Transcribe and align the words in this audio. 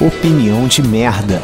Opinião 0.00 0.68
de 0.68 0.82
merda. 0.82 1.42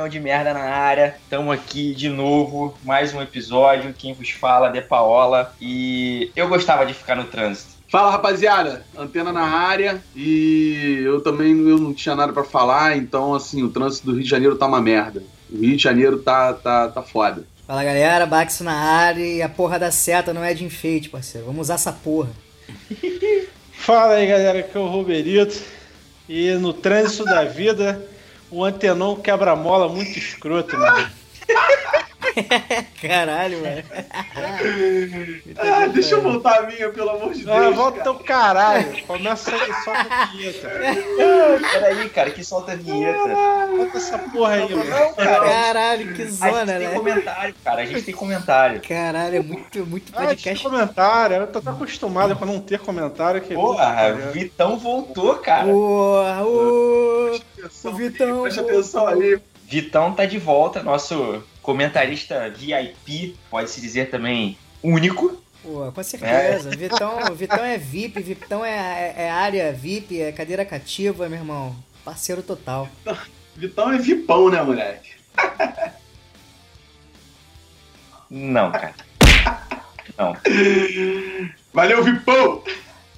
Opinião 0.00 0.08
de 0.08 0.20
merda 0.20 0.54
na 0.54 0.60
área. 0.60 1.16
Tamo 1.28 1.52
aqui 1.52 1.94
de 1.94 2.08
novo, 2.08 2.74
mais 2.82 3.12
um 3.12 3.20
episódio. 3.20 3.94
Quem 3.96 4.14
vos 4.14 4.30
fala 4.30 4.68
é 4.68 4.72
De 4.72 4.80
Paola. 4.80 5.54
E 5.60 6.30
eu 6.34 6.48
gostava 6.48 6.86
de 6.86 6.94
ficar 6.94 7.16
no 7.16 7.24
trânsito. 7.24 7.80
Fala 7.88 8.12
rapaziada, 8.12 8.84
antena 8.96 9.32
na 9.32 9.42
área 9.42 10.00
e 10.14 11.02
eu 11.04 11.20
também 11.20 11.50
eu 11.50 11.76
não 11.76 11.92
tinha 11.92 12.14
nada 12.14 12.32
pra 12.32 12.44
falar, 12.44 12.96
então 12.96 13.34
assim, 13.34 13.64
o 13.64 13.68
trânsito 13.68 14.06
do 14.06 14.12
Rio 14.12 14.22
de 14.22 14.30
Janeiro 14.30 14.56
tá 14.56 14.66
uma 14.66 14.80
merda. 14.80 15.24
O 15.50 15.58
Rio 15.58 15.76
de 15.76 15.82
Janeiro 15.82 16.18
tá, 16.18 16.52
tá, 16.52 16.88
tá 16.88 17.02
foda. 17.02 17.44
Fala 17.66 17.82
galera, 17.82 18.26
Bax 18.26 18.60
na 18.60 18.72
área 18.72 19.24
e 19.24 19.42
a 19.42 19.48
porra 19.48 19.76
da 19.76 19.90
seta 19.90 20.32
não 20.32 20.44
é 20.44 20.54
de 20.54 20.64
enfeite, 20.64 21.08
parceiro. 21.08 21.48
Vamos 21.48 21.62
usar 21.62 21.74
essa 21.74 21.92
porra. 21.92 22.30
Fala 23.72 24.14
aí 24.14 24.28
galera, 24.28 24.60
aqui 24.60 24.76
é 24.76 24.80
o 24.80 24.86
Roberito. 24.86 25.60
E 26.28 26.52
no 26.52 26.72
trânsito 26.72 27.24
da 27.24 27.44
vida, 27.44 28.00
o 28.50 28.64
antenon 28.64 29.16
quebra-mola 29.16 29.88
muito 29.88 30.18
escroto, 30.18 30.76
mano. 30.78 31.08
Caralho, 33.02 33.60
mano. 33.60 33.82
Ah, 35.58 35.86
deixa 35.88 36.14
eu 36.14 36.22
voltar 36.22 36.58
a 36.60 36.62
minha, 36.66 36.90
pelo 36.90 37.10
amor 37.10 37.32
de 37.32 37.44
Deus. 37.44 37.56
Ah, 37.56 37.70
volta 37.70 38.02
teu 38.02 38.14
caralho. 38.16 39.04
Começa 39.06 39.50
aí 39.54 39.72
só 39.84 39.92
com 39.92 40.14
a 40.14 40.24
vinheta. 40.26 40.68
Peraí, 41.72 42.08
cara, 42.10 42.30
que 42.30 42.44
solta 42.44 42.72
a 42.72 42.76
vinheta. 42.76 43.18
Bota 43.76 43.96
essa 43.96 44.18
porra 44.18 44.52
aí, 44.54 44.74
mano. 44.74 44.84
Não, 44.90 45.14
cara. 45.14 45.40
Caralho, 45.40 46.14
que 46.14 46.22
A 46.22 46.24
gente 46.26 46.32
zona, 46.36 46.66
tem 46.66 46.78
né? 46.88 46.94
comentário, 46.94 47.54
cara. 47.64 47.82
A 47.82 47.86
gente 47.86 48.02
tem 48.02 48.14
comentário. 48.14 48.80
Caralho, 48.82 49.36
é 49.36 49.42
muito, 49.42 49.86
muito 49.86 50.12
Ah, 50.14 50.26
podcast. 50.26 50.62
comentário. 50.62 51.36
Eu 51.36 51.46
tô 51.46 51.60
tão 51.60 51.72
acostumado 51.72 52.36
com 52.36 52.44
não 52.44 52.60
ter 52.60 52.78
comentário 52.78 53.40
que. 53.40 53.54
Porra, 53.54 54.12
Vitão 54.32 54.78
voltou, 54.78 55.36
cara. 55.36 55.64
Porra, 55.64 56.44
ô, 56.44 57.40
o 57.84 57.92
Vitão. 57.92 58.42
Presta 58.42 58.60
atenção 58.60 59.06
aí. 59.06 59.40
Vitão 59.64 60.12
tá 60.12 60.26
de 60.26 60.38
volta, 60.38 60.82
nosso 60.82 61.44
comentarista 61.62 62.50
VIP, 62.50 63.36
pode-se 63.48 63.80
dizer 63.80 64.10
também 64.10 64.58
único. 64.82 65.40
Pô, 65.62 65.92
com 65.92 66.02
certeza. 66.02 66.70
Vitão, 66.70 67.18
Vitão 67.36 67.64
é 67.64 67.78
VIP, 67.78 68.20
Vitão 68.20 68.64
é, 68.64 69.14
é, 69.16 69.22
é 69.24 69.30
área 69.30 69.72
VIP, 69.72 70.20
é 70.20 70.32
cadeira 70.32 70.64
cativa, 70.64 71.28
meu 71.28 71.38
irmão. 71.38 71.76
Parceiro 72.04 72.42
total. 72.42 72.88
Vitão 73.54 73.92
é 73.92 73.98
vipão, 73.98 74.50
né, 74.50 74.62
moleque? 74.62 75.10
Não, 78.30 78.72
cara. 78.72 78.94
Não. 80.16 80.36
Valeu, 81.72 82.02
vipão! 82.02 82.62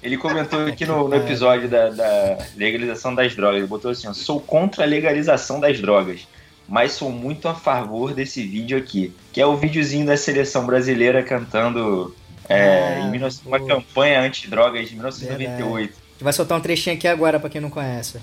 Ele 0.03 0.17
comentou 0.17 0.65
aqui 0.67 0.85
no, 0.85 1.07
no 1.07 1.15
episódio 1.15 1.69
da, 1.69 1.89
da 1.89 2.37
legalização 2.55 3.15
das 3.15 3.35
drogas. 3.35 3.57
Ele 3.59 3.67
botou 3.67 3.91
assim: 3.91 4.07
ó, 4.07 4.13
sou 4.13 4.39
contra 4.39 4.83
a 4.83 4.87
legalização 4.87 5.59
das 5.59 5.79
drogas, 5.79 6.27
mas 6.67 6.91
sou 6.91 7.11
muito 7.11 7.47
a 7.47 7.55
favor 7.55 8.13
desse 8.13 8.43
vídeo 8.45 8.77
aqui, 8.77 9.13
que 9.31 9.39
é 9.39 9.45
o 9.45 9.55
videozinho 9.55 10.05
da 10.05 10.17
seleção 10.17 10.65
brasileira 10.65 11.23
cantando 11.23 12.13
é, 12.49 12.99
Ah, 13.01 13.07
em 13.07 13.11
19 13.11 13.39
uma 13.45 13.59
campanha 13.65 14.21
anti-drogas 14.21 14.89
de 14.89 14.95
1998. 14.95 15.91
A 15.91 16.13
gente 16.13 16.23
vai 16.23 16.33
soltar 16.33 16.57
um 16.57 16.61
trechinho 16.61 16.95
aqui 16.95 17.07
agora 17.07 17.39
pra 17.39 17.49
quem 17.49 17.61
não 17.61 17.69
conhece. 17.69 18.19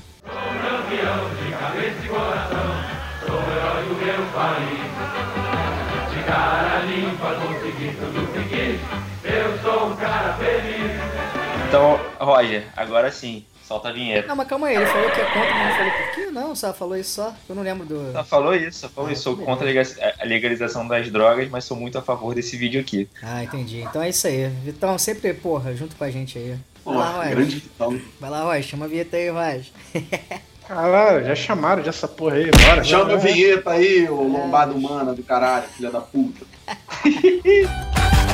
Então, 11.71 12.01
Roger, 12.19 12.65
agora 12.77 13.13
sim, 13.13 13.45
solta 13.65 13.91
a 13.91 13.93
vinheta. 13.93 14.27
Não, 14.27 14.35
mas 14.35 14.49
calma 14.49 14.67
aí, 14.67 14.75
ele 14.75 14.87
falou 14.87 15.09
que 15.09 15.21
é 15.21 15.25
contra, 15.25 15.55
mas 15.55 15.69
não 15.69 15.77
falou 15.77 15.93
por 15.93 16.15
quê? 16.17 16.27
Não, 16.33 16.55
só 16.57 16.75
falou 16.75 16.97
isso 16.97 17.11
só. 17.15 17.33
Eu 17.49 17.55
não 17.55 17.63
lembro 17.63 17.87
do. 17.87 18.13
Só 18.13 18.25
falou 18.25 18.55
isso, 18.57 18.81
só 18.81 18.89
falou 18.89 19.09
Ah, 19.09 19.13
isso. 19.13 19.23
Sou 19.23 19.37
contra 19.37 19.65
a 19.65 19.73
lega- 19.73 20.15
a 20.21 20.25
legalização 20.25 20.89
das 20.89 21.09
drogas, 21.13 21.49
mas 21.49 21.63
sou 21.65 21.77
muito 21.77 21.97
a 21.97 22.03
favor 22.03 22.35
desse 22.35 22.57
vídeo 22.57 22.81
aqui. 22.81 23.09
Ah, 23.23 23.45
entendi. 23.45 23.83
Então 23.83 24.03
é 24.03 24.09
isso 24.09 24.27
aí. 24.27 24.49
Vitão, 24.49 24.99
sempre, 24.99 25.33
porra, 25.33 25.73
junto 25.77 25.95
com 25.95 26.03
a 26.03 26.11
gente 26.11 26.37
aí. 26.37 26.57
Vai 26.85 26.97
lá, 26.97 27.11
Roy. 27.13 27.29
grande 27.31 27.55
Vitão. 27.61 28.01
Vai 28.19 28.31
lá, 28.31 28.43
Roy, 28.43 28.63
chama 28.65 28.87
a 28.87 28.89
vinheta 28.89 29.17
aí, 29.17 29.29
Roy. 29.31 29.63
Caralho, 30.67 31.25
já 31.31 31.35
chamaram 31.37 31.83
dessa 31.85 32.09
porra 32.09 32.35
aí. 32.35 32.51
Bora. 32.51 32.83
Chama 32.83 33.13
a 33.13 33.17
vinheta 33.17 33.71
aí, 33.71 34.09
ô 34.11 34.23
lombado 34.25 34.75
humana 34.75 35.15
do 35.15 35.23
caralho, 35.23 35.69
filha 35.69 35.91
da 35.93 36.01
puta. 36.01 36.45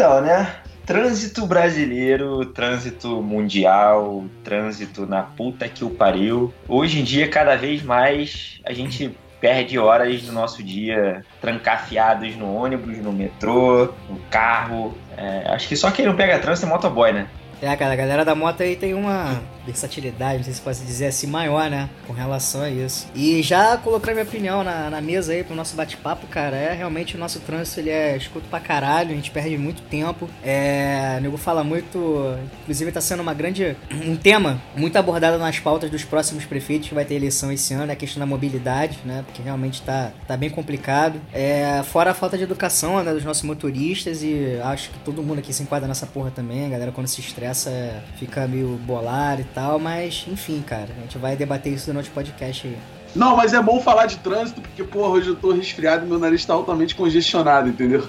Então, 0.00 0.22
né? 0.22 0.54
Trânsito 0.86 1.46
brasileiro, 1.46 2.46
trânsito 2.46 3.20
mundial, 3.20 4.24
trânsito 4.42 5.04
na 5.04 5.22
puta 5.22 5.68
que 5.68 5.84
o 5.84 5.90
pariu. 5.90 6.54
Hoje 6.66 7.00
em 7.00 7.04
dia, 7.04 7.28
cada 7.28 7.54
vez 7.54 7.82
mais, 7.82 8.58
a 8.64 8.72
gente 8.72 9.14
perde 9.42 9.78
horas 9.78 10.22
do 10.22 10.32
nosso 10.32 10.62
dia 10.62 11.22
trancafiados 11.38 12.34
no 12.34 12.50
ônibus, 12.50 12.96
no 12.96 13.12
metrô, 13.12 13.92
no 14.08 14.18
carro. 14.30 14.96
É, 15.18 15.50
acho 15.50 15.68
que 15.68 15.76
só 15.76 15.90
quem 15.90 16.06
não 16.06 16.16
pega 16.16 16.38
trânsito 16.38 16.66
é 16.66 16.70
motoboy, 16.70 17.12
né? 17.12 17.28
É, 17.60 17.76
cara, 17.76 17.92
a 17.92 17.96
galera 17.96 18.24
da 18.24 18.34
moto 18.34 18.62
aí 18.62 18.76
tem 18.76 18.94
uma 18.94 19.38
versatilidade, 19.66 20.38
não 20.38 20.44
sei 20.44 20.54
se 20.54 20.60
pode 20.60 20.80
dizer 20.80 21.06
assim, 21.06 21.26
maior, 21.26 21.70
né? 21.70 21.88
Com 22.06 22.12
relação 22.12 22.62
a 22.62 22.70
isso. 22.70 23.06
E 23.14 23.42
já 23.42 23.76
coloquei 23.76 24.12
minha 24.12 24.24
opinião 24.24 24.64
na, 24.64 24.90
na 24.90 25.00
mesa 25.00 25.32
aí 25.32 25.44
pro 25.44 25.54
nosso 25.54 25.76
bate-papo, 25.76 26.26
cara. 26.26 26.56
É 26.56 26.72
realmente 26.72 27.16
o 27.16 27.18
nosso 27.18 27.40
trânsito 27.40 27.80
ele 27.80 27.90
é 27.90 28.16
escuto 28.16 28.48
pra 28.48 28.60
caralho, 28.60 29.12
a 29.12 29.14
gente 29.14 29.30
perde 29.30 29.56
muito 29.56 29.82
tempo. 29.82 30.28
É. 30.42 31.16
O 31.18 31.22
nego 31.22 31.36
fala 31.36 31.62
muito. 31.62 32.36
Inclusive 32.62 32.92
tá 32.92 33.00
sendo 33.00 33.20
uma 33.20 33.34
grande. 33.34 33.76
um 33.92 34.16
tema 34.16 34.60
muito 34.76 34.96
abordado 34.96 35.38
nas 35.38 35.58
pautas 35.58 35.90
dos 35.90 36.04
próximos 36.04 36.44
prefeitos 36.44 36.88
que 36.88 36.94
vai 36.94 37.04
ter 37.04 37.14
eleição 37.14 37.52
esse 37.52 37.74
ano, 37.74 37.90
é 37.90 37.92
a 37.92 37.96
questão 37.96 38.20
da 38.20 38.26
mobilidade, 38.26 38.98
né? 39.04 39.22
Porque 39.26 39.42
realmente 39.42 39.82
tá, 39.82 40.12
tá 40.26 40.36
bem 40.36 40.50
complicado. 40.50 41.20
É, 41.32 41.82
fora 41.84 42.10
a 42.10 42.14
falta 42.14 42.36
de 42.36 42.44
educação 42.44 43.02
né, 43.02 43.12
dos 43.12 43.24
nossos 43.24 43.42
motoristas, 43.42 44.22
e 44.22 44.58
acho 44.64 44.90
que 44.90 44.98
todo 45.00 45.22
mundo 45.22 45.38
aqui 45.38 45.52
se 45.52 45.62
enquadra 45.62 45.88
nessa 45.88 46.06
porra 46.06 46.30
também. 46.30 46.66
A 46.66 46.68
galera, 46.68 46.92
quando 46.92 47.06
se 47.06 47.20
estressa, 47.20 47.70
é, 47.70 48.00
fica 48.18 48.46
meio 48.46 48.78
bolado 48.84 49.42
e 49.42 49.44
tal. 49.44 49.59
Mas, 49.80 50.26
enfim, 50.28 50.62
cara, 50.66 50.88
a 50.96 51.00
gente 51.02 51.18
vai 51.18 51.36
debater 51.36 51.72
isso 51.72 51.86
durante 51.86 52.08
o 52.08 52.12
podcast 52.12 52.66
aí. 52.66 52.76
Não, 53.14 53.36
mas 53.36 53.52
é 53.52 53.60
bom 53.60 53.80
falar 53.80 54.06
de 54.06 54.18
trânsito, 54.18 54.60
porque, 54.60 54.84
porra, 54.84 55.10
hoje 55.10 55.28
eu 55.28 55.36
tô 55.36 55.52
resfriado 55.52 56.06
e 56.06 56.08
meu 56.08 56.18
nariz 56.18 56.44
tá 56.44 56.54
altamente 56.54 56.94
congestionado, 56.94 57.68
entendeu? 57.68 58.08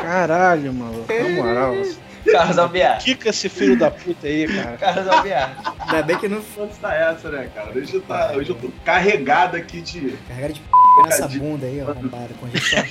Caralho, 0.00 0.72
maluco. 0.72 1.06
Na 1.12 1.28
moral. 1.30 1.74
Carlos 2.30 2.58
Albiar. 2.58 2.98
Quica 2.98 3.28
esse 3.28 3.48
filho 3.48 3.78
da 3.78 3.90
puta 3.90 4.26
aí, 4.26 4.46
cara. 4.46 4.76
Carlos 4.76 5.08
Albiar. 5.08 5.74
Ainda 5.78 6.02
bem 6.02 6.18
que 6.18 6.28
não 6.28 6.42
Quanto 6.54 6.76
tá 6.76 6.94
essa, 6.94 7.30
né, 7.30 7.50
cara? 7.54 7.70
Hoje 7.76 7.94
eu, 7.94 8.02
tá, 8.02 8.32
hoje 8.34 8.50
eu 8.50 8.56
tô 8.56 8.70
carregado 8.84 9.56
aqui 9.56 9.80
de. 9.80 10.16
carregar 10.28 10.52
de 10.52 10.60
p 10.60 10.66
nessa 11.04 11.28
bunda 11.28 11.66
aí, 11.66 11.82
ó, 11.82 11.90
arrombado. 11.90 12.34
Congestion... 12.34 12.82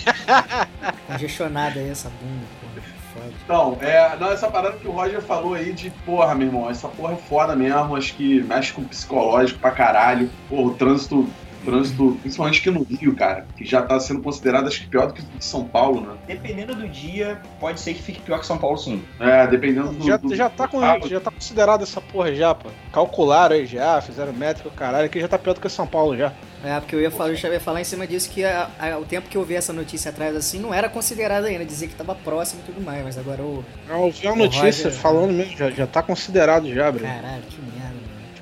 Congestionada 1.08 1.80
aí 1.80 1.90
essa 1.90 2.10
bunda, 2.10 2.46
pô. 2.62 3.03
Então, 3.44 3.78
é, 3.82 4.16
não, 4.18 4.32
essa 4.32 4.50
parada 4.50 4.78
que 4.78 4.88
o 4.88 4.92
Roger 4.92 5.22
falou 5.22 5.54
aí 5.54 5.74
de, 5.74 5.90
porra, 6.06 6.34
meu 6.36 6.48
irmão, 6.48 6.70
essa 6.70 6.88
porra 6.88 7.14
é 7.14 7.18
foda 7.18 7.56
mesmo, 7.56 7.96
acho 7.96 8.16
que 8.16 8.42
mexe 8.44 8.74
com 8.74 8.82
o 8.82 8.86
psicológico 8.86 9.60
pra 9.60 9.72
caralho. 9.72 10.30
Porra, 10.50 10.62
o 10.64 10.74
trânsito, 10.74 11.28
trânsito, 11.64 12.18
principalmente 12.22 12.60
aqui 12.60 12.70
no 12.72 12.84
Rio, 12.84 13.16
cara, 13.16 13.46
que 13.58 13.66
já 13.66 13.82
tá 13.82 14.00
sendo 14.00 14.22
considerado, 14.22 14.68
acho 14.68 14.82
que 14.82 14.88
pior 14.88 15.08
do 15.08 15.14
que 15.14 15.22
o 15.22 15.26
de 15.38 15.44
São 15.46 15.64
Paulo, 15.66 16.02
né? 16.02 16.14
Dependendo 16.28 16.76
do 16.76 16.88
dia, 16.88 17.40
pode 17.60 17.80
ser 17.80 17.94
que 17.94 18.02
fique 18.02 18.22
pior 18.22 18.40
que 18.40 18.46
São 18.46 18.58
Paulo, 18.58 18.78
sim. 18.78 19.04
É, 19.20 19.48
dependendo 19.48 19.92
do. 19.94 20.06
Já, 20.06 20.18
do- 20.18 20.36
já, 20.36 20.50
tá 20.50 20.68
com, 20.68 20.80
já 21.08 21.20
tá 21.20 21.32
considerado 21.32 21.84
essa 21.84 22.00
porra 22.02 22.34
já, 22.34 22.54
pô. 22.54 22.70
Calcularam 22.92 23.56
aí 23.56 23.66
já, 23.66 24.02
fizeram 24.02 24.34
métrica, 24.34 24.70
caralho, 24.72 25.06
aqui 25.06 25.20
já 25.20 25.28
tá 25.28 25.38
pior 25.40 25.54
do 25.54 25.62
que 25.62 25.70
São 25.70 25.88
Paulo 25.88 26.16
já. 26.18 26.32
É, 26.64 26.80
porque 26.80 26.96
eu 26.96 27.02
ia 27.02 27.12
falar, 27.12 27.30
eu 27.30 27.36
já 27.36 27.50
ia 27.50 27.60
falar 27.60 27.82
em 27.82 27.84
cima 27.84 28.08
disso 28.08 28.30
que 28.30 28.44
a- 28.46 28.70
a- 28.80 28.98
o 28.98 29.04
tempo 29.04 29.28
que 29.28 29.38
eu 29.38 29.44
vi 29.44 29.56
essa 29.56 29.74
notícia 29.74 30.10
atrás 30.12 30.34
assim 30.36 30.60
não 30.60 30.74
era 30.74 30.88
considerado 30.88 31.44
ainda, 31.46 31.66
dizia 31.66 31.88
que 31.90 31.94
tava 31.96 32.16
próximo 32.16 32.62
e 32.64 32.72
tudo 32.72 32.82
mais, 32.82 33.04
mas 33.04 33.18
agora 33.18 33.42
o. 33.42 33.64
Eu 33.90 34.00
ouvi 34.00 34.26
a 34.28 34.36
notícia 34.36 34.86
Roger- 34.86 34.92
falando 34.94 35.34
mesmo, 35.34 35.58
já, 35.58 35.70
já 35.72 35.86
tá 35.86 36.02
considerado 36.02 36.74
já, 36.74 36.90
Bruno. 36.90 37.06
Caralho, 37.14 37.44
que 37.50 37.60
merda. 37.62 37.83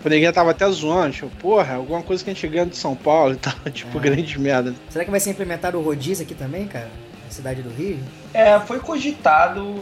Tipo, 0.02 0.10
ninguém 0.10 0.32
tava 0.34 0.50
até 0.50 0.68
zoando, 0.68 1.12
tipo, 1.14 1.30
porra, 1.38 1.76
alguma 1.76 2.02
coisa 2.02 2.24
que 2.24 2.32
a 2.32 2.34
gente 2.34 2.48
ganha 2.48 2.66
de 2.66 2.76
São 2.76 2.96
Paulo 2.96 3.34
e 3.34 3.38
tal. 3.38 3.54
Tipo, 3.72 4.00
É. 4.00 4.02
grande 4.02 4.40
merda. 4.40 4.74
Será 4.90 5.06
que 5.06 5.12
vai 5.12 5.20
ser 5.20 5.30
implementado 5.30 5.78
o 5.78 5.82
rodízio 5.84 6.26
aqui 6.26 6.34
também, 6.34 6.66
cara? 6.68 6.90
Na 7.24 7.30
cidade 7.30 7.62
do 7.62 7.70
Rio? 7.70 8.00
É, 8.34 8.60
foi 8.62 8.80
cogitado 8.80 9.76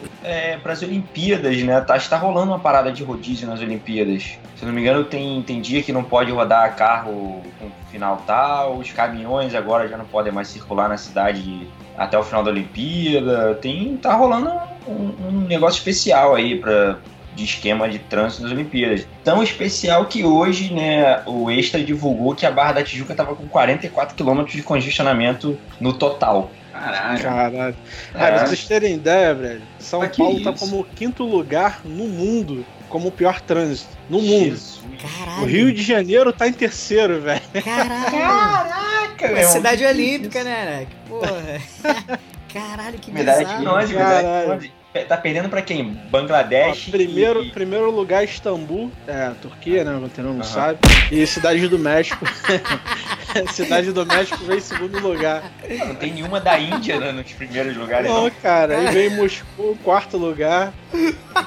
para 0.62 0.74
as 0.74 0.82
Olimpíadas, 0.82 1.64
né? 1.64 1.80
Tá, 1.82 1.96
está 1.96 2.18
rolando 2.18 2.52
uma 2.52 2.60
parada 2.60 2.92
de 2.92 3.02
rodízio 3.02 3.48
nas 3.48 3.62
Olimpíadas. 3.62 4.24
Se 4.58 4.64
eu 4.64 4.68
não 4.68 4.74
me 4.74 4.82
engano, 4.82 5.06
tem, 5.06 5.42
tem 5.44 5.62
dia 5.62 5.82
que 5.82 5.94
não 5.94 6.04
pode 6.04 6.32
rodar 6.32 6.76
carro 6.76 7.42
com 7.60 7.70
final 7.90 8.22
tal, 8.28 8.78
os 8.78 8.92
caminhões 8.92 9.56
agora 9.56 9.88
já 9.88 9.98
não 9.98 10.06
podem 10.06 10.34
mais 10.34 10.50
circular 10.50 10.90
na 10.90 10.98
cidade 10.98 11.66
até 11.98 12.20
o 12.20 12.24
final 12.24 12.44
da 12.44 12.52
Olimpíada. 12.52 13.56
Tem, 13.56 13.96
tá 13.98 14.14
rolando 14.14 14.52
um, 14.86 15.14
um 15.28 15.32
negócio 15.48 15.78
especial 15.78 16.36
aí 16.36 16.60
para 16.60 16.98
de 17.40 17.46
esquema 17.46 17.88
de 17.90 17.98
trânsito 18.00 18.44
nas 18.44 18.52
Olimpíadas. 18.52 19.08
Tão 19.24 19.42
especial 19.42 20.06
que 20.06 20.24
hoje, 20.24 20.74
né, 20.74 21.22
o 21.26 21.50
Extra 21.50 21.84
divulgou 21.84 22.36
que 22.36 22.46
a 22.46 22.52
Barra 22.52 22.74
da 22.74 22.84
Tijuca 22.84 23.14
estava 23.14 23.36
com 23.36 23.48
44 23.48 24.16
km 24.16 24.44
de 24.46 24.62
congestionamento 24.62 25.58
no 25.80 25.94
total. 25.94 26.52
Caralho. 26.72 27.22
Caralho. 27.24 27.76
Ah, 28.14 28.28
É. 28.28 28.32
pra 28.32 28.46
vocês 28.48 28.66
terem 28.66 28.94
ideia, 28.96 29.34
velho, 29.34 29.62
São 29.80 30.00
Mas 30.00 30.16
Paulo 30.16 30.42
tá 30.44 30.54
como 30.54 30.80
o 30.80 30.84
quinto 30.84 31.24
lugar 31.24 31.82
no 31.84 32.06
mundo 32.06 32.66
como 32.88 33.10
o 33.10 33.12
pior 33.12 33.40
trânsito. 33.42 33.90
No 34.10 34.20
mundo. 34.22 34.46
Jesus. 34.46 34.80
Caralho. 35.18 35.44
O 35.44 35.46
Rio 35.46 35.72
de 35.74 35.84
Janeiro 35.84 36.32
tá 36.34 36.48
em 36.48 36.54
terceiro, 36.54 37.22
velho. 37.22 37.42
Caralho. 37.64 38.12
Caraca, 38.12 39.26
É 39.28 39.34
meu. 39.34 39.48
cidade 39.50 39.86
olímpica, 39.86 40.44
né? 40.44 40.88
Que 40.90 41.10
porra. 41.10 41.62
Caralho, 42.52 42.98
que 42.98 43.12
Medalha 43.12 43.40
de 43.40 43.46
bizarro. 43.46 43.64
bronze, 43.64 43.94
medalha 43.94 44.40
de 44.42 44.48
bronze. 44.48 44.72
Tá 45.06 45.18
perdendo 45.18 45.50
pra 45.50 45.62
quem? 45.62 45.92
Bangladesh. 46.10 46.86
Ó, 46.88 46.92
primeiro, 46.92 47.44
e- 47.44 47.52
primeiro 47.52 47.90
lugar 47.92 48.24
Istambul, 48.24 48.92
é, 49.08 49.32
Turquia, 49.42 49.84
né? 49.84 50.10
Quem 50.14 50.24
não 50.24 50.32
Aham. 50.34 50.44
sabe. 50.44 50.80
E 51.12 51.26
Cidade 51.28 51.68
do 51.68 51.78
México. 51.80 52.26
Cidade 53.54 53.92
do 53.92 54.06
México 54.06 54.44
veio 54.44 54.58
em 54.58 54.62
segundo 54.62 55.00
lugar. 55.00 55.44
Não 55.88 55.96
tem 55.96 56.14
nenhuma 56.14 56.40
da 56.40 56.60
Índia 56.60 57.00
né, 57.00 57.12
nos 57.12 57.32
primeiros 57.32 57.76
lugares. 57.76 58.10
Não, 58.10 58.24
Não. 58.24 58.30
cara, 58.42 58.78
aí 58.78 58.88
veio 58.94 59.12
Moscou, 59.12 59.78
quarto 59.84 60.18
lugar. 60.18 60.74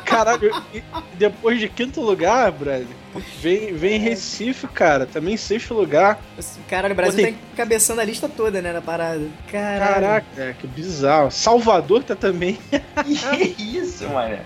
Caralho, 0.05 0.51
depois 1.15 1.59
de 1.59 1.69
quinto 1.69 2.01
lugar, 2.01 2.51
brother, 2.53 2.87
vem, 3.41 3.73
vem 3.75 3.99
Recife, 3.99 4.67
cara, 4.69 5.07
também 5.07 5.35
em 5.35 5.37
sexto 5.37 5.75
lugar. 5.75 6.21
Caralho, 6.69 6.93
o 6.93 6.97
Brasil 6.97 7.21
Pô, 7.21 7.23
tá 7.23 7.29
tem- 7.29 7.39
encabeçando 7.53 8.01
a 8.01 8.05
lista 8.05 8.29
toda, 8.29 8.61
né, 8.63 8.73
na 8.73 8.81
parada. 8.83 9.27
Caralho. 9.51 9.95
Caraca, 9.95 10.27
é, 10.37 10.55
que 10.59 10.67
bizarro. 10.67 11.31
Salvador 11.31 12.03
tá 12.03 12.15
também. 12.15 12.59
Que 13.05 13.63
isso, 13.63 14.09
mano. 14.09 14.39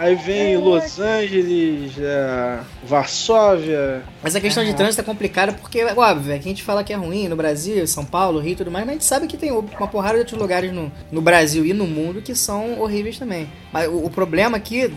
Aí 0.00 0.14
vem 0.14 0.56
Los 0.56 0.98
Angeles, 0.98 1.92
é, 1.98 2.60
Varsóvia. 2.84 4.02
Mas 4.22 4.34
a 4.34 4.40
questão 4.40 4.64
de 4.64 4.72
trânsito 4.72 5.02
é 5.02 5.04
complicada 5.04 5.52
porque, 5.52 5.84
óbvio, 5.84 6.32
é 6.32 6.38
que 6.38 6.48
a 6.48 6.50
gente 6.50 6.62
fala 6.62 6.82
que 6.82 6.90
é 6.90 6.96
ruim 6.96 7.28
no 7.28 7.36
Brasil, 7.36 7.86
São 7.86 8.02
Paulo, 8.02 8.40
Rio 8.40 8.52
e 8.52 8.56
tudo 8.56 8.70
mais, 8.70 8.86
mas 8.86 8.92
a 8.92 8.94
gente 8.94 9.04
sabe 9.04 9.26
que 9.26 9.36
tem 9.36 9.52
uma 9.52 9.86
porrada 9.88 10.14
de 10.14 10.20
outros 10.20 10.40
lugares 10.40 10.72
no, 10.72 10.90
no 11.12 11.20
Brasil 11.20 11.66
e 11.66 11.74
no 11.74 11.86
mundo 11.86 12.22
que 12.22 12.34
são 12.34 12.80
horríveis 12.80 13.18
também. 13.18 13.46
Mas 13.70 13.88
o, 13.88 14.06
o 14.06 14.08
problema 14.08 14.56
aqui 14.56 14.90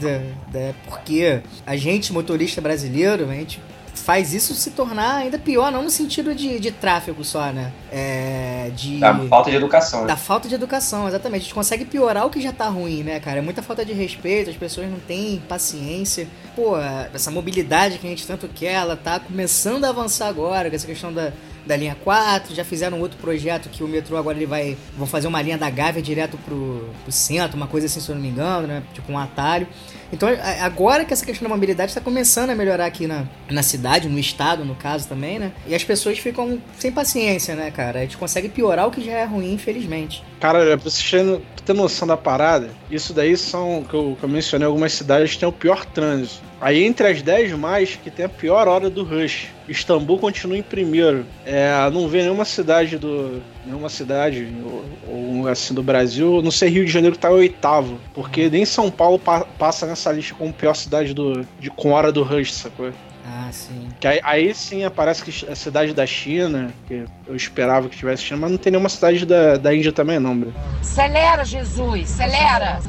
é 0.54 0.74
porque 0.88 1.42
a 1.66 1.76
gente, 1.76 2.14
motorista 2.14 2.62
brasileiro, 2.62 3.30
a 3.30 3.34
gente 3.34 3.60
faz 3.94 4.34
isso 4.34 4.54
se 4.54 4.72
tornar 4.72 5.18
ainda 5.18 5.38
pior, 5.38 5.72
não 5.72 5.84
no 5.84 5.90
sentido 5.90 6.34
de, 6.34 6.60
de 6.60 6.72
tráfego 6.72 7.24
só, 7.24 7.52
né? 7.52 7.72
É, 7.92 8.72
de... 8.76 9.00
Da 9.00 9.14
falta 9.28 9.50
de 9.50 9.56
educação. 9.56 10.02
né? 10.02 10.08
Da 10.08 10.18
falta 10.18 10.48
de 10.48 10.56
educação, 10.56 11.08
exatamente. 11.08 11.42
A 11.42 11.44
gente 11.44 11.54
consegue 11.54 11.86
piorar 11.86 12.26
o 12.26 12.30
que 12.30 12.42
já 12.42 12.52
tá 12.52 12.68
ruim, 12.68 13.04
né, 13.04 13.20
cara? 13.20 13.40
É 13.40 13.42
muita 13.42 13.62
falta 13.62 13.86
de 13.86 13.94
respeito, 13.94 14.50
as 14.50 14.58
pessoas 14.58 14.90
não 14.90 15.00
têm 15.00 15.42
paciência. 15.48 16.28
Pô, 16.56 16.78
essa 17.14 17.32
mobilidade 17.32 17.98
que 17.98 18.08
a 18.08 18.10
gente 18.10 18.26
tanto 18.26 18.48
quer, 18.48 18.74
ela 18.74 18.96
tá 18.96 19.20
começando 19.20 19.86
a 19.86 19.90
avançar 19.90 20.28
agora, 20.28 20.70
com 20.70 20.76
essa 20.76 20.88
questão 20.88 21.14
da, 21.14 21.32
da 21.66 21.76
linha 21.76 21.96
4. 22.04 22.54
Já 22.54 22.64
fizeram 22.64 23.00
outro 23.00 23.18
projeto 23.18 23.70
que 23.70 23.84
o 23.84 23.88
metrô 23.88 24.18
agora 24.18 24.38
ele 24.38 24.46
vai. 24.46 24.78
vão 24.98 25.08
fazer 25.08 25.28
uma 25.28 25.42
linha 25.42 25.58
da 25.58 25.70
Gávea 25.70 26.02
direto 26.02 26.38
pro, 26.46 26.90
pro 27.04 27.12
centro, 27.12 27.56
uma 27.58 27.68
coisa 27.68 27.88
assim, 27.88 28.00
se 28.00 28.10
eu 28.10 28.16
não 28.16 28.22
me 28.22 28.30
engano, 28.30 28.68
né? 28.68 28.84
Tipo 28.94 29.12
um 29.12 29.18
atalho. 29.18 29.68
Então, 30.12 30.30
a- 30.30 30.66
agora 30.66 31.06
que 31.06 31.14
essa 31.14 31.26
questão 31.26 31.48
da 31.48 31.54
mobilidade 31.56 31.90
está 31.90 32.00
começando 32.02 32.52
a 32.52 32.56
melhorar 32.56 32.86
aqui 32.86 33.08
na, 33.08 33.24
na 33.50 33.64
cidade, 33.64 34.08
no 34.08 34.20
estado, 34.20 34.64
no 34.64 34.76
caso 34.76 35.08
também, 35.08 35.40
né? 35.40 35.52
E 35.68 35.74
as 35.74 35.84
pessoas 35.84 36.20
ficam 36.20 36.60
sem 36.78 36.92
paciência, 36.92 37.56
né, 37.56 37.72
cara? 37.72 38.00
A 38.00 38.02
gente 38.04 38.18
consegue 38.18 38.48
piorar 38.50 38.88
o 38.88 38.92
que 38.92 39.04
já 39.04 39.14
é 39.14 39.26
ruim, 39.26 39.54
infelizmente. 39.54 40.24
Cara, 40.40 40.78
pra 40.78 40.90
vocês 40.90 41.10
terem 41.10 41.42
ter 41.66 41.74
noção 41.74 42.06
da 42.06 42.18
parada, 42.18 42.70
isso 42.92 43.14
daí 43.14 43.38
são, 43.38 43.86
que 43.90 43.94
eu, 43.96 44.18
que 44.20 44.24
eu 44.26 44.30
mencionei, 44.30 44.68
algumas 44.68 44.92
cidades 44.94 45.32
que 45.32 45.40
têm 45.40 45.48
o 45.48 45.52
pior 45.54 45.86
trânsito. 45.86 46.42
Aí 46.64 46.82
entre 46.86 47.06
as 47.08 47.22
10 47.22 47.52
mais, 47.54 47.98
que 48.02 48.10
tem 48.10 48.26
a 48.26 48.30
pior 48.30 48.70
hora 48.70 48.90
do 48.90 49.04
rush. 49.04 49.48
Istambul 49.68 50.18
continua 50.18 50.58
em 50.58 50.64
primeiro. 50.64 51.26
É, 51.46 51.70
não 51.92 52.08
vê 52.08 52.22
nenhuma 52.22 52.46
cidade 52.46 52.98
do. 52.98 53.42
Nenhuma 53.66 53.90
cidade, 53.90 54.48
ou, 54.64 54.86
ou 55.08 55.48
assim, 55.50 55.74
do 55.74 55.84
Brasil. 55.84 56.42
Não 56.42 56.52
sei, 56.52 56.70
Rio 56.70 56.86
de 56.86 56.92
Janeiro 56.92 57.18
tá 57.18 57.30
em 57.30 57.34
oitavo. 57.34 58.00
Porque 58.14 58.50
nem 58.50 58.64
São 58.64 58.90
Paulo 58.90 59.20
pa- 59.20 59.46
passa 59.60 59.86
nessa 59.86 60.10
lista 60.14 60.36
como 60.36 60.54
pior 60.54 60.74
cidade 60.74 61.14
do, 61.14 61.46
de, 61.60 61.70
com 61.70 61.92
hora 61.92 62.14
do 62.14 62.24
rush, 62.24 62.54
sacou? 62.54 62.92
Ah, 63.26 63.50
sim. 63.52 63.90
Que 64.00 64.08
aí, 64.08 64.20
aí 64.24 64.54
sim 64.56 64.86
aparece 64.86 65.22
que 65.24 65.52
a 65.52 65.56
cidade 65.56 65.94
da 65.94 66.06
China, 66.06 66.74
que 66.88 67.04
eu 67.28 67.36
esperava 67.36 67.90
que 67.90 67.98
tivesse 67.98 68.24
China, 68.24 68.40
mas 68.42 68.52
não 68.52 68.58
tem 68.58 68.72
nenhuma 68.72 68.90
cidade 68.90 69.26
da, 69.26 69.58
da 69.58 69.76
Índia 69.76 69.92
também, 69.92 70.18
não, 70.20 70.38
bro. 70.38 70.54
Acelera, 70.82 71.44
Jesus, 71.44 72.20
acelera. 72.22 72.80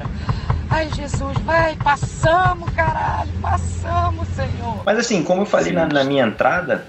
Ai, 0.75 0.91
Jesus, 0.91 1.38
vai, 1.44 1.76
passamos, 1.76 2.69
caralho, 2.71 3.31
passamos, 3.41 4.26
Senhor. 4.31 4.82
Mas 4.85 4.99
assim, 4.99 5.23
como 5.23 5.43
eu 5.43 5.47
falei 5.47 5.73
na, 5.73 5.87
na 5.87 6.03
minha 6.03 6.25
entrada, 6.25 6.85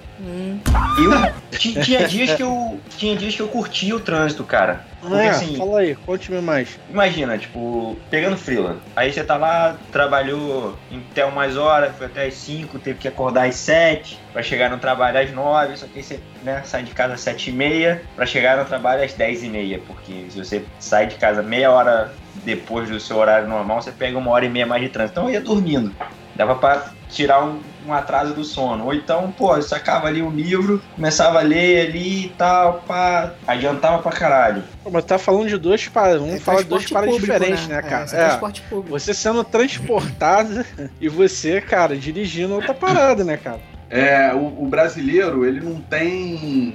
eu 0.97 1.57
ti- 1.57 1.79
tinha 1.81 2.07
dias 2.07 2.33
que 2.33 2.43
eu 2.43 2.79
tinha 2.97 3.15
dias 3.15 3.35
que 3.35 3.41
eu 3.41 3.47
curtia 3.47 3.95
o 3.95 3.99
trânsito, 3.99 4.43
cara. 4.43 4.85
Porque 5.01 5.15
é, 5.17 5.29
assim, 5.29 5.55
fala 5.57 5.79
aí, 5.81 5.95
conte-me 5.95 6.41
mais. 6.41 6.79
imagina, 6.89 7.37
tipo, 7.37 7.95
pegando 8.09 8.37
freela. 8.37 8.77
Aí 8.95 9.11
você 9.13 9.23
tá 9.23 9.37
lá, 9.37 9.77
trabalhou 9.91 10.75
até 11.11 11.23
umas 11.25 11.57
horas, 11.57 11.95
foi 11.95 12.07
até 12.07 12.25
as 12.25 12.33
5, 12.33 12.79
teve 12.79 12.97
que 12.99 13.07
acordar 13.07 13.47
às 13.47 13.55
7 13.55 14.19
pra 14.33 14.41
chegar 14.41 14.69
no 14.69 14.77
trabalho 14.77 15.19
às 15.19 15.31
9, 15.31 15.77
só 15.77 15.85
que 15.85 15.99
aí 15.99 16.03
você 16.03 16.19
né, 16.43 16.61
sai 16.65 16.83
de 16.83 16.91
casa 16.91 17.13
às 17.13 17.21
7 17.21 17.49
e 17.49 17.53
meia 17.53 18.01
pra 18.15 18.25
chegar 18.25 18.57
no 18.57 18.65
trabalho 18.65 19.03
às 19.03 19.13
10 19.13 19.43
e 19.43 19.47
meia, 19.49 19.79
porque 19.85 20.25
se 20.29 20.37
você 20.43 20.63
sai 20.79 21.05
de 21.07 21.15
casa 21.15 21.43
meia 21.43 21.71
hora 21.71 22.11
depois 22.43 22.89
do 22.89 22.99
seu 22.99 23.17
horário 23.17 23.47
normal, 23.47 23.81
você 23.81 23.91
pega 23.91 24.17
uma 24.17 24.31
hora 24.31 24.45
e 24.45 24.49
meia 24.49 24.65
mais 24.65 24.81
de 24.81 24.89
trânsito. 24.89 25.19
Então 25.19 25.29
eu 25.29 25.33
ia 25.35 25.41
dormindo. 25.41 25.93
Dava 26.35 26.55
pra 26.55 26.87
tirar 27.09 27.43
um, 27.45 27.59
um 27.87 27.93
atraso 27.93 28.33
do 28.33 28.43
sono. 28.43 28.85
Ou 28.85 28.93
então, 28.93 29.31
pô, 29.31 29.55
eu 29.55 29.61
sacava 29.61 30.07
ali 30.07 30.21
um 30.21 30.29
livro, 30.31 30.81
começava 30.95 31.39
a 31.39 31.41
ler 31.41 31.87
ali 31.87 32.25
e 32.25 32.29
tal, 32.29 32.83
pá, 32.85 33.31
adiantava 33.47 34.01
pra 34.01 34.11
caralho. 34.11 34.63
Pô, 34.83 34.89
mas 34.91 35.05
tá 35.05 35.17
falando 35.17 35.47
de 35.47 35.57
duas 35.57 35.87
paradas, 35.87 36.19
vamos 36.19 36.35
é 36.35 36.39
falar 36.39 36.63
de 36.63 36.67
paradas 36.89 37.15
público, 37.15 37.33
diferentes, 37.33 37.67
né, 37.67 37.81
cara? 37.81 38.05
É, 38.11 38.15
é 38.15 38.27
transporte 38.27 38.61
público. 38.63 38.89
Você 38.99 39.13
sendo 39.13 39.43
transportado 39.43 40.65
e 40.99 41.07
você, 41.07 41.61
cara, 41.61 41.95
dirigindo 41.95 42.53
outra 42.55 42.73
parada, 42.73 43.23
né, 43.23 43.37
cara? 43.37 43.59
É, 43.89 44.33
o, 44.33 44.63
o 44.63 44.67
brasileiro, 44.67 45.45
ele 45.45 45.61
não 45.61 45.79
tem. 45.79 46.73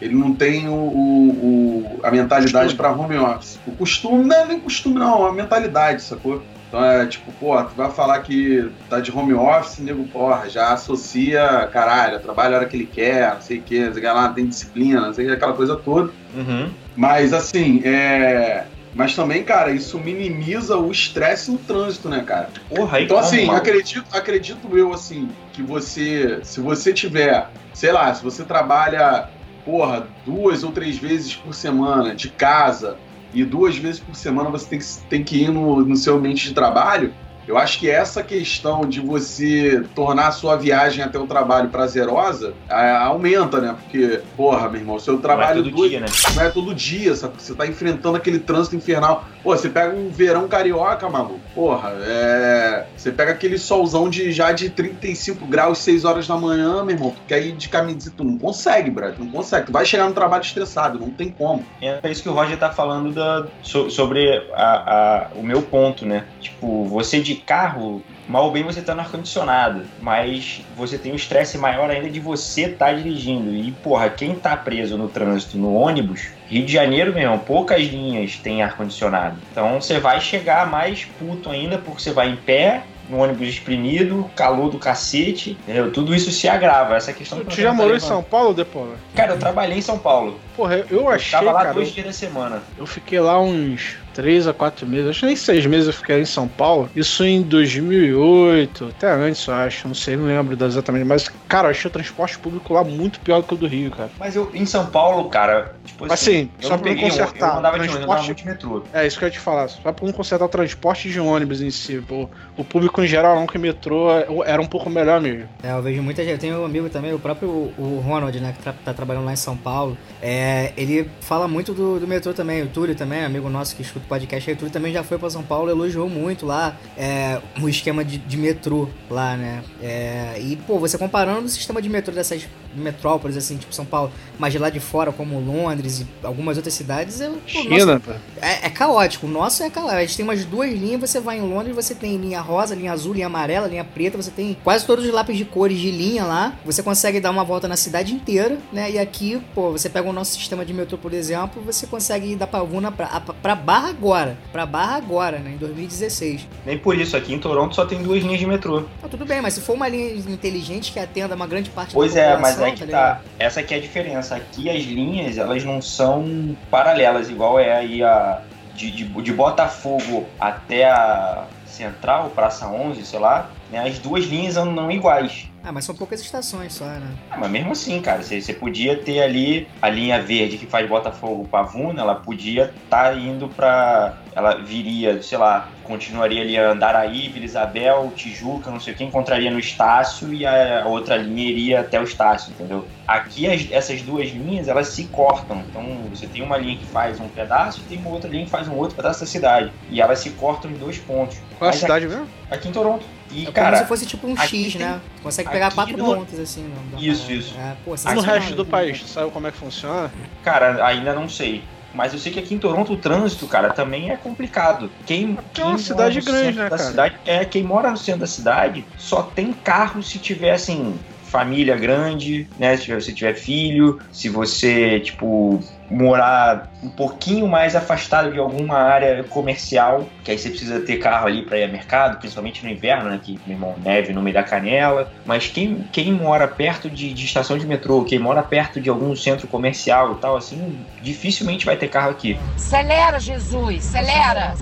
Ele 0.00 0.14
não 0.14 0.34
tem 0.34 0.68
o, 0.68 0.72
o- 0.74 1.30
o- 1.30 2.00
a 2.02 2.10
mentalidade 2.10 2.74
para 2.74 2.90
home 2.92 3.16
office. 3.16 3.58
O 3.66 3.72
costume, 3.72 4.24
não 4.24 4.36
é 4.36 4.44
nem 4.44 4.60
costume, 4.60 4.98
não, 4.98 5.24
a 5.24 5.32
mentalidade, 5.32 6.02
sacou? 6.02 6.42
Então 6.74 6.84
é 6.84 7.06
tipo, 7.06 7.30
pô, 7.30 7.62
tu 7.62 7.72
vai 7.76 7.88
falar 7.88 8.18
que 8.18 8.68
tá 8.90 8.98
de 8.98 9.16
home 9.16 9.32
office, 9.32 9.78
nego, 9.78 10.02
porra, 10.08 10.50
já 10.50 10.72
associa, 10.72 11.68
caralho, 11.72 12.18
trabalha 12.18 12.56
a 12.56 12.58
hora 12.58 12.68
que 12.68 12.76
ele 12.76 12.86
quer, 12.86 13.32
não 13.32 13.40
sei 13.40 13.58
o 13.58 13.62
que, 13.62 13.78
não 13.78 13.92
sei 13.92 14.02
o 14.02 14.04
que 14.04 14.12
lá, 14.12 14.28
tem 14.30 14.48
disciplina, 14.48 15.00
não 15.02 15.14
sei 15.14 15.24
o 15.24 15.28
que, 15.28 15.34
aquela 15.34 15.52
coisa 15.52 15.76
toda. 15.76 16.10
Uhum. 16.34 16.68
Mas 16.96 17.32
assim, 17.32 17.80
é. 17.84 18.64
Mas 18.92 19.14
também, 19.14 19.44
cara, 19.44 19.70
isso 19.70 20.00
minimiza 20.00 20.76
o 20.76 20.90
estresse 20.90 21.48
no 21.48 21.58
trânsito, 21.58 22.08
né, 22.08 22.24
cara? 22.26 22.48
Porra, 22.68 23.00
Então, 23.00 23.18
assim, 23.18 23.48
acredito, 23.50 24.06
acredito 24.12 24.76
eu, 24.76 24.92
assim, 24.92 25.28
que 25.52 25.62
você, 25.62 26.40
se 26.42 26.60
você 26.60 26.92
tiver, 26.92 27.50
sei 27.72 27.92
lá, 27.92 28.12
se 28.12 28.22
você 28.22 28.42
trabalha, 28.42 29.28
porra, 29.64 30.08
duas 30.26 30.64
ou 30.64 30.72
três 30.72 30.98
vezes 30.98 31.36
por 31.36 31.54
semana 31.54 32.16
de 32.16 32.30
casa 32.30 32.96
e 33.34 33.44
duas 33.44 33.76
vezes 33.76 34.00
por 34.00 34.14
semana 34.14 34.50
você 34.50 34.66
tem 34.68 34.78
que, 34.78 34.84
tem 35.10 35.24
que 35.24 35.42
ir 35.44 35.50
no, 35.50 35.84
no 35.84 35.96
seu 35.96 36.16
ambiente 36.16 36.48
de 36.48 36.54
trabalho, 36.54 37.12
eu 37.46 37.58
acho 37.58 37.78
que 37.78 37.90
essa 37.90 38.22
questão 38.22 38.86
de 38.86 39.00
você 39.00 39.84
tornar 39.94 40.28
a 40.28 40.32
sua 40.32 40.56
viagem 40.56 41.04
até 41.04 41.18
o 41.18 41.26
trabalho 41.26 41.68
prazerosa 41.68 42.54
a- 42.70 43.04
aumenta, 43.04 43.60
né? 43.60 43.76
Porque, 43.82 44.20
porra, 44.34 44.66
meu 44.70 44.80
irmão, 44.80 44.98
se 44.98 45.08
eu 45.08 45.14
Não 45.14 45.20
é 45.20 45.22
trabalho 45.22 45.62
todo 45.62 45.70
duas, 45.74 45.90
dia, 45.90 46.00
né? 46.00 46.06
não 46.34 46.42
é 46.42 46.48
todo 46.48 46.74
dia, 46.74 47.14
sabe? 47.14 47.34
Você 47.38 47.54
tá 47.54 47.66
enfrentando 47.66 48.16
aquele 48.16 48.38
trânsito 48.38 48.76
infernal. 48.76 49.26
Pô, 49.44 49.54
você 49.56 49.68
pega 49.68 49.94
um 49.94 50.08
verão 50.08 50.48
carioca, 50.48 51.08
maluco. 51.08 51.38
Porra, 51.54 51.92
é. 52.00 52.86
Você 52.96 53.12
pega 53.12 53.30
aquele 53.32 53.58
solzão 53.58 54.08
de 54.08 54.32
já 54.32 54.50
de 54.52 54.70
35 54.70 55.44
graus, 55.46 55.78
6 55.78 56.04
horas 56.06 56.26
da 56.26 56.34
manhã, 56.36 56.82
meu 56.82 56.96
irmão. 56.96 57.14
Quer 57.28 57.44
ir 57.44 57.52
de 57.52 57.68
camiseta. 57.68 58.16
Tu 58.16 58.24
não 58.24 58.38
consegue, 58.38 58.90
brother. 58.90 59.18
Não 59.20 59.28
consegue. 59.30 59.66
Tu 59.66 59.72
vai 59.72 59.84
chegar 59.84 60.08
no 60.08 60.14
trabalho 60.14 60.42
estressado, 60.42 60.98
não 60.98 61.10
tem 61.10 61.28
como. 61.30 61.62
É 62.02 62.10
isso 62.10 62.22
que 62.22 62.28
o 62.28 62.32
Roger 62.32 62.58
tá 62.58 62.70
falando 62.72 63.12
da, 63.12 63.46
so- 63.62 63.90
sobre 63.90 64.26
a- 64.54 64.64
a- 64.64 65.28
o 65.36 65.42
meu 65.42 65.60
ponto, 65.60 66.06
né? 66.06 66.24
Tipo, 66.40 66.84
você 66.86 67.20
de 67.20 67.34
carro, 67.34 68.02
mal 68.28 68.44
ou 68.44 68.50
bem 68.50 68.62
você 68.62 68.80
tá 68.80 68.94
no 68.94 69.00
ar-condicionado, 69.00 69.82
mas 70.00 70.62
você 70.76 70.98
tem 70.98 71.12
um 71.12 71.16
estresse 71.16 71.58
maior 71.58 71.90
ainda 71.90 72.08
de 72.08 72.20
você 72.20 72.62
estar 72.62 72.86
tá 72.86 72.92
dirigindo. 72.92 73.54
E, 73.54 73.70
porra, 73.70 74.08
quem 74.10 74.34
tá 74.34 74.56
preso 74.56 74.96
no 74.96 75.08
trânsito, 75.08 75.58
no 75.58 75.74
ônibus, 75.74 76.28
Rio 76.48 76.64
de 76.64 76.72
Janeiro 76.72 77.12
mesmo, 77.12 77.38
poucas 77.38 77.82
linhas 77.82 78.36
têm 78.36 78.62
ar-condicionado. 78.62 79.36
Então 79.50 79.80
você 79.80 79.98
vai 79.98 80.20
chegar 80.20 80.70
mais 80.70 81.04
puto 81.04 81.50
ainda 81.50 81.78
porque 81.78 82.02
você 82.02 82.12
vai 82.12 82.30
em 82.30 82.36
pé, 82.36 82.82
no 83.08 83.18
ônibus 83.18 83.48
exprimido, 83.48 84.30
calor 84.34 84.70
do 84.70 84.78
cacete, 84.78 85.50
entendeu? 85.62 85.92
Tudo 85.92 86.14
isso 86.14 86.30
se 86.30 86.48
agrava. 86.48 86.96
Essa 86.96 87.12
questão 87.12 87.44
Tu 87.44 87.60
já 87.60 87.72
morou 87.72 87.96
em 87.96 88.00
São 88.00 88.22
Paulo, 88.22 88.54
Depola? 88.54 88.96
Cara, 89.14 89.32
eu 89.32 89.38
trabalhei 89.38 89.78
em 89.78 89.82
São 89.82 89.98
Paulo. 89.98 90.40
Porra, 90.56 90.76
eu, 90.76 90.86
eu 90.90 91.08
achei, 91.08 91.38
Tava 91.38 91.52
lá 91.52 91.62
cara, 91.62 91.74
dois 91.74 91.88
eu, 91.88 91.94
dias 91.94 92.06
da 92.06 92.12
semana. 92.12 92.62
eu 92.78 92.86
fiquei 92.86 93.20
lá 93.20 93.40
uns 93.40 93.96
três 94.14 94.46
a 94.46 94.52
quatro 94.54 94.86
meses, 94.86 95.10
acho 95.10 95.20
que 95.20 95.26
nem 95.26 95.36
seis 95.36 95.66
meses 95.66 95.88
eu 95.88 95.92
fiquei 95.92 96.20
em 96.20 96.24
São 96.24 96.46
Paulo. 96.48 96.88
Isso 96.94 97.24
em 97.24 97.42
2008, 97.42 98.86
até 98.96 99.10
antes, 99.10 99.46
eu 99.46 99.54
acho, 99.54 99.88
não 99.88 99.94
sei, 99.94 100.16
não 100.16 100.26
lembro 100.26 100.56
exatamente. 100.64 101.04
Mas, 101.04 101.28
cara, 101.48 101.66
eu 101.68 101.70
achei 101.72 101.88
o 101.88 101.92
transporte 101.92 102.38
público 102.38 102.72
lá 102.72 102.84
muito 102.84 103.20
pior 103.20 103.40
do 103.40 103.46
que 103.46 103.54
o 103.54 103.56
do 103.56 103.66
Rio, 103.66 103.90
cara. 103.90 104.10
Mas 104.18 104.36
eu, 104.36 104.50
em 104.54 104.64
São 104.66 104.86
Paulo, 104.86 105.28
cara, 105.28 105.74
tipo 105.84 106.04
Assim, 106.12 106.48
eu 106.62 106.68
só 106.68 106.76
pra 106.76 106.88
peguei 106.88 107.08
consertar, 107.08 107.52
Eu 107.54 107.58
andava 107.58 107.76
de 107.78 107.82
ônibus, 107.82 107.96
eu 107.96 108.02
andava 108.02 108.22
transporte- 108.22 108.26
muito 108.26 108.38
de 108.38 108.46
metrô. 108.46 108.82
É, 108.92 109.06
isso 109.06 109.18
que 109.18 109.24
eu 109.24 109.28
ia 109.28 109.32
te 109.32 109.38
falar. 109.40 109.68
Só 109.68 109.80
pra 109.92 110.06
não 110.06 110.12
consertar 110.12 110.44
o 110.44 110.48
transporte 110.48 111.08
de 111.10 111.18
ônibus 111.20 111.60
em 111.60 111.70
si. 111.70 112.02
O, 112.08 112.28
o 112.56 112.64
público 112.64 113.02
em 113.02 113.06
geral, 113.06 113.36
não 113.36 113.46
que 113.46 113.58
metrô 113.58 114.08
era 114.44 114.60
um 114.60 114.66
pouco 114.66 114.88
melhor 114.90 115.20
mesmo. 115.20 115.48
É, 115.62 115.72
eu 115.72 115.82
vejo 115.82 116.02
muita 116.02 116.22
gente. 116.22 116.32
Eu 116.34 116.38
tenho 116.38 116.60
um 116.60 116.64
amigo 116.64 116.88
também, 116.88 117.12
o 117.12 117.18
próprio 117.18 117.48
o 117.48 118.02
Ronald, 118.04 118.38
né, 118.40 118.52
que 118.56 118.62
tra- 118.62 118.74
tá 118.84 118.92
trabalhando 118.94 119.24
lá 119.24 119.32
em 119.32 119.36
São 119.36 119.56
Paulo. 119.56 119.96
É, 120.22 120.72
ele 120.76 121.08
fala 121.20 121.46
muito 121.48 121.72
do, 121.72 121.98
do 121.98 122.06
metrô 122.06 122.32
também. 122.32 122.62
O 122.62 122.66
Túlio 122.68 122.94
também, 122.94 123.24
amigo 123.24 123.48
nosso 123.48 123.74
que 123.76 123.82
escuta 123.82 124.03
o 124.04 124.08
podcast 124.08 124.48
aí. 124.48 124.54
O 124.54 124.58
Túlio 124.58 124.72
também 124.72 124.92
já 124.92 125.02
foi 125.02 125.18
pra 125.18 125.30
São 125.30 125.42
Paulo, 125.42 125.70
elogiou 125.70 126.08
muito 126.08 126.46
lá 126.46 126.76
é, 126.96 127.40
o 127.60 127.68
esquema 127.68 128.04
de, 128.04 128.18
de 128.18 128.36
metrô 128.36 128.88
lá, 129.10 129.36
né? 129.36 129.62
É, 129.82 130.36
e, 130.40 130.56
pô, 130.56 130.78
você 130.78 130.96
comparando 130.96 131.46
o 131.46 131.48
sistema 131.48 131.80
de 131.80 131.88
metrô 131.88 132.14
dessas 132.14 132.46
metrópoles, 132.76 133.36
assim, 133.36 133.56
tipo 133.56 133.74
São 133.74 133.84
Paulo, 133.84 134.10
mas 134.38 134.52
de 134.52 134.58
lá 134.58 134.70
de 134.70 134.80
fora, 134.80 135.12
como 135.12 135.38
Londres 135.40 136.00
e 136.00 136.06
algumas 136.22 136.56
outras 136.56 136.74
cidades, 136.74 137.20
eu, 137.20 137.32
pô, 137.32 137.36
nossa, 137.36 137.48
China, 137.78 138.00
pô. 138.00 138.12
é, 138.40 138.66
é 138.66 138.70
caótico. 138.70 139.26
O 139.26 139.30
nosso 139.30 139.62
é 139.62 139.70
caótico. 139.70 139.94
A 139.96 140.00
gente 140.04 140.16
tem 140.16 140.24
umas 140.24 140.44
duas 140.44 140.70
linhas. 140.72 141.00
Você 141.00 141.20
vai 141.20 141.38
em 141.38 141.42
Londres, 141.42 141.74
você 141.74 141.94
tem 141.94 142.16
linha 142.16 142.40
rosa, 142.40 142.74
linha 142.74 142.92
azul, 142.92 143.12
linha 143.14 143.26
amarela, 143.26 143.66
linha 143.68 143.84
preta. 143.84 144.16
Você 144.16 144.30
tem 144.30 144.56
quase 144.64 144.84
todos 144.86 145.04
os 145.04 145.12
lápis 145.12 145.36
de 145.36 145.44
cores 145.44 145.78
de 145.78 145.90
linha 145.90 146.24
lá. 146.24 146.54
Você 146.64 146.82
consegue 146.82 147.20
dar 147.20 147.30
uma 147.30 147.44
volta 147.44 147.68
na 147.68 147.76
cidade 147.76 148.12
inteira, 148.14 148.58
né? 148.72 148.90
E 148.90 148.98
aqui, 148.98 149.40
pô, 149.54 149.72
você 149.72 149.88
pega 149.88 150.08
o 150.08 150.12
nosso 150.12 150.32
sistema 150.34 150.64
de 150.64 150.72
metrô, 150.74 150.98
por 150.98 151.12
exemplo, 151.12 151.62
você 151.62 151.86
consegue 151.86 152.32
ir 152.32 152.36
da 152.36 152.46
Pavuna 152.46 152.90
pra, 152.90 153.06
a- 153.06 153.20
pra 153.20 153.54
Barra 153.54 153.88
agora. 153.90 154.36
Pra 154.52 154.66
Barra 154.66 154.96
agora, 154.96 155.38
né? 155.38 155.52
Em 155.54 155.56
2016. 155.56 156.46
Nem 156.66 156.78
por 156.78 156.96
isso, 156.98 157.16
aqui 157.16 157.32
em 157.34 157.38
Toronto 157.38 157.74
só 157.74 157.84
tem 157.84 158.02
duas 158.02 158.22
linhas 158.22 158.38
de 158.40 158.46
metrô. 158.46 158.82
Tá 159.00 159.08
tudo 159.08 159.24
bem, 159.24 159.40
mas 159.40 159.54
se 159.54 159.60
for 159.60 159.74
uma 159.74 159.88
linha 159.88 160.14
inteligente 160.14 160.92
que 160.92 160.98
atenda 160.98 161.34
uma 161.34 161.46
grande 161.46 161.70
parte 161.70 161.94
Pois 161.94 162.14
da 162.14 162.20
é, 162.20 162.30
população, 162.32 162.60
mas 162.60 162.63
é 162.66 162.72
que 162.72 162.86
tá. 162.86 163.20
Essa 163.38 163.60
aqui 163.60 163.74
é 163.74 163.76
a 163.76 163.80
diferença. 163.80 164.36
Aqui 164.36 164.68
as 164.70 164.82
linhas, 164.82 165.38
elas 165.38 165.64
não 165.64 165.80
são 165.80 166.56
paralelas, 166.70 167.28
igual 167.28 167.58
é 167.58 167.76
aí 167.76 168.02
a 168.02 168.42
de, 168.74 168.90
de, 168.90 169.04
de 169.04 169.32
Botafogo 169.32 170.26
até 170.38 170.90
a 170.90 171.44
Central, 171.66 172.30
Praça 172.34 172.66
11, 172.66 173.04
sei 173.04 173.18
lá, 173.18 173.50
né? 173.70 173.86
As 173.86 173.98
duas 173.98 174.24
linhas 174.24 174.56
andam 174.56 174.90
iguais. 174.90 175.48
Ah, 175.66 175.72
mas 175.72 175.86
são 175.86 175.94
poucas 175.94 176.20
estações 176.20 176.74
só, 176.74 176.84
né? 176.84 177.14
Ah, 177.30 177.38
mas 177.38 177.50
mesmo 177.50 177.72
assim, 177.72 177.98
cara, 178.02 178.22
você, 178.22 178.38
você 178.38 178.52
podia 178.52 178.98
ter 178.98 179.22
ali 179.22 179.66
a 179.80 179.88
linha 179.88 180.20
verde 180.20 180.58
que 180.58 180.66
faz 180.66 180.86
Botafogo 180.86 181.48
Pavuna, 181.50 182.02
ela 182.02 182.14
podia 182.16 182.74
estar 182.84 183.16
indo 183.16 183.48
pra. 183.48 184.18
Ela 184.36 184.56
viria, 184.56 185.22
sei 185.22 185.38
lá, 185.38 185.70
continuaria 185.84 186.42
ali 186.42 186.58
a 186.58 186.70
Andaraí, 186.72 187.28
Vila 187.28 187.44
Isabel, 187.46 188.12
Tijuca, 188.16 188.68
não 188.70 188.80
sei 188.80 188.92
o 188.92 188.96
que, 188.96 189.04
encontraria 189.04 189.50
no 189.50 189.60
Estácio 189.60 190.34
e 190.34 190.44
a 190.44 190.84
outra 190.86 191.16
linha 191.16 191.48
iria 191.48 191.80
até 191.80 192.00
o 192.00 192.02
Estácio, 192.04 192.50
entendeu? 192.50 192.86
Aqui 193.06 193.46
as- 193.46 193.70
essas 193.70 194.02
duas 194.02 194.28
linhas 194.30 194.66
elas 194.68 194.88
se 194.88 195.04
cortam. 195.04 195.64
Então 195.70 195.84
você 196.10 196.26
tem 196.26 196.42
uma 196.42 196.58
linha 196.58 196.76
que 196.76 196.84
faz 196.86 197.20
um 197.20 197.28
pedaço 197.28 197.80
e 197.80 197.84
tem 197.88 197.98
uma 197.98 198.10
outra 198.10 198.28
linha 198.28 198.44
que 198.44 198.50
faz 198.50 198.66
um 198.68 198.74
outro 198.76 198.96
pedaço 198.96 199.20
da 199.20 199.26
cidade. 199.26 199.72
E 199.88 200.00
elas 200.02 200.18
se 200.18 200.30
cortam 200.30 200.70
em 200.70 200.74
dois 200.74 200.98
pontos. 200.98 201.38
Qual 201.58 201.68
a 201.68 201.72
Mas 201.72 201.80
cidade 201.80 202.06
mesmo? 202.08 202.26
Aqui 202.50 202.68
em 202.68 202.72
Toronto. 202.72 203.06
E, 203.34 203.42
É 203.42 203.44
como 203.46 203.52
cara, 203.54 203.76
se 203.78 203.86
fosse 203.86 204.06
tipo 204.06 204.26
um 204.28 204.36
X, 204.36 204.72
tem- 204.74 204.80
né? 204.82 205.00
Consegue 205.22 205.50
pegar 205.50 205.66
aqui 205.66 205.74
quatro 205.74 205.98
no- 205.98 206.04
pontos, 206.04 206.38
assim. 206.38 206.64
no- 206.92 207.00
Isso, 207.02 207.32
isso. 207.32 207.54
É, 207.58 207.76
pô, 207.84 207.94
E 207.96 208.14
no 208.14 208.20
resto 208.20 208.54
do 208.54 208.64
país, 208.64 209.00
tu 209.02 209.08
sabe 209.08 209.30
como 209.32 209.46
é 209.48 209.50
que 209.50 209.56
funciona? 209.58 210.10
Cara, 210.42 210.86
ainda 210.86 211.12
não 211.14 211.28
sei. 211.28 211.64
Mas 211.92 212.12
eu 212.12 212.18
sei 212.18 212.32
que 212.32 212.40
aqui 212.40 212.54
em 212.54 212.58
Toronto 212.58 212.92
o 212.92 212.96
trânsito, 212.96 213.46
cara, 213.46 213.70
também 213.70 214.10
é 214.10 214.16
complicado. 214.16 214.90
Quem, 215.06 215.34
Porque 215.36 215.60
é 215.60 215.64
uma 215.64 215.74
quem 215.76 215.84
cidade 215.84 216.18
mora 216.18 216.24
no 216.32 216.40
grande, 216.40 216.58
né, 216.58 216.64
da 216.64 216.76
cara? 216.76 216.90
Cidade, 216.90 217.14
é, 217.24 217.44
quem 217.44 217.62
mora 217.62 217.90
no 217.90 217.96
centro 217.96 218.20
da 218.20 218.26
cidade 218.26 218.84
só 218.96 219.22
tem 219.22 219.52
carro 219.52 220.02
se 220.02 220.18
tiver, 220.18 220.52
assim, 220.52 220.98
família 221.24 221.76
grande, 221.76 222.48
né? 222.58 222.76
Se 222.76 222.92
você 222.92 223.12
tiver 223.12 223.34
filho, 223.34 224.00
se 224.12 224.28
você, 224.28 224.98
tipo, 225.00 225.60
morar 225.90 226.70
um 226.82 226.88
pouquinho 226.88 227.46
mais 227.46 227.76
afastado 227.76 228.32
de 228.32 228.38
alguma 228.38 228.78
área 228.78 229.22
comercial, 229.24 230.06
que 230.22 230.30
aí 230.30 230.38
você 230.38 230.50
precisa 230.50 230.80
ter 230.80 230.96
carro 230.96 231.26
ali 231.26 231.42
para 231.42 231.58
ir 231.58 231.64
ao 231.64 231.70
mercado, 231.70 232.18
principalmente 232.18 232.64
no 232.64 232.70
inverno, 232.70 233.10
né? 233.10 233.20
Que, 233.22 233.38
meu 233.46 233.56
irmão, 233.56 233.74
neve 233.82 234.12
no 234.12 234.22
meio 234.22 234.34
da 234.34 234.42
canela. 234.42 235.12
Mas 235.24 235.48
quem, 235.48 235.86
quem 235.92 236.12
mora 236.12 236.48
perto 236.48 236.88
de, 236.88 237.12
de 237.12 237.24
estação 237.24 237.58
de 237.58 237.66
metrô, 237.66 238.04
quem 238.04 238.18
mora 238.18 238.42
perto 238.42 238.80
de 238.80 238.88
algum 238.88 239.14
centro 239.14 239.46
comercial 239.46 240.12
e 240.12 240.16
tal, 240.16 240.36
assim, 240.36 240.78
dificilmente 241.02 241.66
vai 241.66 241.76
ter 241.76 241.88
carro 241.88 242.10
aqui. 242.10 242.38
Acelera, 242.56 243.18
Jesus, 243.18 243.94
acelera. 243.94 244.54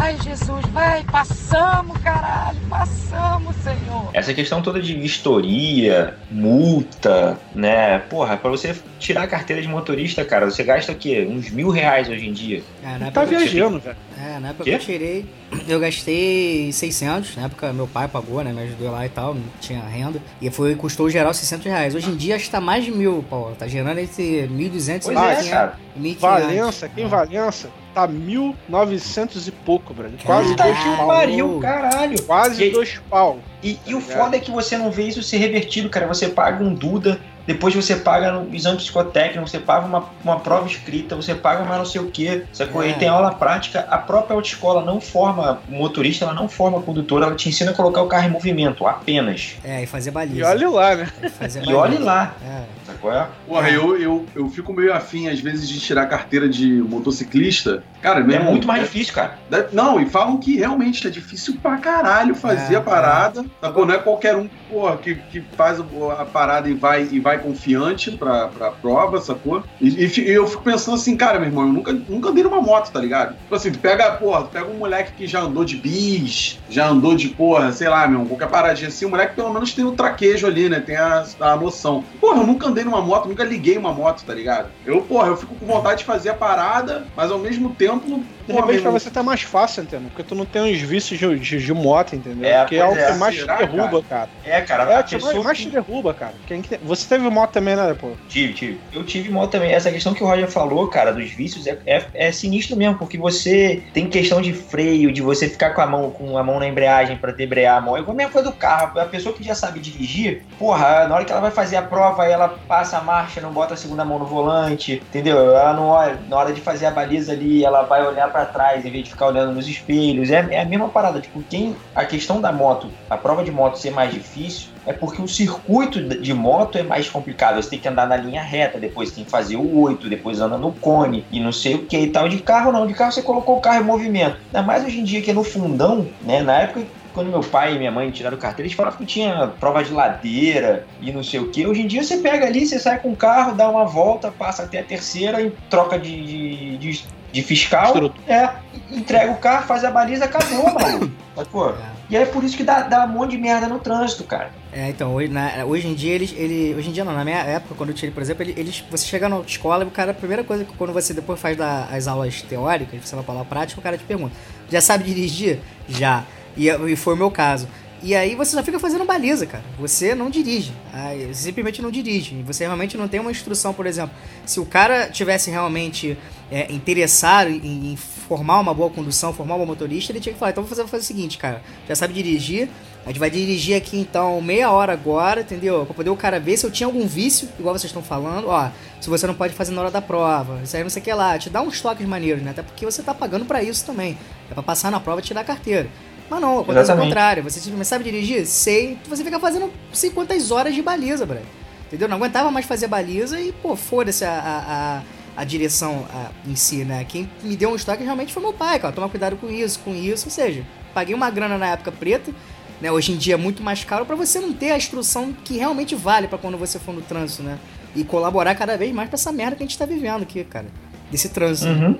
Ai, 0.00 0.16
Jesus, 0.22 0.64
vai, 0.72 1.02
passamos, 1.04 1.98
caralho, 1.98 2.56
passamos, 2.70 3.54
Senhor. 3.56 4.08
Essa 4.12 4.32
questão 4.32 4.62
toda 4.62 4.80
de 4.80 4.94
vistoria, 4.94 6.14
multa, 6.30 7.36
né? 7.52 7.98
Porra, 8.08 8.36
pra 8.36 8.48
você 8.48 8.76
tirar 9.00 9.24
a 9.24 9.26
carteira 9.26 9.60
de 9.60 9.66
motorista, 9.66 10.24
cara, 10.24 10.48
você 10.48 10.62
gasta 10.62 10.92
o 10.92 10.94
quê? 10.94 11.26
Uns 11.28 11.50
mil 11.50 11.68
reais 11.70 12.08
hoje 12.08 12.28
em 12.28 12.32
dia. 12.32 12.62
É, 12.84 12.96
na 12.98 13.10
Tá 13.10 13.24
viajando, 13.24 13.80
velho. 13.80 13.96
É, 14.16 14.38
na 14.38 14.48
época 14.50 14.64
que 14.64 14.70
eu 14.70 14.78
tirei, 14.78 15.26
eu 15.66 15.80
gastei 15.80 16.70
600. 16.72 17.36
Na 17.36 17.46
época 17.46 17.72
meu 17.72 17.88
pai 17.88 18.06
pagou, 18.06 18.42
né? 18.44 18.52
Me 18.52 18.62
ajudou 18.62 18.92
lá 18.92 19.04
e 19.04 19.08
tal, 19.08 19.34
não 19.34 19.42
tinha 19.60 19.80
renda. 19.80 20.22
E 20.40 20.48
foi, 20.48 20.76
custou 20.76 21.10
geral 21.10 21.34
600 21.34 21.66
reais. 21.66 21.94
Hoje 21.96 22.08
em 22.08 22.16
dia 22.16 22.36
acho 22.36 22.44
que 22.44 22.50
tá 22.50 22.60
mais 22.60 22.84
de 22.84 22.92
mil, 22.92 23.24
pô. 23.28 23.50
Tá 23.58 23.66
gerando 23.66 23.98
entre 23.98 24.48
1.200 24.48 25.02
Pois 25.02 25.16
e 25.18 25.20
é, 25.20 25.42
1.500. 25.42 25.50
cara. 25.50 25.74
1.500. 26.00 26.18
Valença, 26.20 26.86
aqui 26.86 27.00
em 27.00 27.04
É. 27.04 27.08
Valença, 27.08 27.68
tá 27.98 28.06
1.900 28.08 29.48
e 29.48 29.50
pouco, 29.50 29.92
velho. 29.92 30.12
Quase 30.24 30.54
Caralho. 30.54 30.74
dois 30.74 30.84
Que 30.84 30.96
pau. 30.96 31.06
pariu, 31.08 31.58
caralho. 31.60 32.22
Quase 32.22 32.64
E- 32.64 32.70
dois 32.70 33.00
pau. 33.10 33.38
E, 33.62 33.78
e 33.86 33.94
o 33.94 34.00
foda 34.00 34.36
é 34.36 34.40
que 34.40 34.50
você 34.50 34.76
não 34.78 34.90
vê 34.90 35.04
isso 35.04 35.22
ser 35.22 35.38
revertido, 35.38 35.88
cara. 35.88 36.06
Você 36.06 36.28
paga 36.28 36.62
um 36.62 36.72
Duda, 36.72 37.20
depois 37.48 37.74
você 37.74 37.96
paga 37.96 38.30
no 38.30 38.54
exame 38.54 38.76
psicotécnico, 38.76 39.48
você 39.48 39.58
paga 39.58 39.86
uma, 39.86 40.04
uma 40.22 40.38
prova 40.38 40.66
escrita, 40.66 41.16
você 41.16 41.34
paga 41.34 41.64
mais 41.64 41.78
não 41.78 41.86
sei 41.86 41.98
o 42.02 42.10
quê. 42.10 42.44
Sacou? 42.52 42.82
É. 42.82 42.90
E 42.90 42.92
tem 42.94 43.08
aula 43.08 43.32
prática. 43.34 43.80
A 43.90 43.96
própria 43.96 44.34
autoescola 44.36 44.84
não 44.84 45.00
forma 45.00 45.60
motorista, 45.66 46.26
ela 46.26 46.34
não 46.34 46.46
forma 46.46 46.82
condutor, 46.82 47.22
ela 47.22 47.34
te 47.34 47.48
ensina 47.48 47.70
a 47.70 47.74
colocar 47.74 48.02
o 48.02 48.06
carro 48.06 48.26
em 48.26 48.30
movimento, 48.30 48.86
apenas. 48.86 49.56
É, 49.64 49.82
e 49.82 49.86
fazer 49.86 50.10
baliza. 50.10 50.40
E 50.40 50.42
olha 50.44 50.68
lá, 50.68 50.94
né? 50.94 51.06
Fazer 51.38 51.64
E 51.64 51.72
olhe 51.72 51.96
lá. 51.96 52.34
É. 52.46 52.62
Sacou? 52.84 53.12
É? 53.12 53.26
Porra, 53.46 53.70
eu, 53.70 53.98
eu, 53.98 54.26
eu 54.34 54.48
fico 54.50 54.72
meio 54.74 54.92
afim, 54.92 55.28
às 55.28 55.40
vezes, 55.40 55.66
de 55.68 55.80
tirar 55.80 56.04
carteira 56.06 56.46
de 56.48 56.66
motociclista. 56.82 57.82
Cara, 58.02 58.20
É 58.20 58.22
irmão, 58.22 58.50
muito 58.52 58.66
mais 58.66 58.82
é- 58.82 58.84
difícil, 58.84 59.14
cara. 59.14 59.38
Deve- 59.50 59.68
Não, 59.74 60.00
e 60.00 60.06
falam 60.06 60.36
que 60.38 60.56
realmente 60.56 61.06
é 61.06 61.10
difícil 61.10 61.56
pra 61.62 61.78
caralho 61.78 62.34
fazer 62.34 62.74
É, 62.74 62.76
a 62.76 62.80
parada. 62.80 63.44
Sacou? 63.60 63.86
Não 63.86 63.94
é 63.94 63.98
qualquer 63.98 64.36
um 64.36 64.48
porra, 64.70 64.96
que, 64.98 65.14
que 65.14 65.40
faz 65.56 65.80
a 65.80 66.24
parada 66.24 66.68
e 66.68 66.74
vai, 66.74 67.08
e 67.10 67.18
vai 67.18 67.37
confiante 67.38 68.10
pra, 68.12 68.48
pra 68.48 68.70
prova, 68.70 69.20
sacou? 69.20 69.62
E, 69.80 69.88
e 69.88 70.30
eu 70.30 70.46
fico 70.46 70.62
pensando 70.62 70.94
assim, 70.94 71.16
cara, 71.16 71.38
meu 71.38 71.48
irmão, 71.48 71.66
eu 71.66 71.72
nunca, 71.72 71.92
nunca 71.92 72.28
andei 72.30 72.42
numa 72.42 72.60
moto, 72.60 72.90
tá 72.90 73.00
ligado? 73.00 73.36
Tipo 73.36 73.54
assim, 73.54 73.72
tu 73.72 73.78
pega, 73.78 74.12
porra, 74.12 74.42
tu 74.42 74.48
pega 74.50 74.70
um 74.70 74.78
moleque 74.78 75.12
que 75.12 75.26
já 75.26 75.40
andou 75.40 75.64
de 75.64 75.76
bis, 75.76 76.58
já 76.68 76.88
andou 76.88 77.14
de, 77.14 77.28
porra, 77.28 77.72
sei 77.72 77.88
lá, 77.88 78.06
meu, 78.06 78.24
qualquer 78.26 78.48
paradinha 78.48 78.88
assim, 78.88 79.04
o 79.04 79.10
moleque 79.10 79.34
pelo 79.34 79.52
menos 79.52 79.72
tem 79.74 79.84
o 79.84 79.92
traquejo 79.92 80.46
ali, 80.46 80.68
né? 80.68 80.80
Tem 80.80 80.96
a, 80.96 81.24
a 81.40 81.56
noção. 81.56 82.04
Porra, 82.20 82.40
eu 82.40 82.46
nunca 82.46 82.68
andei 82.68 82.84
numa 82.84 83.00
moto, 83.00 83.28
nunca 83.28 83.44
liguei 83.44 83.76
uma 83.78 83.92
moto, 83.92 84.24
tá 84.24 84.34
ligado? 84.34 84.70
Eu, 84.84 85.02
porra, 85.02 85.28
eu 85.28 85.36
fico 85.36 85.54
com 85.54 85.66
vontade 85.66 86.00
de 86.00 86.04
fazer 86.04 86.30
a 86.30 86.34
parada, 86.34 87.06
mas 87.16 87.30
ao 87.30 87.38
mesmo 87.38 87.74
tempo. 87.74 88.22
De 88.48 88.54
porra, 88.54 88.66
repente 88.66 88.82
pra 88.82 88.90
você 88.90 89.10
tá 89.10 89.22
mais 89.22 89.42
fácil, 89.42 89.82
entendeu? 89.82 90.08
Porque 90.08 90.22
tu 90.22 90.34
não 90.34 90.44
tem 90.44 90.62
uns 90.62 90.80
vícios 90.80 91.18
de, 91.18 91.38
de, 91.38 91.58
de 91.64 91.72
moto, 91.72 92.16
entendeu? 92.16 92.48
É, 92.48 92.60
Porque 92.60 92.76
é 92.76 92.84
o 92.84 92.88
pois 92.88 92.98
é. 93.02 93.12
que 93.12 93.18
mais 93.18 93.34
te 93.34 93.40
Será, 93.42 93.56
derruba, 93.56 94.02
cara. 94.08 94.28
É, 94.44 94.60
cara, 94.62 94.82
É 94.82 94.86
o 95.00 95.04
que 95.04 95.12
mais, 95.14 95.24
pessoa 95.24 95.44
mais 95.44 95.58
que- 95.58 95.64
te 95.64 95.70
derruba, 95.70 96.14
cara. 96.14 96.32
Que 96.46 96.78
Você 96.82 97.08
teve 97.08 97.28
moto 97.30 97.50
também, 97.52 97.76
né, 97.76 97.94
pô? 97.98 98.10
Tive, 98.28 98.52
tive. 98.54 98.80
Eu 98.92 99.04
tive 99.04 99.30
moto 99.30 99.50
também. 99.52 99.72
Essa 99.72 99.90
questão 99.92 100.14
que 100.14 100.24
o 100.24 100.26
Roger 100.26 100.50
falou, 100.50 100.88
cara, 100.88 101.12
dos 101.12 101.30
vícios, 101.30 101.66
é, 101.66 101.78
é, 101.86 102.04
é 102.14 102.32
sinistro 102.32 102.76
mesmo, 102.76 102.96
porque 102.98 103.16
você 103.18 103.82
tem 103.92 104.08
questão 104.08 104.40
de 104.40 104.52
freio, 104.52 105.12
de 105.12 105.20
você 105.22 105.48
ficar 105.48 105.70
com 105.70 105.80
a 105.80 105.86
mão, 105.86 106.10
com 106.10 106.36
a 106.38 106.42
mão 106.42 106.58
na 106.58 106.66
embreagem 106.66 107.16
pra 107.16 107.32
debrear 107.32 107.76
a 107.76 107.80
mão. 107.80 107.96
É 107.96 108.00
a 108.00 108.12
mesma 108.14 108.32
coisa 108.32 108.50
do 108.50 108.56
carro. 108.56 108.98
A 108.98 109.04
pessoa 109.04 109.34
que 109.34 109.44
já 109.44 109.54
sabe 109.54 109.78
dirigir, 109.80 110.42
porra, 110.58 111.06
na 111.06 111.14
hora 111.14 111.24
que 111.24 111.32
ela 111.32 111.40
vai 111.40 111.50
fazer 111.50 111.76
a 111.76 111.82
prova, 111.82 112.26
ela 112.26 112.48
passa 112.66 112.98
a 112.98 113.02
marcha, 113.02 113.40
não 113.40 113.52
bota 113.52 113.74
a 113.74 113.76
segunda 113.76 114.04
mão 114.04 114.18
no 114.18 114.24
volante, 114.24 114.94
entendeu? 114.94 115.38
Ela 115.54 115.72
não 115.74 115.88
olha, 115.88 116.18
na 116.28 116.36
hora 116.36 116.52
de 116.52 116.60
fazer 116.60 116.86
a 116.86 116.90
baliza 116.90 117.32
ali, 117.32 117.64
ela 117.64 117.82
vai 117.82 118.06
olhar 118.06 118.30
pra 118.30 118.37
pra 118.38 118.46
trás 118.46 118.84
em 118.84 118.90
vez 118.90 119.04
de 119.04 119.10
ficar 119.10 119.26
olhando 119.26 119.52
nos 119.52 119.66
espelhos. 119.66 120.30
É, 120.30 120.46
é 120.50 120.60
a 120.60 120.64
mesma 120.64 120.88
parada. 120.88 121.20
Tipo, 121.20 121.42
quem. 121.42 121.74
A 121.94 122.04
questão 122.04 122.40
da 122.40 122.52
moto, 122.52 122.88
a 123.10 123.16
prova 123.16 123.42
de 123.42 123.50
moto 123.50 123.76
ser 123.76 123.90
mais 123.90 124.12
difícil 124.12 124.68
é 124.86 124.92
porque 124.92 125.20
o 125.20 125.28
circuito 125.28 126.00
de 126.02 126.32
moto 126.32 126.78
é 126.78 126.82
mais 126.82 127.08
complicado. 127.08 127.60
Você 127.60 127.70
tem 127.70 127.78
que 127.78 127.88
andar 127.88 128.06
na 128.06 128.16
linha 128.16 128.42
reta, 128.42 128.78
depois 128.78 129.10
tem 129.10 129.24
que 129.24 129.30
fazer 129.30 129.56
o 129.56 129.80
8, 129.80 130.08
depois 130.08 130.40
anda 130.40 130.56
no 130.56 130.72
cone 130.72 131.24
e 131.32 131.40
não 131.40 131.52
sei 131.52 131.74
o 131.74 131.86
que 131.86 131.98
e 131.98 132.10
tal. 132.10 132.28
De 132.28 132.38
carro 132.38 132.70
não, 132.70 132.86
de 132.86 132.94
carro 132.94 133.12
você 133.12 133.22
colocou 133.22 133.58
o 133.58 133.60
carro 133.60 133.82
em 133.82 133.86
movimento. 133.86 134.36
Ainda 134.46 134.62
mais 134.62 134.84
hoje 134.84 135.00
em 135.00 135.04
dia 135.04 135.20
que 135.20 135.30
é 135.30 135.34
no 135.34 135.42
fundão, 135.42 136.06
né? 136.22 136.42
Na 136.42 136.60
época 136.60 136.82
quando 137.18 137.30
meu 137.30 137.40
pai 137.40 137.74
e 137.74 137.78
minha 137.78 137.90
mãe 137.90 138.12
tiraram 138.12 138.36
carteira, 138.36 138.68
eles 138.68 138.76
falavam 138.76 138.98
que 138.98 139.04
tinha 139.04 139.48
prova 139.58 139.82
de 139.82 139.92
ladeira 139.92 140.86
e 141.00 141.10
não 141.10 141.24
sei 141.24 141.40
o 141.40 141.50
que. 141.50 141.66
Hoje 141.66 141.82
em 141.82 141.86
dia 141.88 142.04
você 142.04 142.18
pega 142.18 142.46
ali, 142.46 142.64
você 142.64 142.78
sai 142.78 143.00
com 143.00 143.10
o 143.10 143.16
carro, 143.16 143.56
dá 143.56 143.68
uma 143.68 143.84
volta, 143.84 144.30
passa 144.30 144.62
até 144.62 144.78
a 144.78 144.84
terceira 144.84 145.42
e 145.42 145.50
troca 145.68 145.98
de, 145.98 146.24
de, 146.24 146.76
de, 146.76 147.04
de 147.32 147.42
fiscal. 147.42 147.94
É, 148.26 148.50
entrega 148.90 149.32
o 149.32 149.36
carro, 149.36 149.66
faz 149.66 149.84
a 149.84 149.90
baliza, 149.90 150.24
acabou, 150.24 150.72
mano. 150.72 151.12
Mas, 151.36 151.46
pô, 151.48 151.72
e 152.10 152.16
é 152.16 152.24
por 152.24 152.42
isso 152.42 152.56
que 152.56 152.64
dá, 152.64 152.82
dá 152.82 153.04
um 153.04 153.08
monte 153.08 153.32
de 153.32 153.38
merda 153.38 153.68
no 153.68 153.78
trânsito, 153.78 154.24
cara. 154.24 154.50
É, 154.72 154.88
então, 154.88 155.14
hoje, 155.14 155.28
na, 155.28 155.64
hoje 155.64 155.86
em 155.86 155.94
dia, 155.94 156.14
eles, 156.14 156.34
ele, 156.36 156.74
hoje 156.74 156.88
em 156.88 156.92
dia 156.92 157.04
não, 157.04 157.12
na 157.12 157.24
minha 157.24 157.38
época, 157.38 157.74
quando 157.76 157.90
eu 157.90 157.94
tirei, 157.94 158.12
por 158.12 158.22
exemplo, 158.22 158.42
eles, 158.42 158.82
você 158.90 159.06
chega 159.06 159.28
na 159.28 159.40
escola 159.40 159.84
e 159.84 159.86
o 159.86 159.90
cara, 159.90 160.12
a 160.12 160.14
primeira 160.14 160.42
coisa 160.42 160.64
que 160.64 160.72
quando 160.76 160.92
você 160.92 161.12
depois 161.12 161.38
faz 161.38 161.56
da, 161.56 161.84
as 161.84 162.08
aulas 162.08 162.40
teóricas, 162.42 163.00
você 163.04 163.14
vai 163.14 163.24
pra 163.24 163.34
aula 163.34 163.44
prática, 163.44 163.80
o 163.80 163.82
cara 163.82 163.98
te 163.98 164.04
pergunta, 164.04 164.34
já 164.70 164.80
sabe 164.80 165.04
dirigir? 165.04 165.60
Já. 165.88 166.24
E, 166.56 166.68
e 166.68 166.96
foi 166.96 167.14
o 167.14 167.16
meu 167.16 167.30
caso. 167.30 167.68
E 168.02 168.14
aí 168.14 168.34
você 168.34 168.52
só 168.52 168.62
fica 168.62 168.78
fazendo 168.78 169.04
baliza, 169.04 169.46
cara. 169.46 169.64
Você 169.78 170.14
não 170.14 170.30
dirige. 170.30 170.72
Aí, 170.92 171.34
simplesmente 171.34 171.82
não 171.82 171.90
dirige. 171.90 172.36
E 172.36 172.42
você 172.42 172.64
realmente 172.64 172.96
não 172.96 173.08
tem 173.08 173.18
uma 173.18 173.30
instrução, 173.30 173.74
por 173.74 173.86
exemplo. 173.86 174.14
Se 174.46 174.60
o 174.60 174.66
cara 174.66 175.08
tivesse 175.08 175.50
realmente 175.50 176.16
é, 176.50 176.72
interessado 176.72 177.50
em, 177.50 177.92
em, 177.92 177.96
formar 177.96 178.60
uma 178.60 178.72
boa 178.72 178.90
condução, 178.90 179.32
formar 179.32 179.56
um 179.56 179.58
bom 179.58 179.66
motorista, 179.66 180.12
ele 180.12 180.20
tinha 180.20 180.32
que 180.32 180.38
falar, 180.38 180.52
então 180.52 180.62
vou 180.62 180.76
fazer 180.76 181.02
o 181.02 181.02
seguinte, 181.02 181.38
cara. 181.38 181.62
Já 181.88 181.96
sabe 181.96 182.14
dirigir. 182.14 182.68
A 183.04 183.08
gente 183.08 183.18
vai 183.18 183.30
dirigir 183.30 183.74
aqui 183.74 183.98
então 183.98 184.40
meia 184.42 184.70
hora 184.70 184.92
agora, 184.92 185.40
entendeu? 185.40 185.86
Pra 185.86 185.94
poder 185.94 186.10
o 186.10 186.16
cara 186.16 186.38
ver 186.38 186.56
se 186.56 186.66
eu 186.66 186.70
tinha 186.70 186.86
algum 186.86 187.06
vício, 187.06 187.48
igual 187.58 187.74
vocês 187.74 187.90
estão 187.90 188.02
falando. 188.02 188.48
Ó, 188.48 188.70
se 189.00 189.08
você 189.08 189.26
não 189.26 189.34
pode 189.34 189.54
fazer 189.54 189.72
na 189.72 189.80
hora 189.80 189.90
da 189.90 190.02
prova, 190.02 190.60
isso 190.62 190.76
aí 190.76 190.82
não 190.82 190.90
sei 190.90 191.00
o 191.00 191.04
que 191.04 191.12
lá. 191.12 191.38
Te 191.38 191.48
dá 191.48 191.62
uns 191.62 191.80
toques 191.80 192.06
maneiros, 192.06 192.42
né? 192.42 192.50
Até 192.50 192.62
porque 192.62 192.84
você 192.84 193.02
tá 193.02 193.14
pagando 193.14 193.44
para 193.46 193.62
isso 193.62 193.84
também. 193.86 194.18
É 194.50 194.54
pra 194.54 194.62
passar 194.62 194.90
na 194.90 195.00
prova 195.00 195.20
e 195.20 195.24
tirar 195.24 195.40
a 195.40 195.44
carteira. 195.44 195.88
Mas 196.30 196.40
não, 196.40 196.60
acontece 196.60 196.80
Exatamente. 196.80 197.04
o 197.04 197.08
contrário. 197.08 197.42
Você 197.42 197.60
simplesmente 197.60 197.88
sabe 197.88 198.04
dirigir? 198.04 198.46
Sei. 198.46 198.98
Você 199.08 199.24
fica 199.24 199.40
fazendo 199.40 199.70
sei 199.92 200.10
quantas 200.10 200.50
horas 200.50 200.74
de 200.74 200.82
baliza, 200.82 201.24
bro. 201.24 201.38
Entendeu? 201.86 202.08
Não 202.08 202.16
aguentava 202.16 202.50
mais 202.50 202.66
fazer 202.66 202.86
baliza 202.86 203.40
e, 203.40 203.50
pô, 203.50 203.74
foda-se 203.74 204.24
a, 204.24 205.02
a, 205.36 205.40
a, 205.40 205.44
direção 205.44 206.06
a, 206.12 206.30
em 206.46 206.54
si, 206.54 206.84
né? 206.84 207.04
Quem 207.08 207.30
me 207.42 207.56
deu 207.56 207.70
um 207.70 207.76
estoque 207.76 208.04
realmente 208.04 208.32
foi 208.32 208.42
meu 208.42 208.52
pai, 208.52 208.78
cara. 208.78 208.92
Toma 208.92 209.08
cuidado 209.08 209.36
com 209.36 209.48
isso, 209.48 209.80
com 209.80 209.94
isso. 209.94 210.26
Ou 210.26 210.30
seja, 210.30 210.66
paguei 210.92 211.14
uma 211.14 211.30
grana 211.30 211.56
na 211.56 211.68
época 211.68 211.90
preta, 211.90 212.30
né? 212.78 212.92
Hoje 212.92 213.12
em 213.12 213.16
dia 213.16 213.34
é 213.34 213.38
muito 213.38 213.62
mais 213.62 213.84
caro 213.84 214.04
para 214.04 214.14
você 214.14 214.38
não 214.38 214.52
ter 214.52 214.70
a 214.70 214.76
instrução 214.76 215.32
que 215.32 215.56
realmente 215.56 215.94
vale 215.94 216.28
para 216.28 216.36
quando 216.36 216.58
você 216.58 216.78
for 216.78 216.94
no 216.94 217.00
trânsito, 217.00 217.42
né? 217.42 217.58
E 217.96 218.04
colaborar 218.04 218.54
cada 218.54 218.76
vez 218.76 218.92
mais 218.92 219.08
pra 219.08 219.16
essa 219.16 219.32
merda 219.32 219.56
que 219.56 219.62
a 219.62 219.66
gente 219.66 219.78
tá 219.78 219.86
vivendo 219.86 220.22
aqui, 220.22 220.44
cara. 220.44 220.66
Desse 221.10 221.30
trânsito. 221.30 221.70
Uhum. 221.70 221.98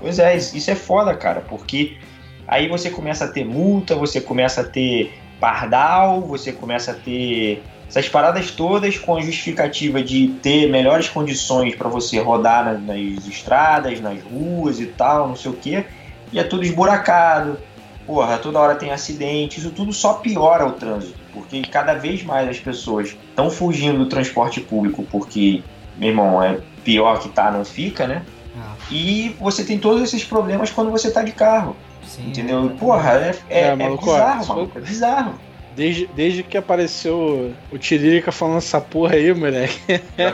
Pois 0.00 0.18
é, 0.18 0.36
isso 0.36 0.68
é 0.68 0.74
foda, 0.74 1.14
cara, 1.14 1.42
porque 1.42 1.96
Aí 2.46 2.68
você 2.68 2.90
começa 2.90 3.24
a 3.24 3.28
ter 3.28 3.44
multa, 3.44 3.94
você 3.94 4.20
começa 4.20 4.60
a 4.62 4.64
ter 4.64 5.18
pardal, 5.40 6.20
você 6.20 6.52
começa 6.52 6.92
a 6.92 6.94
ter 6.94 7.62
essas 7.88 8.08
paradas 8.08 8.50
todas 8.50 8.96
com 8.96 9.16
a 9.16 9.20
justificativa 9.20 10.02
de 10.02 10.28
ter 10.42 10.70
melhores 10.70 11.08
condições 11.08 11.74
para 11.74 11.90
você 11.90 12.18
rodar 12.18 12.64
nas, 12.64 12.82
nas, 12.82 13.26
estradas, 13.26 14.00
nas 14.00 14.22
ruas 14.22 14.80
e 14.80 14.86
tal, 14.86 15.28
não 15.28 15.36
sei 15.36 15.50
o 15.50 15.54
que, 15.54 15.84
e 16.32 16.38
é 16.38 16.44
tudo 16.44 16.64
esburacado. 16.64 17.58
Porra, 18.06 18.38
toda 18.38 18.58
hora 18.58 18.74
tem 18.76 18.90
acidente, 18.90 19.60
isso 19.60 19.70
tudo 19.70 19.92
só 19.92 20.14
piora 20.14 20.66
o 20.66 20.72
trânsito, 20.72 21.18
porque 21.32 21.60
cada 21.62 21.94
vez 21.94 22.22
mais 22.24 22.48
as 22.48 22.58
pessoas 22.58 23.08
estão 23.28 23.50
fugindo 23.50 23.98
do 23.98 24.06
transporte 24.06 24.60
público 24.60 25.04
porque, 25.10 25.62
meu 25.96 26.08
irmão, 26.08 26.42
é 26.42 26.58
pior 26.82 27.20
que 27.20 27.28
tá, 27.28 27.50
não 27.50 27.64
fica, 27.64 28.06
né? 28.06 28.22
Ah. 28.56 28.74
E 28.90 29.36
você 29.38 29.64
tem 29.64 29.78
todos 29.78 30.02
esses 30.02 30.24
problemas 30.24 30.70
quando 30.70 30.90
você 30.90 31.10
tá 31.10 31.22
de 31.22 31.32
carro. 31.32 31.76
Sim, 32.12 32.28
entendeu? 32.28 32.66
É. 32.66 32.78
Porra, 32.78 33.12
é, 33.12 33.34
é, 33.48 33.60
é, 33.60 33.66
é 33.68 33.74
maluco, 33.74 34.04
bizarro, 34.04 34.44
ó, 34.44 34.48
maluco, 34.48 34.78
é 34.78 34.80
bizarro. 34.82 35.34
Desde, 35.74 36.06
desde 36.08 36.42
que 36.42 36.58
apareceu 36.58 37.54
o 37.72 37.78
Tiririca 37.78 38.30
falando 38.30 38.58
essa 38.58 38.78
porra 38.78 39.14
aí, 39.14 39.32
moleque. 39.32 39.80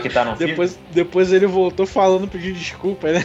que 0.03 0.09
tá 0.09 0.25
no 0.25 0.37
depois, 0.37 0.77
depois 0.91 1.33
ele 1.33 1.47
voltou 1.47 1.87
falando, 1.87 2.27
pedindo 2.27 2.59
desculpa, 2.59 3.12
né? 3.12 3.25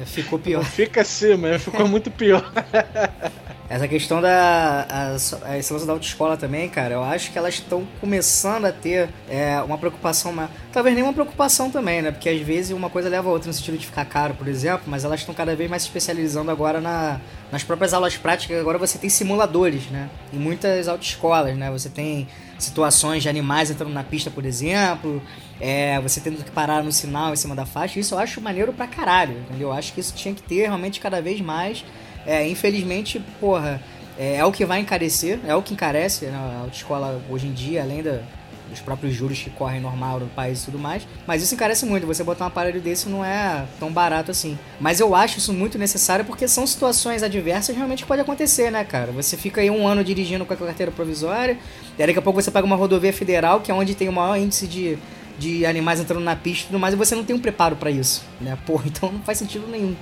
É, 0.00 0.04
ficou 0.06 0.38
pior. 0.38 0.64
fica 0.64 1.02
assim, 1.02 1.36
mas 1.36 1.62
ficou 1.62 1.86
muito 1.86 2.10
pior. 2.10 2.50
Essa 3.68 3.88
questão 3.88 4.20
da 4.20 4.86
a, 4.88 5.50
a 5.50 5.58
excelência 5.58 5.86
da 5.86 5.92
autoescola 5.92 6.36
também, 6.36 6.68
cara, 6.68 6.94
eu 6.94 7.02
acho 7.02 7.32
que 7.32 7.38
elas 7.38 7.54
estão 7.54 7.86
começando 8.00 8.64
a 8.64 8.72
ter 8.72 9.08
é, 9.28 9.60
uma 9.60 9.76
preocupação, 9.76 10.30
uma, 10.30 10.48
talvez 10.72 10.94
nem 10.94 11.02
uma 11.02 11.12
preocupação 11.12 11.68
também, 11.68 12.00
né? 12.00 12.12
Porque 12.12 12.28
às 12.28 12.40
vezes 12.40 12.70
uma 12.70 12.88
coisa 12.88 13.08
leva 13.08 13.28
a 13.28 13.32
outra 13.32 13.48
no 13.48 13.52
sentido 13.52 13.76
de 13.76 13.86
ficar 13.86 14.04
caro, 14.04 14.34
por 14.34 14.46
exemplo, 14.46 14.84
mas 14.86 15.04
elas 15.04 15.20
estão 15.20 15.34
cada 15.34 15.56
vez 15.56 15.68
mais 15.68 15.82
se 15.82 15.88
especializando 15.88 16.48
agora 16.50 16.80
na, 16.80 17.20
nas 17.50 17.64
próprias 17.64 17.92
aulas 17.92 18.16
práticas. 18.16 18.60
Agora 18.60 18.78
você 18.78 18.98
tem 18.98 19.10
simuladores, 19.10 19.86
né? 19.90 20.08
Em 20.32 20.38
muitas 20.38 20.86
autoescolas, 20.86 21.56
né? 21.56 21.68
Você 21.72 21.88
tem 21.88 22.28
situações 22.58 23.22
de 23.22 23.28
animais 23.28 23.68
entrando 23.70 23.92
na 23.92 24.04
pista, 24.04 24.30
por 24.30 24.44
exemplo, 24.44 25.20
é, 25.60 26.00
você 26.00 26.20
tendo 26.20 26.42
que 26.42 26.50
parar 26.52 26.84
no 26.84 26.92
sinal 26.92 27.32
em 27.32 27.36
cima 27.36 27.54
da 27.56 27.66
faixa. 27.66 27.98
Isso 27.98 28.14
eu 28.14 28.18
acho 28.20 28.40
maneiro 28.40 28.72
pra 28.72 28.86
caralho, 28.86 29.38
entendeu? 29.40 29.68
Eu 29.68 29.74
acho 29.74 29.92
que 29.92 29.98
isso 29.98 30.14
tinha 30.14 30.32
que 30.32 30.42
ter 30.42 30.66
realmente 30.66 31.00
cada 31.00 31.20
vez 31.20 31.40
mais 31.40 31.84
é, 32.26 32.46
infelizmente, 32.48 33.20
porra, 33.40 33.80
é, 34.18 34.36
é, 34.36 34.44
o 34.44 34.52
que 34.52 34.64
vai 34.64 34.80
encarecer, 34.80 35.38
é 35.46 35.54
o 35.54 35.62
que 35.62 35.74
encarece 35.74 36.26
a 36.26 36.60
autoescola 36.62 37.22
hoje 37.30 37.46
em 37.46 37.52
dia, 37.52 37.82
além 37.82 38.02
da, 38.02 38.20
dos 38.68 38.80
próprios 38.80 39.14
juros 39.14 39.38
que 39.38 39.50
correm 39.50 39.80
normal 39.80 40.20
no 40.20 40.26
país 40.26 40.62
e 40.62 40.64
tudo 40.66 40.78
mais. 40.78 41.06
Mas 41.26 41.42
isso 41.42 41.54
encarece 41.54 41.86
muito, 41.86 42.06
você 42.06 42.24
botar 42.24 42.44
um 42.44 42.48
aparelho 42.48 42.80
desse 42.80 43.08
não 43.08 43.24
é 43.24 43.66
tão 43.78 43.92
barato 43.92 44.30
assim. 44.30 44.58
Mas 44.80 45.00
eu 45.00 45.14
acho 45.14 45.38
isso 45.38 45.52
muito 45.52 45.78
necessário 45.78 46.24
porque 46.24 46.48
são 46.48 46.66
situações 46.66 47.22
adversas 47.22 47.76
realmente 47.76 48.02
que 48.02 48.08
pode 48.08 48.20
acontecer, 48.20 48.70
né, 48.70 48.84
cara? 48.84 49.12
Você 49.12 49.36
fica 49.36 49.60
aí 49.60 49.70
um 49.70 49.86
ano 49.86 50.02
dirigindo 50.02 50.44
com 50.44 50.52
a 50.52 50.56
carteira 50.56 50.90
provisória, 50.90 51.58
e 51.98 52.06
daqui 52.06 52.18
a 52.18 52.22
pouco 52.22 52.40
você 52.40 52.50
pega 52.50 52.66
uma 52.66 52.76
rodovia 52.76 53.12
federal, 53.12 53.60
que 53.60 53.70
é 53.70 53.74
onde 53.74 53.94
tem 53.94 54.08
o 54.08 54.12
maior 54.12 54.36
índice 54.36 54.66
de, 54.66 54.98
de 55.38 55.64
animais 55.64 56.00
entrando 56.00 56.22
na 56.22 56.36
pista 56.36 56.64
e 56.64 56.66
tudo 56.68 56.78
mais, 56.78 56.94
e 56.94 56.96
você 56.96 57.14
não 57.14 57.24
tem 57.24 57.36
um 57.36 57.40
preparo 57.40 57.76
para 57.76 57.90
isso, 57.90 58.24
né? 58.40 58.56
Porra, 58.66 58.84
então 58.88 59.12
não 59.12 59.20
faz 59.20 59.38
sentido 59.38 59.66
nenhum. 59.68 59.94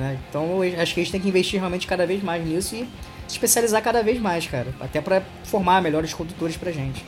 Né? 0.00 0.18
Então 0.28 0.62
acho 0.80 0.94
que 0.94 1.00
a 1.00 1.04
gente 1.04 1.12
tem 1.12 1.20
que 1.20 1.28
investir 1.28 1.60
realmente 1.60 1.86
cada 1.86 2.06
vez 2.06 2.22
mais 2.22 2.44
nisso 2.44 2.74
e 2.74 2.88
se 3.28 3.34
especializar 3.34 3.82
cada 3.82 4.02
vez 4.02 4.18
mais, 4.18 4.46
cara. 4.46 4.68
Até 4.80 5.00
para 5.00 5.22
formar 5.44 5.82
melhores 5.82 6.14
condutores 6.14 6.56
pra 6.56 6.72
gente. 6.72 7.04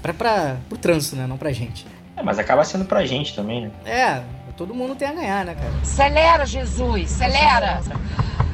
Pra, 0.00 0.14
pra, 0.14 0.56
pro 0.68 0.78
trânsito, 0.78 1.16
né? 1.16 1.26
Não 1.26 1.36
pra 1.36 1.52
gente. 1.52 1.86
É, 2.16 2.22
mas 2.22 2.38
acaba 2.38 2.64
sendo 2.64 2.84
pra 2.84 3.04
gente 3.04 3.34
também, 3.34 3.62
né? 3.62 3.70
É, 3.84 4.22
todo 4.56 4.74
mundo 4.74 4.94
tem 4.94 5.08
a 5.08 5.12
ganhar, 5.12 5.44
né, 5.44 5.54
cara? 5.54 5.72
Acelera, 5.82 6.46
Jesus, 6.46 7.14
acelera! 7.14 7.80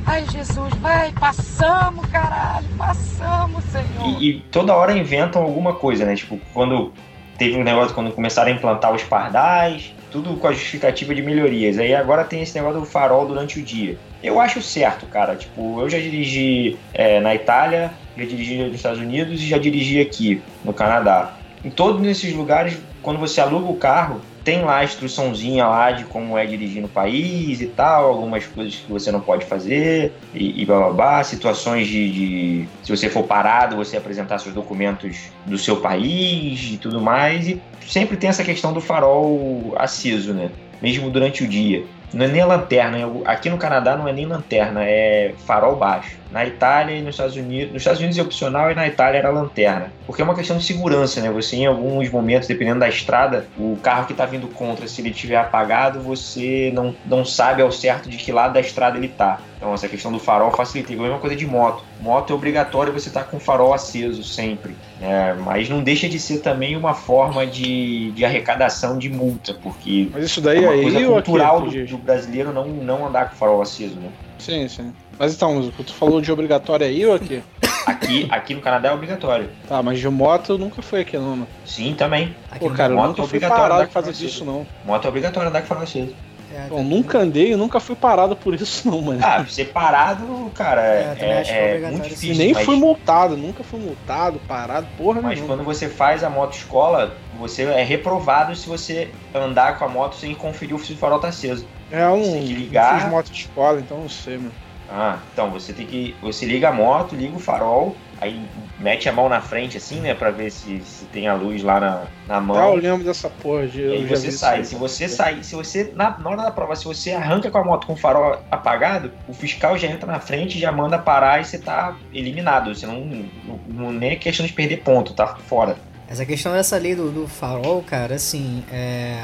Ai, 0.06 0.24
Jesus, 0.30 0.72
vai, 0.74 1.10
passamos, 1.12 2.06
caralho, 2.06 2.66
passamos, 2.78 3.64
Senhor. 3.64 4.20
E, 4.20 4.30
e, 4.30 4.40
toda 4.52 4.72
hora 4.72 4.96
inventam 4.96 5.42
alguma 5.42 5.74
coisa, 5.74 6.04
né? 6.04 6.14
Tipo, 6.14 6.38
quando 6.54 6.92
teve 7.36 7.56
um 7.56 7.64
negócio, 7.64 7.92
quando 7.92 8.12
começaram 8.12 8.52
a 8.52 8.54
implantar 8.54 8.94
os 8.94 9.02
pardais, 9.02 9.92
tudo 10.16 10.34
com 10.38 10.46
a 10.46 10.52
justificativa 10.52 11.14
de 11.14 11.20
melhorias. 11.20 11.78
Aí 11.78 11.94
agora 11.94 12.24
tem 12.24 12.40
esse 12.40 12.54
negócio 12.54 12.80
do 12.80 12.86
farol 12.86 13.26
durante 13.26 13.60
o 13.60 13.62
dia. 13.62 13.98
Eu 14.22 14.40
acho 14.40 14.62
certo, 14.62 15.04
cara. 15.04 15.36
Tipo, 15.36 15.82
eu 15.82 15.90
já 15.90 15.98
dirigi 15.98 16.78
é, 16.94 17.20
na 17.20 17.34
Itália, 17.34 17.92
já 18.16 18.24
dirigi 18.24 18.56
nos 18.56 18.74
Estados 18.74 18.98
Unidos 18.98 19.42
e 19.42 19.46
já 19.46 19.58
dirigi 19.58 20.00
aqui 20.00 20.40
no 20.64 20.72
Canadá. 20.72 21.34
Em 21.62 21.68
todos 21.68 22.04
esses 22.06 22.32
lugares, 22.32 22.78
quando 23.02 23.20
você 23.20 23.42
aluga 23.42 23.70
o 23.70 23.76
carro, 23.76 24.22
tem 24.46 24.62
lá 24.62 24.76
a 24.76 24.84
instruçãozinha 24.84 25.66
lá 25.66 25.90
de 25.90 26.04
como 26.04 26.38
é 26.38 26.46
dirigir 26.46 26.80
no 26.80 26.86
país 26.86 27.60
e 27.60 27.66
tal, 27.66 28.06
algumas 28.06 28.46
coisas 28.46 28.76
que 28.76 28.88
você 28.88 29.10
não 29.10 29.20
pode 29.20 29.44
fazer 29.44 30.12
e, 30.32 30.62
e 30.62 30.64
blá 30.64 30.78
blá 30.78 30.92
blá, 30.92 31.24
situações 31.24 31.88
de, 31.88 32.12
de, 32.12 32.68
se 32.84 32.96
você 32.96 33.10
for 33.10 33.24
parado, 33.24 33.74
você 33.74 33.96
apresentar 33.96 34.38
seus 34.38 34.54
documentos 34.54 35.30
do 35.44 35.58
seu 35.58 35.78
país 35.78 36.74
e 36.74 36.76
tudo 36.76 37.00
mais. 37.00 37.48
E 37.48 37.60
sempre 37.88 38.16
tem 38.16 38.30
essa 38.30 38.44
questão 38.44 38.72
do 38.72 38.80
farol 38.80 39.74
aceso, 39.76 40.32
né? 40.32 40.48
Mesmo 40.80 41.10
durante 41.10 41.42
o 41.42 41.48
dia. 41.48 41.84
Não 42.14 42.24
é 42.24 42.28
nem 42.28 42.44
lanterna, 42.44 42.98
aqui 43.24 43.50
no 43.50 43.58
Canadá 43.58 43.96
não 43.96 44.06
é 44.06 44.12
nem 44.12 44.26
lanterna, 44.26 44.84
é 44.84 45.34
farol 45.44 45.74
baixo. 45.74 46.16
Na 46.30 46.44
Itália 46.44 46.96
e 46.96 47.02
nos 47.02 47.14
Estados 47.14 47.36
Unidos, 47.36 47.72
nos 47.72 47.82
Estados 47.82 48.00
Unidos 48.00 48.18
é 48.18 48.22
opcional 48.22 48.70
e 48.70 48.74
na 48.74 48.86
Itália 48.86 49.18
era 49.18 49.30
lanterna. 49.30 49.92
Porque 50.06 50.20
é 50.20 50.24
uma 50.24 50.34
questão 50.34 50.58
de 50.58 50.64
segurança, 50.64 51.20
né? 51.20 51.30
Você 51.30 51.56
em 51.56 51.66
alguns 51.66 52.10
momentos, 52.10 52.48
dependendo 52.48 52.80
da 52.80 52.88
estrada, 52.88 53.46
o 53.58 53.76
carro 53.82 54.06
que 54.06 54.12
está 54.12 54.26
vindo 54.26 54.48
contra, 54.48 54.86
se 54.88 55.00
ele 55.00 55.10
estiver 55.10 55.36
apagado, 55.36 56.00
você 56.00 56.70
não, 56.74 56.94
não 57.06 57.24
sabe 57.24 57.62
ao 57.62 57.70
certo 57.70 58.08
de 58.08 58.16
que 58.16 58.32
lado 58.32 58.54
da 58.54 58.60
estrada 58.60 58.96
ele 58.96 59.06
está. 59.06 59.40
Então 59.56 59.72
essa 59.72 59.88
questão 59.88 60.12
do 60.12 60.18
farol 60.18 60.50
facilita. 60.50 60.92
Igual 60.92 61.06
a 61.06 61.08
mesma 61.10 61.20
coisa 61.20 61.36
de 61.36 61.46
moto. 61.46 61.82
Moto 62.00 62.32
é 62.32 62.36
obrigatório 62.36 62.92
você 62.92 63.08
estar 63.08 63.24
tá 63.24 63.30
com 63.30 63.38
o 63.38 63.40
farol 63.40 63.72
aceso 63.72 64.22
sempre. 64.22 64.76
Né? 65.00 65.34
Mas 65.44 65.68
não 65.68 65.82
deixa 65.82 66.08
de 66.08 66.18
ser 66.18 66.38
também 66.38 66.76
uma 66.76 66.94
forma 66.94 67.46
de, 67.46 68.10
de 68.12 68.24
arrecadação 68.24 68.98
de 68.98 69.08
multa, 69.08 69.54
porque 69.54 70.08
Mas 70.12 70.24
isso 70.24 70.40
daí 70.40 70.58
é 70.58 70.68
uma 70.68 70.72
aí 70.72 70.82
coisa 70.82 71.06
cultural 71.06 71.58
aqui, 71.58 71.84
do, 71.84 71.86
do 71.86 71.98
brasileiro 71.98 72.52
não, 72.52 72.66
não 72.66 73.06
andar 73.06 73.28
com 73.28 73.34
o 73.34 73.38
farol 73.38 73.62
aceso, 73.62 73.96
né? 73.96 74.10
Sim, 74.38 74.68
sim. 74.68 74.92
Mas 75.18 75.34
então, 75.34 75.70
tu 75.70 75.94
falou 75.94 76.20
de 76.20 76.30
obrigatório 76.30 76.86
aí 76.86 77.04
ou 77.06 77.14
aqui? 77.14 77.42
Aqui, 77.86 78.26
aqui 78.32 78.52
no 78.52 78.60
Canadá 78.60 78.88
é 78.88 78.92
obrigatório. 78.92 79.48
Tá, 79.68 79.80
mas 79.80 80.00
de 80.00 80.08
moto 80.08 80.58
nunca 80.58 80.82
foi 80.82 81.02
aqui 81.02 81.16
não, 81.16 81.30
mano. 81.30 81.48
Sim, 81.64 81.94
também. 81.94 82.34
Aqui 82.50 82.58
Pô, 82.58 82.70
cara, 82.70 82.92
eu 82.92 82.96
moto 82.96 83.08
nunca 83.10 83.22
é 83.22 83.26
fui 83.26 83.38
obrigatório 83.38 83.86
com 83.86 83.92
causa 83.92 84.12
farol 84.12 84.12
disso, 84.12 84.44
não. 84.44 84.66
Moto 84.84 85.04
é 85.04 85.08
obrigatório 85.08 85.48
andar 85.48 85.62
com 85.62 85.74
aceso. 85.74 86.12
É, 86.56 86.68
Bom, 86.68 86.82
nunca 86.82 87.18
andei 87.18 87.52
e 87.52 87.56
nunca 87.56 87.78
fui 87.78 87.94
parado 87.94 88.34
por 88.34 88.54
isso, 88.54 88.88
não, 88.88 89.00
mano. 89.02 89.20
Ah, 89.22 89.44
ser 89.46 89.66
parado, 89.66 90.50
cara, 90.54 90.80
É, 90.82 91.00
é, 91.02 91.14
também 91.14 91.32
acho 91.38 91.50
que 91.50 91.56
é 91.56 91.60
é 91.60 91.66
obrigatório, 91.68 91.98
muito. 91.98 92.06
E 92.06 92.10
difícil. 92.10 92.36
nem 92.36 92.54
mas, 92.54 92.64
fui 92.64 92.76
multado, 92.76 93.36
nunca 93.36 93.62
fui 93.62 93.80
multado, 93.80 94.40
parado, 94.48 94.86
porra 94.96 95.20
mas 95.20 95.34
nenhuma. 95.34 95.54
quando 95.54 95.64
você 95.64 95.88
faz 95.88 96.24
a 96.24 96.30
moto 96.30 96.54
escola, 96.54 97.16
você 97.38 97.64
é 97.64 97.82
reprovado 97.84 98.54
se 98.56 98.68
você 98.68 99.10
andar 99.34 99.78
com 99.78 99.84
a 99.84 99.88
moto 99.88 100.16
sem 100.16 100.34
conferir 100.34 100.74
o 100.74 100.78
farol 100.78 101.18
tá 101.18 101.28
aceso. 101.28 101.66
É 101.90 102.08
um. 102.08 102.22
Tem 102.22 102.46
que 102.46 102.54
ligar. 102.54 102.94
Eu 102.94 103.00
fiz 103.00 103.10
moto 103.10 103.30
de 103.30 103.40
escola, 103.40 103.80
então 103.80 103.98
não 103.98 104.08
sei, 104.08 104.38
mano. 104.38 104.52
Ah, 104.88 105.18
então 105.32 105.50
você 105.50 105.72
tem 105.72 105.86
que. 105.86 106.14
Você 106.22 106.46
liga 106.46 106.68
a 106.68 106.72
moto, 106.72 107.14
liga 107.14 107.36
o 107.36 107.40
farol, 107.40 107.96
aí 108.20 108.46
mete 108.78 109.08
a 109.08 109.12
mão 109.12 109.28
na 109.28 109.40
frente 109.40 109.76
assim, 109.76 110.00
né? 110.00 110.14
Pra 110.14 110.30
ver 110.30 110.50
se, 110.50 110.80
se 110.80 111.04
tem 111.06 111.28
a 111.28 111.34
luz 111.34 111.62
lá 111.62 111.80
na, 111.80 112.02
na 112.26 112.40
mão. 112.40 112.56
Ah, 112.56 112.68
eu 112.68 112.74
lembro 112.74 113.04
dessa 113.04 113.28
porra 113.28 113.66
de. 113.66 113.80
E 113.80 113.92
aí 113.92 114.06
você 114.06 114.30
sai. 114.30 114.64
Se 114.64 114.74
você 114.74 115.08
sair, 115.08 115.44
se 115.44 115.54
você, 115.54 115.92
na, 115.94 116.18
na 116.18 116.30
hora 116.30 116.42
da 116.42 116.50
prova, 116.50 116.74
se 116.76 116.84
você 116.84 117.12
arranca 117.12 117.50
com 117.50 117.58
a 117.58 117.64
moto 117.64 117.86
com 117.86 117.92
o 117.92 117.96
farol 117.96 118.40
apagado, 118.50 119.12
o 119.28 119.34
fiscal 119.34 119.76
já 119.78 119.88
entra 119.88 120.10
na 120.10 120.20
frente 120.20 120.56
e 120.56 120.60
já 120.60 120.72
manda 120.72 120.98
parar 120.98 121.40
e 121.40 121.44
você 121.44 121.58
tá 121.58 121.96
eliminado. 122.12 122.74
Você 122.74 122.86
não, 122.86 123.00
não, 123.00 123.60
não 123.68 123.92
nem 123.92 124.12
é 124.12 124.16
questão 124.16 124.46
de 124.46 124.52
perder 124.52 124.78
ponto, 124.78 125.12
tá 125.14 125.26
fora. 125.26 125.76
Essa 126.08 126.24
questão 126.24 126.52
dessa 126.52 126.76
lei 126.78 126.94
do, 126.94 127.10
do 127.10 127.26
farol, 127.26 127.82
cara, 127.82 128.14
assim, 128.14 128.62
é. 128.72 129.20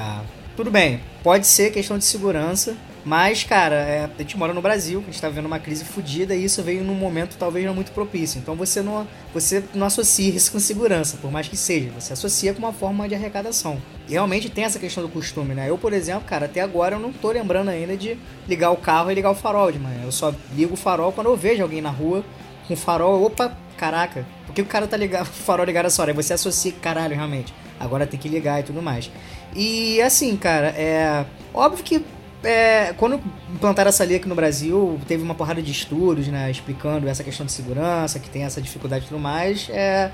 Tudo 0.55 0.71
bem, 0.71 1.01
pode 1.23 1.47
ser 1.47 1.73
questão 1.73 1.97
de 1.97 2.05
segurança, 2.05 2.77
mas, 3.05 3.43
cara, 3.43 3.75
é, 3.75 4.05
a 4.05 4.23
gente 4.23 4.37
mora 4.37 4.53
no 4.53 4.61
Brasil, 4.61 5.01
a 5.01 5.11
gente 5.11 5.21
tá 5.21 5.29
vivendo 5.29 5.47
uma 5.47 5.59
crise 5.59 5.83
fodida 5.83 6.35
e 6.35 6.45
isso 6.45 6.63
veio 6.63 6.85
num 6.85 6.95
momento 6.95 7.37
talvez 7.39 7.65
não 7.65 7.75
muito 7.75 7.91
propício. 7.91 8.39
Então 8.39 8.55
você 8.55 8.83
não, 8.83 9.07
você 9.33 9.65
não 9.75 9.87
associa 9.87 10.29
isso 10.29 10.53
com 10.53 10.61
segurança, 10.61 11.17
por 11.17 11.33
mais 11.33 11.49
que 11.49 11.57
seja. 11.57 11.91
Você 11.99 12.13
associa 12.13 12.53
com 12.53 12.59
uma 12.59 12.73
forma 12.73 13.09
de 13.09 13.15
arrecadação. 13.15 13.81
E 14.07 14.13
realmente 14.13 14.51
tem 14.51 14.65
essa 14.65 14.79
questão 14.79 15.03
do 15.03 15.09
costume, 15.09 15.55
né? 15.55 15.71
Eu, 15.71 15.79
por 15.79 15.95
exemplo, 15.95 16.25
cara, 16.29 16.45
até 16.45 16.61
agora 16.61 16.97
eu 16.97 17.01
não 17.01 17.13
tô 17.13 17.33
lembrando 17.33 17.71
ainda 17.71 17.97
de 17.97 18.19
ligar 18.47 18.71
o 18.71 18.77
carro 18.77 19.11
e 19.11 19.15
ligar 19.15 19.31
o 19.31 19.35
farol 19.35 19.73
de 19.73 19.79
manhã. 19.79 20.03
Eu 20.05 20.13
só 20.13 20.35
ligo 20.55 20.75
o 20.75 20.77
farol 20.77 21.13
quando 21.13 21.29
eu 21.29 21.37
vejo 21.37 21.63
alguém 21.63 21.81
na 21.81 21.91
rua 21.91 22.23
com 22.69 22.77
farol. 22.77 23.25
Opa, 23.25 23.57
caraca, 23.79 24.27
por 24.47 24.55
que 24.55 24.61
o 24.61 24.67
cara 24.67 24.87
tá 24.87 24.99
ligado, 24.99 25.27
o 25.27 25.33
farol 25.33 25.65
ligado 25.65 25.87
essa 25.87 26.03
hora? 26.03 26.13
Aí 26.13 26.17
você 26.17 26.35
associa, 26.35 26.73
caralho, 26.73 27.17
realmente. 27.17 27.55
Agora 27.81 28.07
tem 28.07 28.21
que 28.21 28.29
ligar 28.29 28.61
e 28.61 28.63
tudo 28.63 28.81
mais. 28.81 29.11
E 29.55 30.01
assim, 30.01 30.37
cara, 30.37 30.69
é. 30.69 31.25
Óbvio 31.55 31.85
que 31.85 32.05
é, 32.43 32.93
quando 32.97 33.21
implantaram 33.55 33.89
essa 33.91 34.05
lei 34.05 34.17
aqui 34.17 34.29
no 34.29 34.35
Brasil, 34.35 34.99
teve 35.07 35.23
uma 35.23 35.35
porrada 35.35 35.63
de 35.63 35.71
estudos, 35.71 36.27
né, 36.29 36.51
explicando 36.51 37.07
essa 37.09 37.23
questão 37.23 37.45
de 37.47 37.53
segurança, 37.53 38.19
que 38.19 38.29
tem 38.31 38.45
essa 38.45 38.61
dificuldade 38.61 39.05
e 39.05 39.09
tudo 39.09 39.21
mais. 39.21 39.69
É, 39.71 40.11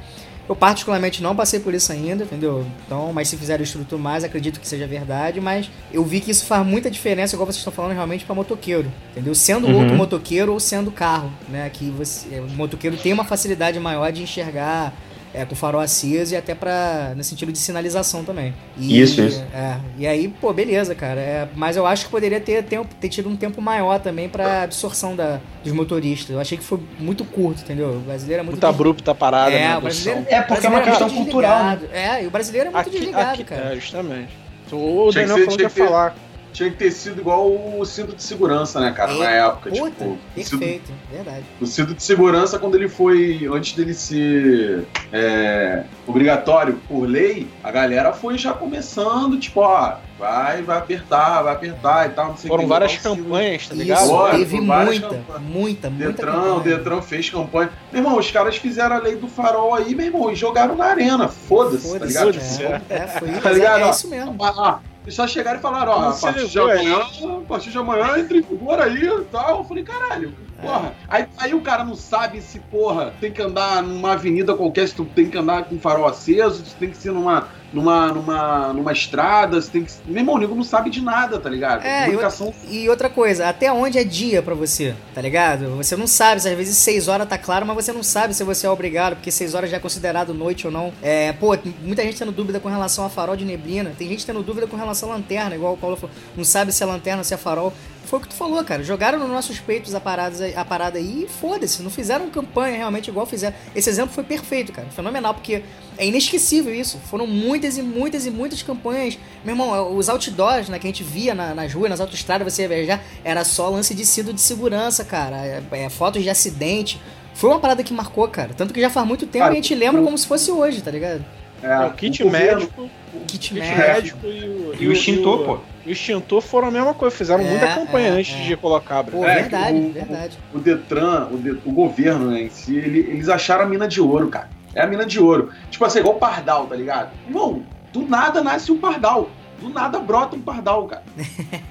eu 0.48 0.56
particularmente 0.56 1.22
não 1.22 1.36
passei 1.36 1.60
por 1.60 1.74
isso 1.74 1.92
ainda, 1.92 2.24
entendeu? 2.24 2.66
Então, 2.86 3.12
mas 3.12 3.28
se 3.28 3.36
fizeram 3.36 3.62
estudo 3.62 3.84
tudo 3.84 4.02
mais, 4.02 4.24
acredito 4.24 4.58
que 4.58 4.66
seja 4.66 4.86
verdade, 4.86 5.40
mas 5.40 5.70
eu 5.92 6.02
vi 6.04 6.20
que 6.20 6.30
isso 6.30 6.44
faz 6.46 6.66
muita 6.66 6.90
diferença, 6.90 7.34
igual 7.36 7.46
vocês 7.46 7.58
estão 7.58 7.72
falando, 7.72 7.92
realmente 7.92 8.24
para 8.24 8.34
motoqueiro, 8.34 8.90
entendeu? 9.12 9.34
Sendo 9.34 9.66
Uhum. 9.66 9.78
outro 9.80 9.94
motoqueiro 9.94 10.52
ou 10.52 10.58
sendo 10.58 10.90
carro, 10.90 11.30
né? 11.48 11.70
Que 11.72 11.90
você, 11.90 12.40
o 12.40 12.48
motoqueiro 12.56 12.96
tem 12.96 13.12
uma 13.12 13.24
facilidade 13.24 13.78
maior 13.78 14.10
de 14.10 14.22
enxergar 14.22 14.92
é, 15.34 15.44
com 15.44 15.54
farol 15.54 15.80
aceso 15.80 16.34
e 16.34 16.36
até 16.36 16.54
para 16.54 17.12
no 17.16 17.22
sentido 17.22 17.52
de 17.52 17.58
sinalização 17.58 18.24
também. 18.24 18.54
E, 18.76 19.00
Isso, 19.00 19.20
isso. 19.22 19.40
É, 19.54 19.76
e 19.98 20.06
aí, 20.06 20.28
pô, 20.28 20.52
beleza, 20.52 20.94
cara. 20.94 21.20
É, 21.20 21.48
mas 21.54 21.76
eu 21.76 21.86
acho 21.86 22.06
que 22.06 22.10
poderia 22.10 22.40
ter, 22.40 22.62
tempo, 22.64 22.88
ter 23.00 23.08
tido 23.08 23.28
um 23.28 23.36
tempo 23.36 23.60
maior 23.60 24.00
também 24.00 24.28
para 24.28 24.62
absorção 24.62 25.14
da, 25.14 25.40
dos 25.62 25.72
motoristas. 25.72 26.30
Eu 26.30 26.40
achei 26.40 26.56
que 26.58 26.64
foi 26.64 26.80
muito 26.98 27.24
curto, 27.24 27.62
entendeu? 27.62 27.90
O 27.90 28.00
brasileiro 28.00 28.40
é 28.40 28.42
muito 28.42 28.54
Muito 28.54 28.66
abrupta 28.66 29.10
a 29.10 29.14
parada, 29.14 29.50
é, 29.52 29.68
né? 29.68 29.76
o 29.76 29.80
brasileiro, 29.82 30.20
É, 30.28 30.40
porque 30.42 30.66
é 30.66 30.70
uma 30.70 30.80
brasileiro 30.80 30.84
questão 30.84 31.08
muito 31.08 31.22
cultural, 31.32 31.64
né? 31.64 31.76
desligado. 31.76 31.96
É, 31.98 32.24
e 32.24 32.26
o 32.26 32.30
brasileiro 32.30 32.68
é 32.68 32.72
muito 32.72 32.88
Aqui, 32.88 32.98
desligado, 32.98 33.30
aqui, 33.34 33.44
cara. 33.44 33.72
é, 33.72 33.74
justamente. 33.76 34.28
O 34.72 35.10
Daniel 35.12 35.38
falou 35.38 35.56
que 35.56 35.62
ia 35.62 35.70
ter- 35.70 35.84
falar. 35.86 36.14
Tinha 36.58 36.70
que 36.72 36.76
ter 36.76 36.90
sido 36.90 37.20
igual 37.20 37.48
o 37.48 37.84
cinto 37.86 38.16
de 38.16 38.22
segurança, 38.22 38.80
né, 38.80 38.90
cara? 38.90 39.14
Na 39.14 39.30
É, 39.30 39.38
época, 39.46 39.70
Puta, 39.70 39.90
tipo. 39.92 40.04
O 40.10 40.18
cinto, 40.42 40.58
perfeito, 40.58 40.92
verdade. 41.08 41.44
o 41.60 41.66
cinto 41.66 41.94
de 41.94 42.02
segurança, 42.02 42.58
quando 42.58 42.74
ele 42.74 42.88
foi. 42.88 43.48
Antes 43.52 43.74
dele 43.74 43.94
ser 43.94 44.84
é, 45.12 45.84
obrigatório 46.04 46.80
por 46.88 47.04
lei, 47.06 47.46
a 47.62 47.70
galera 47.70 48.12
foi 48.12 48.36
já 48.36 48.52
começando, 48.52 49.38
tipo, 49.38 49.60
ó, 49.60 49.98
vai, 50.18 50.62
vai 50.62 50.78
apertar, 50.78 51.42
vai 51.42 51.52
apertar 51.54 52.06
e 52.06 52.10
tal, 52.10 52.28
não 52.30 52.36
sei 52.36 52.48
o 52.48 52.52
Foram 52.52 52.64
que, 52.64 52.68
várias 52.70 52.96
campanhas, 52.96 53.68
tá 53.68 53.74
ligado? 53.76 54.00
Isso, 54.02 54.08
Bora, 54.08 54.36
teve 54.38 54.60
muita, 54.60 55.00
campanhas. 55.08 55.42
muita, 55.42 55.90
muita 55.90 55.90
Detran, 55.90 56.32
o 56.32 56.56
campanha. 56.56 56.76
Detran 56.76 57.02
fez 57.02 57.30
campanha. 57.30 57.70
Meu 57.92 58.02
irmão, 58.02 58.18
os 58.18 58.30
caras 58.32 58.56
fizeram 58.56 58.96
a 58.96 58.98
lei 58.98 59.14
do 59.14 59.28
farol 59.28 59.76
aí, 59.76 59.94
meu 59.94 60.06
irmão, 60.06 60.28
e 60.32 60.34
jogaram 60.34 60.74
na 60.74 60.86
arena. 60.86 61.28
Foda-se, 61.28 61.84
tá 61.84 61.88
Foda-se, 62.08 62.58
ligado? 62.62 62.82
É, 62.90 62.94
é, 62.96 63.06
foi 63.06 63.28
Tá 63.40 63.50
ligado? 63.52 63.82
é 63.84 63.90
isso 63.90 64.08
mesmo. 64.10 64.36
Ah, 64.42 64.80
eles 65.08 65.14
só 65.14 65.26
chegaram 65.26 65.58
e 65.58 65.62
falaram, 65.62 65.92
ó, 65.92 66.10
a 66.10 66.12
partir 66.12 66.46
de 66.48 66.60
amanhã, 66.60 66.98
a 66.98 67.48
partir 67.48 67.70
de 67.70 67.78
amanhã 67.78 68.18
entra 68.18 68.36
em 68.36 68.42
vigor 68.42 68.78
aí 68.78 69.04
e 69.06 69.24
tal. 69.32 69.58
Eu 69.58 69.64
falei, 69.64 69.82
caralho, 69.82 70.34
porra. 70.60 70.92
Aí, 71.08 71.26
aí 71.38 71.54
o 71.54 71.62
cara 71.62 71.82
não 71.82 71.94
sabe 71.94 72.42
se, 72.42 72.60
porra, 72.60 73.14
tem 73.18 73.32
que 73.32 73.40
andar 73.40 73.82
numa 73.82 74.12
avenida 74.12 74.54
qualquer, 74.54 74.86
se 74.86 74.94
tu 74.94 75.06
tem 75.06 75.30
que 75.30 75.38
andar 75.38 75.64
com 75.64 75.78
farol 75.78 76.06
aceso, 76.06 76.62
se 76.62 76.74
tem 76.76 76.90
que 76.90 76.96
ser 76.98 77.12
numa, 77.12 77.48
numa, 77.72 78.08
numa, 78.08 78.72
numa 78.72 78.92
estrada, 78.92 79.60
se 79.60 79.70
tem 79.70 79.84
que. 79.84 79.92
Meu 80.06 80.18
irmão, 80.18 80.36
o 80.36 80.38
nego 80.38 80.54
não 80.54 80.64
sabe 80.64 80.90
de 80.90 81.00
nada, 81.00 81.38
tá 81.38 81.48
ligado? 81.48 81.84
É, 81.84 82.04
Comunicação. 82.04 82.54
E 82.68 82.88
outra 82.88 83.10
coisa, 83.10 83.48
até 83.48 83.72
onde 83.72 83.98
é 83.98 84.04
dia 84.04 84.42
pra 84.42 84.54
você, 84.54 84.94
tá 85.14 85.20
ligado? 85.20 85.76
Você 85.76 85.96
não 85.96 86.06
sabe, 86.06 86.40
se 86.40 86.48
às 86.48 86.56
vezes 86.56 86.76
6 86.78 87.08
horas 87.08 87.28
tá 87.28 87.36
claro, 87.36 87.66
mas 87.66 87.76
você 87.76 87.92
não 87.92 88.02
sabe 88.02 88.34
se 88.34 88.42
você 88.44 88.66
é 88.66 88.70
obrigado, 88.70 89.16
porque 89.16 89.30
6 89.30 89.54
horas 89.54 89.70
já 89.70 89.76
é 89.76 89.80
considerado 89.80 90.32
noite 90.32 90.66
ou 90.66 90.72
não. 90.72 90.92
É, 91.02 91.32
pô, 91.32 91.56
muita 91.82 92.02
gente 92.02 92.18
tendo 92.18 92.32
dúvida 92.32 92.58
com 92.60 92.68
relação 92.68 93.04
a 93.04 93.10
farol 93.10 93.36
de 93.36 93.44
neblina, 93.44 93.92
tem 93.98 94.08
gente 94.08 94.24
tendo 94.24 94.42
dúvida 94.42 94.66
com 94.66 94.76
relação 94.76 95.10
à 95.10 95.14
lanterna, 95.16 95.54
igual 95.54 95.74
o 95.74 95.76
Paulo 95.76 95.96
falou, 95.96 96.14
não 96.36 96.44
sabe 96.44 96.72
se 96.72 96.82
é 96.82 96.86
lanterna, 96.86 97.22
se 97.24 97.34
é 97.34 97.36
farol. 97.36 97.72
Foi 98.08 98.18
o 98.18 98.22
que 98.22 98.28
tu 98.28 98.34
falou, 98.36 98.64
cara. 98.64 98.82
Jogaram 98.82 99.18
nos 99.18 99.28
nossos 99.28 99.60
peitos 99.60 99.94
a, 99.94 100.00
paradas, 100.00 100.40
a 100.56 100.64
parada 100.64 100.98
aí 100.98 101.24
e 101.24 101.28
foda-se. 101.28 101.82
Não 101.82 101.90
fizeram 101.90 102.30
campanha 102.30 102.78
realmente 102.78 103.08
igual 103.08 103.26
fizeram. 103.26 103.54
Esse 103.76 103.90
exemplo 103.90 104.14
foi 104.14 104.24
perfeito, 104.24 104.72
cara. 104.72 104.88
Fenomenal, 104.88 105.34
porque 105.34 105.62
é 105.98 106.06
inesquecível 106.06 106.74
isso. 106.74 106.98
Foram 107.10 107.26
muitas 107.58 107.76
e 107.78 107.82
muitas 107.82 108.26
e 108.26 108.30
muitas 108.30 108.62
campanhas. 108.62 109.18
Meu 109.44 109.52
irmão, 109.54 109.96
os 109.96 110.08
outdoors 110.08 110.68
né, 110.68 110.78
que 110.78 110.86
a 110.86 110.90
gente 110.90 111.02
via 111.02 111.34
na, 111.34 111.54
nas 111.54 111.72
ruas, 111.74 111.90
nas 111.90 112.00
autoestradas, 112.00 112.52
você 112.52 112.62
ia 112.62 112.68
viajar, 112.68 113.02
era 113.24 113.44
só 113.44 113.68
lance 113.68 113.94
de 113.94 114.06
cinto 114.06 114.32
de 114.32 114.40
segurança, 114.40 115.04
cara. 115.04 115.36
É, 115.44 115.62
é, 115.72 115.88
fotos 115.88 116.22
de 116.22 116.30
acidente. 116.30 117.00
Foi 117.34 117.50
uma 117.50 117.58
parada 117.58 117.82
que 117.82 117.92
marcou, 117.92 118.26
cara. 118.28 118.50
Tanto 118.56 118.72
que 118.72 118.80
já 118.80 118.88
faz 118.90 119.06
muito 119.06 119.26
tempo 119.26 119.44
Cara, 119.44 119.54
e 119.54 119.58
a 119.58 119.60
gente 119.60 119.74
lembra 119.74 120.00
o- 120.00 120.04
como 120.04 120.16
se 120.16 120.26
fosse 120.26 120.50
hoje, 120.52 120.80
tá 120.80 120.90
ligado? 120.90 121.24
É, 121.60 121.76
o 121.86 121.90
kit 121.92 122.22
governo- 122.22 122.60
médico, 122.60 122.90
Kit 123.26 123.50
kit 123.50 123.54
médico. 123.54 123.78
médico 123.78 124.26
e 124.28 124.44
o, 124.44 124.74
E 124.82 124.86
o 124.88 124.92
extintor, 124.92 125.44
pô. 125.44 125.58
O 125.84 125.90
extintor 125.90 126.40
foram 126.40 126.68
a 126.68 126.70
mesma 126.70 126.94
coisa, 126.94 127.16
fizeram 127.16 127.42
É, 127.44 127.50
muita 127.50 127.66
campanha 127.74 128.08
é, 128.08 128.10
antes 128.10 128.34
é. 128.34 128.42
de 128.44 128.56
colocar. 128.56 129.02
Pô, 129.02 129.24
É, 129.24 129.34
verdade, 129.42 129.76
o- 129.78 129.92
verdade. 129.92 130.38
o 130.54 130.58
Detran, 130.60 131.26
o, 131.32 131.36
de- 131.36 131.58
o 131.64 131.72
governo 131.72 132.30
né, 132.30 132.42
em 132.42 132.50
si, 132.50 132.76
ele- 132.76 133.00
eles 133.00 133.28
acharam 133.28 133.64
a 133.64 133.66
mina 133.66 133.88
de 133.88 134.00
ouro, 134.00 134.28
cara. 134.28 134.48
É 134.78 134.82
a 134.82 134.86
mina 134.86 135.04
de 135.04 135.18
ouro. 135.20 135.50
Tipo 135.70 135.84
assim, 135.84 135.98
igual 135.98 136.14
o 136.14 136.18
pardal, 136.18 136.66
tá 136.66 136.76
ligado? 136.76 137.10
Irmão, 137.26 137.64
do 137.92 138.02
nada 138.06 138.42
nasce 138.42 138.70
um 138.70 138.78
pardal. 138.78 139.28
Do 139.60 139.68
nada 139.70 139.98
brota 139.98 140.36
um 140.36 140.40
pardal, 140.40 140.86
cara. 140.86 141.02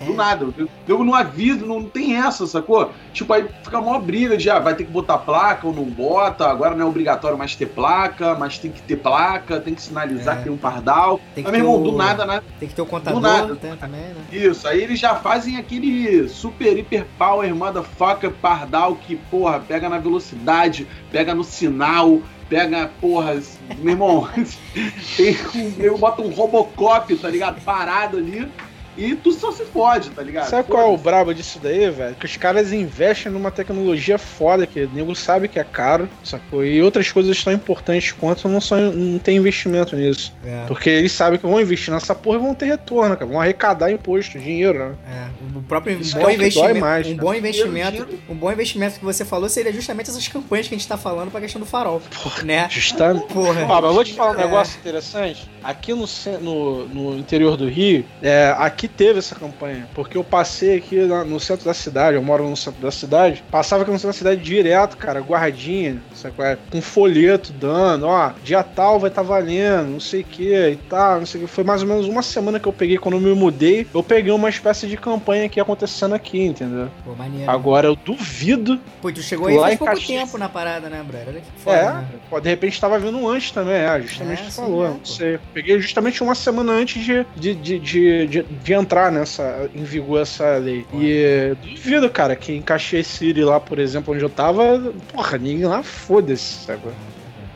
Do 0.05 0.13
nada. 0.13 0.45
Eu, 0.57 0.67
eu 0.85 1.03
não 1.05 1.15
aviso, 1.15 1.65
não 1.65 1.81
tem 1.85 2.17
essa, 2.17 2.45
sacou? 2.45 2.91
Tipo, 3.13 3.31
aí 3.31 3.45
fica 3.63 3.79
uma 3.79 3.97
briga 3.97 4.35
de, 4.35 4.49
ah, 4.49 4.59
vai 4.59 4.75
ter 4.75 4.83
que 4.83 4.91
botar 4.91 5.19
placa 5.19 5.65
ou 5.65 5.73
não 5.73 5.85
bota. 5.85 6.49
Agora 6.49 6.75
não 6.75 6.85
é 6.85 6.89
obrigatório 6.89 7.37
mais 7.37 7.55
ter 7.55 7.67
placa, 7.67 8.35
mas 8.35 8.57
tem 8.59 8.71
que 8.71 8.81
ter 8.81 8.97
placa, 8.97 9.61
tem 9.61 9.73
que 9.73 9.81
sinalizar 9.81 10.35
É. 10.35 10.37
que 10.39 10.43
tem 10.43 10.51
um 10.51 10.57
pardal. 10.57 11.21
Tem 11.33 11.45
que 11.45 11.49
Mas, 11.49 11.61
meu 11.61 11.69
irmão, 11.71 11.81
o- 11.81 11.91
do 11.91 11.97
nada, 11.97 12.25
né? 12.25 12.41
Tem 12.59 12.67
que 12.67 12.75
ter 12.75 12.81
o 12.81 12.85
contador 12.85 13.21
nada. 13.21 13.53
né, 13.53 13.77
também, 13.79 14.01
né? 14.01 14.15
Isso, 14.33 14.67
aí 14.67 14.83
eles 14.83 14.99
já 14.99 15.15
fazem 15.15 15.55
aquele 15.55 16.27
super 16.27 16.77
hiper 16.77 17.05
power 17.17 17.55
motherfucker 17.55 18.31
pardal 18.31 18.95
que, 18.97 19.15
porra, 19.15 19.61
pega 19.65 19.87
na 19.87 19.97
velocidade, 19.97 20.85
pega 21.09 21.33
no 21.33 21.43
sinal, 21.45 22.19
pega, 22.49 22.89
porra, 22.99 23.41
meu 23.77 23.93
irmão, 23.93 24.29
tem 25.15 25.35
um, 25.55 25.73
eu 25.79 25.97
boto 25.97 26.21
um 26.21 26.29
Robocop, 26.29 27.15
tá 27.15 27.29
ligado? 27.29 27.61
Parado 27.63 28.17
ali. 28.17 28.49
E 28.97 29.15
tu 29.15 29.31
só 29.31 29.51
se 29.51 29.63
fode, 29.65 30.09
tá 30.09 30.21
ligado? 30.21 30.49
Sabe 30.49 30.67
qual 30.67 30.89
é 30.89 30.93
o 30.93 30.97
brabo 30.97 31.33
disso 31.33 31.59
daí, 31.61 31.89
velho? 31.89 32.15
Que 32.15 32.25
os 32.25 32.37
caras 32.37 32.73
investem 32.73 33.31
numa 33.31 33.51
tecnologia 33.51 34.17
foda, 34.17 34.65
que 34.65 34.81
o 34.85 34.89
nego 34.93 35.15
sabe 35.15 35.47
que 35.47 35.59
é 35.59 35.63
caro, 35.63 36.09
sacou? 36.23 36.65
E 36.65 36.81
outras 36.81 37.11
coisas 37.11 37.41
tão 37.43 37.53
importantes 37.53 38.11
quanto 38.11 38.47
não, 38.49 38.59
são, 38.61 38.91
não 38.91 39.19
tem 39.19 39.37
investimento 39.37 39.95
nisso. 39.95 40.33
É. 40.45 40.65
Porque 40.67 40.89
eles 40.89 41.11
sabem 41.11 41.39
que 41.39 41.45
vão 41.45 41.59
investir 41.61 41.93
nessa 41.93 42.15
porra 42.15 42.37
e 42.37 42.41
vão 42.41 42.55
ter 42.55 42.65
retorno, 42.65 43.15
cara. 43.15 43.29
Vão 43.29 43.39
arrecadar 43.39 43.91
imposto, 43.91 44.39
dinheiro, 44.39 44.79
né? 44.79 44.95
É, 45.07 45.57
o 45.57 45.61
próprio 45.61 45.99
Isso 45.99 46.17
um 46.17 46.19
é 46.19 46.23
bom 46.23 46.27
dói 46.27 46.35
investimento, 46.35 46.79
mais, 46.79 47.07
um 47.07 47.09
cara. 47.11 47.21
bom 47.21 47.33
investimento, 47.33 47.91
Dinheiro, 47.91 48.19
um 48.29 48.35
bom 48.35 48.51
investimento 48.51 48.99
que 48.99 49.05
você 49.05 49.23
falou 49.25 49.49
seria 49.49 49.71
justamente 49.71 50.09
essas 50.09 50.27
campanhas 50.27 50.67
que 50.67 50.75
a 50.75 50.77
gente 50.77 50.87
tá 50.87 50.97
falando 50.97 51.31
pra 51.31 51.39
questão 51.41 51.59
do 51.59 51.65
farol, 51.65 52.01
né? 52.43 52.67
Justamente. 52.69 53.27
Porra. 53.33 53.65
Ó, 53.65 53.81
mas 53.81 53.83
eu 53.83 53.93
vou 53.93 54.03
te 54.03 54.13
falar 54.13 54.31
um 54.31 54.39
É. 54.39 54.43
negócio 54.45 54.77
interessante. 54.79 55.49
Aqui 55.63 55.93
no, 55.93 56.05
no, 56.41 56.87
no 56.87 57.17
interior 57.17 57.57
do 57.57 57.67
Rio, 57.67 58.05
é, 58.21 58.55
aqui 58.57 58.86
teve 58.87 59.19
essa 59.19 59.35
campanha. 59.35 59.87
Porque 59.93 60.17
eu 60.17 60.23
passei 60.23 60.77
aqui 60.77 60.95
no 60.97 61.39
centro 61.39 61.65
da 61.65 61.73
cidade, 61.73 62.15
eu 62.15 62.21
moro 62.23 62.47
no 62.49 62.55
centro 62.57 62.81
da 62.81 62.91
cidade, 62.91 63.43
passava 63.51 63.83
aqui 63.83 63.91
no 63.91 63.97
centro 63.97 64.13
da 64.13 64.17
cidade 64.17 64.41
direto, 64.41 64.97
cara, 64.97 65.19
guardinha, 65.21 66.01
sabe 66.15 66.35
qual 66.35 66.47
é? 66.47 66.57
Com 66.71 66.81
folheto 66.81 67.51
dando, 67.53 68.07
ó, 68.07 68.31
dia 68.43 68.63
tal 68.63 68.99
vai 68.99 69.09
estar 69.09 69.21
valendo, 69.21 69.89
não 69.91 69.99
sei 69.99 70.21
o 70.21 70.23
que 70.25 70.53
e 70.69 70.75
tal, 70.89 71.19
não 71.19 71.25
sei 71.25 71.41
o 71.41 71.45
que. 71.45 71.49
Foi 71.51 71.63
mais 71.63 71.81
ou 71.81 71.87
menos 71.87 72.05
uma 72.07 72.21
semana 72.21 72.59
que 72.59 72.67
eu 72.67 72.73
peguei 72.73 72.97
quando 72.97 73.15
eu 73.15 73.21
me 73.21 73.33
mudei, 73.33 73.87
eu 73.93 74.03
peguei 74.03 74.31
uma 74.31 74.49
espécie 74.49 74.87
de 74.87 74.97
campanha 74.97 75.45
aqui 75.45 75.59
acontecendo 75.59 76.13
aqui, 76.15 76.41
entendeu? 76.43 76.89
Pô, 77.05 77.13
maneiro. 77.15 77.49
Agora 77.49 77.87
eu 77.87 77.95
duvido 77.95 78.79
Pô, 79.01 79.11
tu 79.11 79.21
chegou 79.21 79.47
aí 79.47 79.55
faz 79.57 79.77
pouco 79.77 79.99
tempo 80.05 80.37
na 80.37 80.49
parada, 80.49 80.89
né, 80.89 81.03
brother? 81.07 81.27
Olha 81.29 81.41
que 81.41 81.61
foda, 81.63 81.77
É, 81.77 81.83
né? 81.93 82.07
pô, 82.29 82.39
de 82.39 82.49
repente 82.49 82.79
tava 82.79 82.99
vindo 82.99 83.27
antes 83.27 83.51
também, 83.51 83.75
é, 83.75 84.01
justamente 84.01 84.41
É, 84.41 84.45
que 84.45 84.51
sim, 84.51 84.61
falou. 84.61 84.85
é, 84.85 84.89
não 84.89 85.05
sei. 85.05 85.39
Peguei 85.53 85.79
justamente 85.79 86.21
uma 86.23 86.35
semana 86.35 86.71
antes 86.73 87.03
de, 87.03 87.25
de, 87.35 87.53
de, 87.55 87.79
de, 87.79 88.27
de- 88.27 88.43
de 88.43 88.73
entrar 88.77 89.11
nessa, 89.11 89.69
em 89.75 89.83
vigor 89.83 90.21
essa 90.21 90.57
lei. 90.57 90.85
E 90.93 91.55
duvido, 91.61 92.09
cara, 92.09 92.35
que 92.35 92.53
em 92.53 92.61
Caxias 92.61 93.07
City, 93.07 93.41
lá, 93.43 93.59
por 93.59 93.79
exemplo, 93.79 94.13
onde 94.13 94.23
eu 94.23 94.29
tava, 94.29 94.93
porra, 95.13 95.37
ninguém 95.37 95.65
lá 95.65 95.83
foda-se, 95.83 96.65
sabe? 96.65 96.81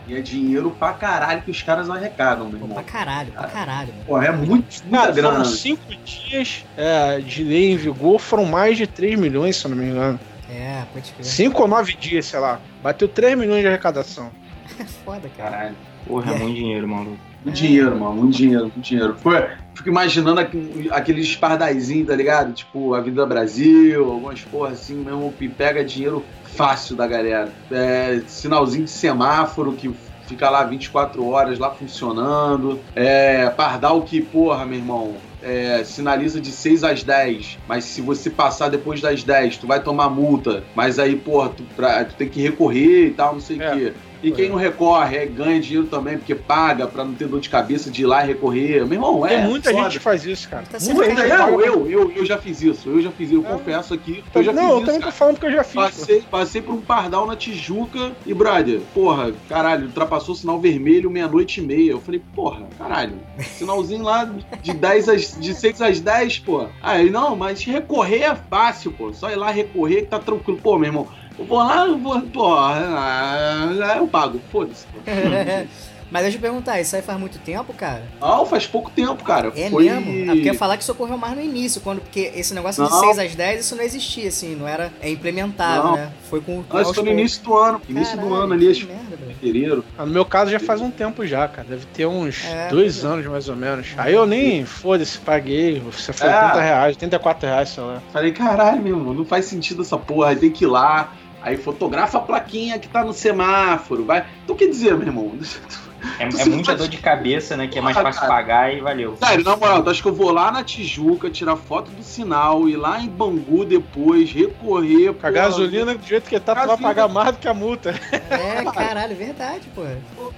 E 0.08 0.16
é 0.16 0.20
dinheiro 0.22 0.72
pra 0.78 0.92
caralho 0.94 1.42
que 1.42 1.52
os 1.52 1.62
caras 1.62 1.90
arrecadam, 1.90 2.50
meu 2.50 2.60
Pô, 2.60 2.66
irmão. 2.66 2.84
pra 2.84 2.92
caralho, 2.92 3.32
pra 3.32 3.48
caralho. 3.48 3.94
mano. 3.94 4.06
Porra, 4.06 4.26
é 4.26 4.32
muito, 4.32 4.50
muita 4.84 4.98
Cara, 4.98 5.12
grana. 5.12 5.32
foram 5.32 5.46
cinco 5.46 5.82
dias 6.04 6.66
é, 6.76 7.20
de 7.20 7.44
lei 7.44 7.72
em 7.72 7.78
vigor, 7.78 8.20
foram 8.20 8.44
mais 8.46 8.78
de 8.78 8.88
3 8.88 9.18
milhões, 9.18 9.56
se 9.56 9.66
eu 9.66 9.70
não 9.72 9.78
me 9.78 9.86
engano. 9.90 10.20
É, 10.50 10.84
pode 10.92 11.12
crer. 11.14 11.24
Cinco 11.26 11.62
ou 11.62 11.68
nove 11.68 11.94
dias, 11.96 12.26
sei 12.26 12.40
lá. 12.40 12.60
Bateu 12.84 13.08
3 13.08 13.38
milhões 13.38 13.62
de 13.62 13.68
arrecadação. 13.68 14.30
É 14.78 14.84
foda, 15.06 15.30
cara. 15.38 15.50
Caralho. 15.52 15.76
Porra, 16.06 16.34
é 16.34 16.38
muito 16.40 16.56
dinheiro, 16.56 16.88
maluco. 16.90 17.18
Muito 17.46 17.56
dinheiro, 17.56 17.98
mano. 17.98 18.14
Muito 18.16 18.36
dinheiro, 18.38 18.64
muito 18.64 18.82
dinheiro. 18.82 19.16
Foi, 19.18 19.48
fico 19.74 19.90
imaginando 19.90 20.40
aqu- 20.40 20.90
aqueles 20.92 21.36
pardaizinhos, 21.36 22.08
tá 22.08 22.16
ligado? 22.16 22.54
Tipo, 22.54 22.94
a 22.94 23.02
Vida 23.02 23.26
Brasil, 23.26 24.06
algumas 24.12 24.42
porra 24.42 24.72
assim 24.72 24.96
mesmo, 24.96 25.34
que 25.38 25.48
pega 25.48 25.84
dinheiro 25.84 26.24
fácil 26.44 26.96
da 26.96 27.08
galera. 27.08 27.52
É, 27.72 28.22
sinalzinho 28.28 28.86
de 28.86 28.92
semáforo 28.92 29.74
que 29.74 29.90
fica 30.28 30.50
lá 30.50 30.64
24 30.64 31.26
horas 31.28 31.60
lá 31.60 31.72
funcionando. 31.72 32.80
É, 32.96 33.50
pardal 33.50 34.02
que, 34.04 34.22
porra, 34.22 34.66
meu 34.66 34.78
irmão, 34.80 35.16
é, 35.42 35.84
sinaliza 35.84 36.40
de 36.40 36.52
6 36.52 36.84
às 36.84 37.04
10, 37.04 37.58
mas 37.68 37.84
se 37.86 38.02
você 38.02 38.30
passar 38.30 38.70
depois 38.70 39.02
das 39.02 39.24
10, 39.24 39.58
tu 39.58 39.68
vai 39.68 39.82
tomar 39.82 40.10
multa. 40.10 40.64
Mas 40.76 41.00
aí, 41.00 41.16
porra, 41.16 41.50
tu, 41.50 41.64
pra- 41.76 42.06
tu 42.06 42.16
tem 42.16 42.30
que 42.30 42.42
recorrer 42.42 43.08
e 43.08 43.12
tal, 43.12 43.34
não 43.34 43.42
sei 43.42 43.58
o 43.58 43.64
É. 43.64 43.72
quê. 43.72 43.94
E 44.24 44.32
quem 44.32 44.50
não 44.50 44.56
recorre 44.56 45.18
é, 45.18 45.26
ganha 45.26 45.60
dinheiro 45.60 45.88
também, 45.88 46.18
porque 46.18 46.36
paga 46.36 46.86
pra 46.88 47.04
não 47.04 47.14
ter 47.14 47.28
dor 47.28 47.40
de 47.40 47.50
cabeça 47.50 47.90
de 47.90 48.04
ir 48.04 48.06
lá 48.06 48.24
e 48.24 48.28
recorrer. 48.28 48.86
Meu 48.86 48.94
irmão, 48.94 49.26
é. 49.26 49.30
Tem 49.38 49.46
muita 49.48 49.72
foda. 49.72 49.84
gente 49.84 49.94
que 49.94 50.00
faz 50.00 50.26
isso, 50.26 50.48
cara. 50.50 50.64
Tá 50.72 50.78
Muita, 50.80 51.02
eu, 51.02 51.06
gente 51.18 51.30
paga- 51.30 51.52
eu, 51.52 51.90
eu, 51.90 52.12
eu 52.12 52.26
já 52.26 52.38
fiz 52.38 52.62
isso. 52.62 52.90
Eu 52.90 53.02
já 53.02 53.12
fiz 53.12 53.32
isso. 53.32 53.42
Eu 53.42 53.48
É. 53.50 53.52
confesso 53.54 53.94
aqui. 53.94 54.24
Eu 54.36 54.44
já 54.44 54.54
Não, 54.54 54.62
fiz 54.62 54.70
eu 54.72 54.76
isso. 54.78 54.86
também 54.86 55.00
tô 55.00 55.06
cara. 55.06 55.12
falando 55.12 55.40
que 55.40 55.46
eu 55.46 55.52
já 55.52 55.64
fiz. 55.64 55.74
Passei, 55.76 56.22
passei 56.30 56.62
por 56.62 56.74
um 56.76 56.82
pardal 56.82 57.26
na 57.26 57.36
Tijuca 57.36 58.12
e, 58.26 58.34
brother, 58.34 58.80
porra, 58.94 59.32
caralho, 59.50 59.86
ultrapassou 59.88 60.36
o 60.36 60.38
sinal 60.38 60.60
vermelho 60.60 61.10
meia-noite 61.10 61.60
e 61.60 61.64
meia. 61.64 61.92
Eu 61.92 62.00
falei, 62.02 62.22
porra, 62.36 62.68
caralho, 62.78 63.14
sinalzinho 63.58 64.04
lá 64.04 64.30
de 64.62 64.74
10 64.74 65.10
às, 65.10 65.40
de 65.40 65.54
6 65.54 65.82
às 65.82 66.00
10, 66.00 66.40
pô. 66.40 66.68
Aí, 66.82 67.10
não, 67.10 67.36
mas 67.36 67.64
recorrer 67.64 68.24
é 68.24 68.36
fácil, 68.36 68.92
pô. 68.92 69.12
Só 69.14 69.32
ir 69.32 69.36
lá 69.36 69.50
recorrer 69.52 70.02
que 70.02 70.08
tá 70.08 70.20
tranquilo. 70.20 70.60
Pô, 70.62 70.78
meu 70.78 70.88
irmão, 70.90 71.08
eu 71.40 71.46
vou 71.46 71.58
lá, 71.60 71.86
eu 71.88 71.98
vou, 71.98 72.22
porra, 72.22 72.76
ah, 72.98 73.96
eu 73.98 74.08
pago, 74.08 74.40
foda-se. 74.52 74.86
pô. 74.88 75.00
Mas 76.12 76.24
deixa 76.24 76.36
eu 76.36 76.42
perguntar, 76.42 76.78
isso 76.82 76.94
aí 76.94 77.02
faz 77.02 77.18
muito 77.18 77.40
tempo, 77.40 77.72
cara? 77.74 78.04
Não, 78.20 78.46
faz 78.46 78.68
pouco 78.68 78.92
tempo, 78.92 79.24
cara. 79.24 79.50
É 79.56 79.70
Foi... 79.70 79.86
mesmo? 79.86 80.24
Ah, 80.30 80.34
porque 80.34 80.48
ia 80.48 80.54
falar 80.54 80.76
que 80.76 80.84
isso 80.84 80.92
ocorreu 80.92 81.18
mais 81.18 81.34
no 81.38 81.42
início, 81.42 81.80
quando, 81.80 82.02
porque 82.02 82.34
esse 82.36 82.54
negócio 82.54 82.84
de 82.84 82.92
Não. 82.92 83.00
6 83.00 83.18
às 83.18 83.34
10, 83.34 83.62
isso 83.62 83.78
não 83.78 83.82
existia, 83.84 84.28
assim, 84.28 84.54
não 84.54 84.68
era 84.68 84.92
é 85.02 85.10
implementado, 85.10 85.88
Não. 85.88 85.96
né? 85.96 86.12
Foi 86.30 86.42
com 86.42 86.66
Nós 86.70 86.88
aos 86.88 86.96
foi 86.98 87.06
no 87.06 87.12
início 87.12 87.42
do 87.42 87.56
ano. 87.58 87.82
Início 87.88 88.18
do 88.18 88.24
Caralho, 88.24 88.42
ano 88.44 88.54
ali, 88.54 88.70
acho 88.72 88.82
que 88.82 88.92
merda, 88.92 89.16
velho. 89.16 89.36
fevereiro. 89.40 89.86
Ah, 89.98 90.06
No 90.06 90.12
meu 90.12 90.26
caso 90.26 90.52
já 90.52 90.60
faz 90.60 90.82
um 90.82 90.92
tempo 90.92 91.26
já, 91.26 91.48
cara. 91.48 91.66
Deve 91.70 91.86
ter 91.86 92.06
uns 92.06 92.44
É, 92.44 92.68
dois 92.68 93.06
é. 93.06 93.08
anos 93.08 93.26
mais 93.28 93.48
ou 93.48 93.56
menos. 93.56 93.88
Aí 93.96 94.14
eu 94.14 94.26
nem, 94.26 94.66
foda-se, 94.66 95.18
paguei. 95.18 95.80
Você 95.80 96.12
foi 96.12 96.28
É. 96.28 96.36
80 96.44 96.60
reais, 96.62 96.96
84 96.98 97.48
reais, 97.48 97.70
sei 97.70 97.84
lá. 97.86 98.02
Falei, 98.12 98.34
caralho, 98.34 98.82
meu 98.82 98.98
irmão, 98.98 99.14
não 99.14 99.24
faz 99.24 99.46
sentido 99.46 99.82
essa 99.82 99.98
porra, 99.98 100.32
aí 100.32 100.36
tem 100.36 100.52
que 100.52 100.66
ir 100.66 100.68
lá, 100.68 101.14
aí 101.42 101.58
fotografa 101.58 102.18
a 102.18 102.22
plaquinha 102.22 102.80
que 102.80 102.88
tá 102.88 103.04
no 103.04 103.14
semáforo, 103.14 104.06
vai. 104.06 104.26
Então 104.44 104.56
quer 104.56 104.68
dizer, 104.68 104.96
meu 104.96 105.08
irmão, 105.08 105.32
É, 106.22 106.42
é 106.42 106.46
muita 106.46 106.66
faz- 106.68 106.78
dor 106.80 106.88
de 106.88 106.98
cabeça, 106.98 107.58
né? 107.58 107.68
Que 107.68 107.80
é 107.80 107.82
mais 107.82 107.98
fácil 107.98 108.22
cara. 108.22 108.34
pagar 108.34 108.74
e 108.74 108.80
valeu. 108.82 109.16
sério, 109.18 109.44
na 109.44 109.56
moral, 109.56 109.84
tu 109.84 109.90
acha 109.90 110.02
que 110.02 110.08
eu 110.08 110.14
vou 110.14 110.32
lá 110.32 110.52
na 110.52 110.64
Tijuca, 110.64 111.30
tirar 111.30 111.56
foto 111.56 111.90
do 111.92 112.04
sinal, 112.04 112.68
ir 112.70 112.76
lá 112.78 113.00
em 113.00 113.08
Bangu 113.08 113.66
depois, 113.66 114.32
recorrer. 114.32 115.14
Com 115.14 115.28
a 115.28 115.32
gasolina 115.32 115.96
do 115.96 116.06
jeito 116.06 116.30
que 116.30 116.40
tá, 116.40 116.56
tu 116.56 116.68
vai 116.68 116.78
pagar 116.78 117.08
mais 117.08 117.32
do 117.32 117.38
que 117.40 117.48
a 117.48 117.54
multa. 117.54 117.94
É, 118.30 118.64
caralho, 118.72 119.16
verdade, 119.16 119.68
pô. 119.76 119.82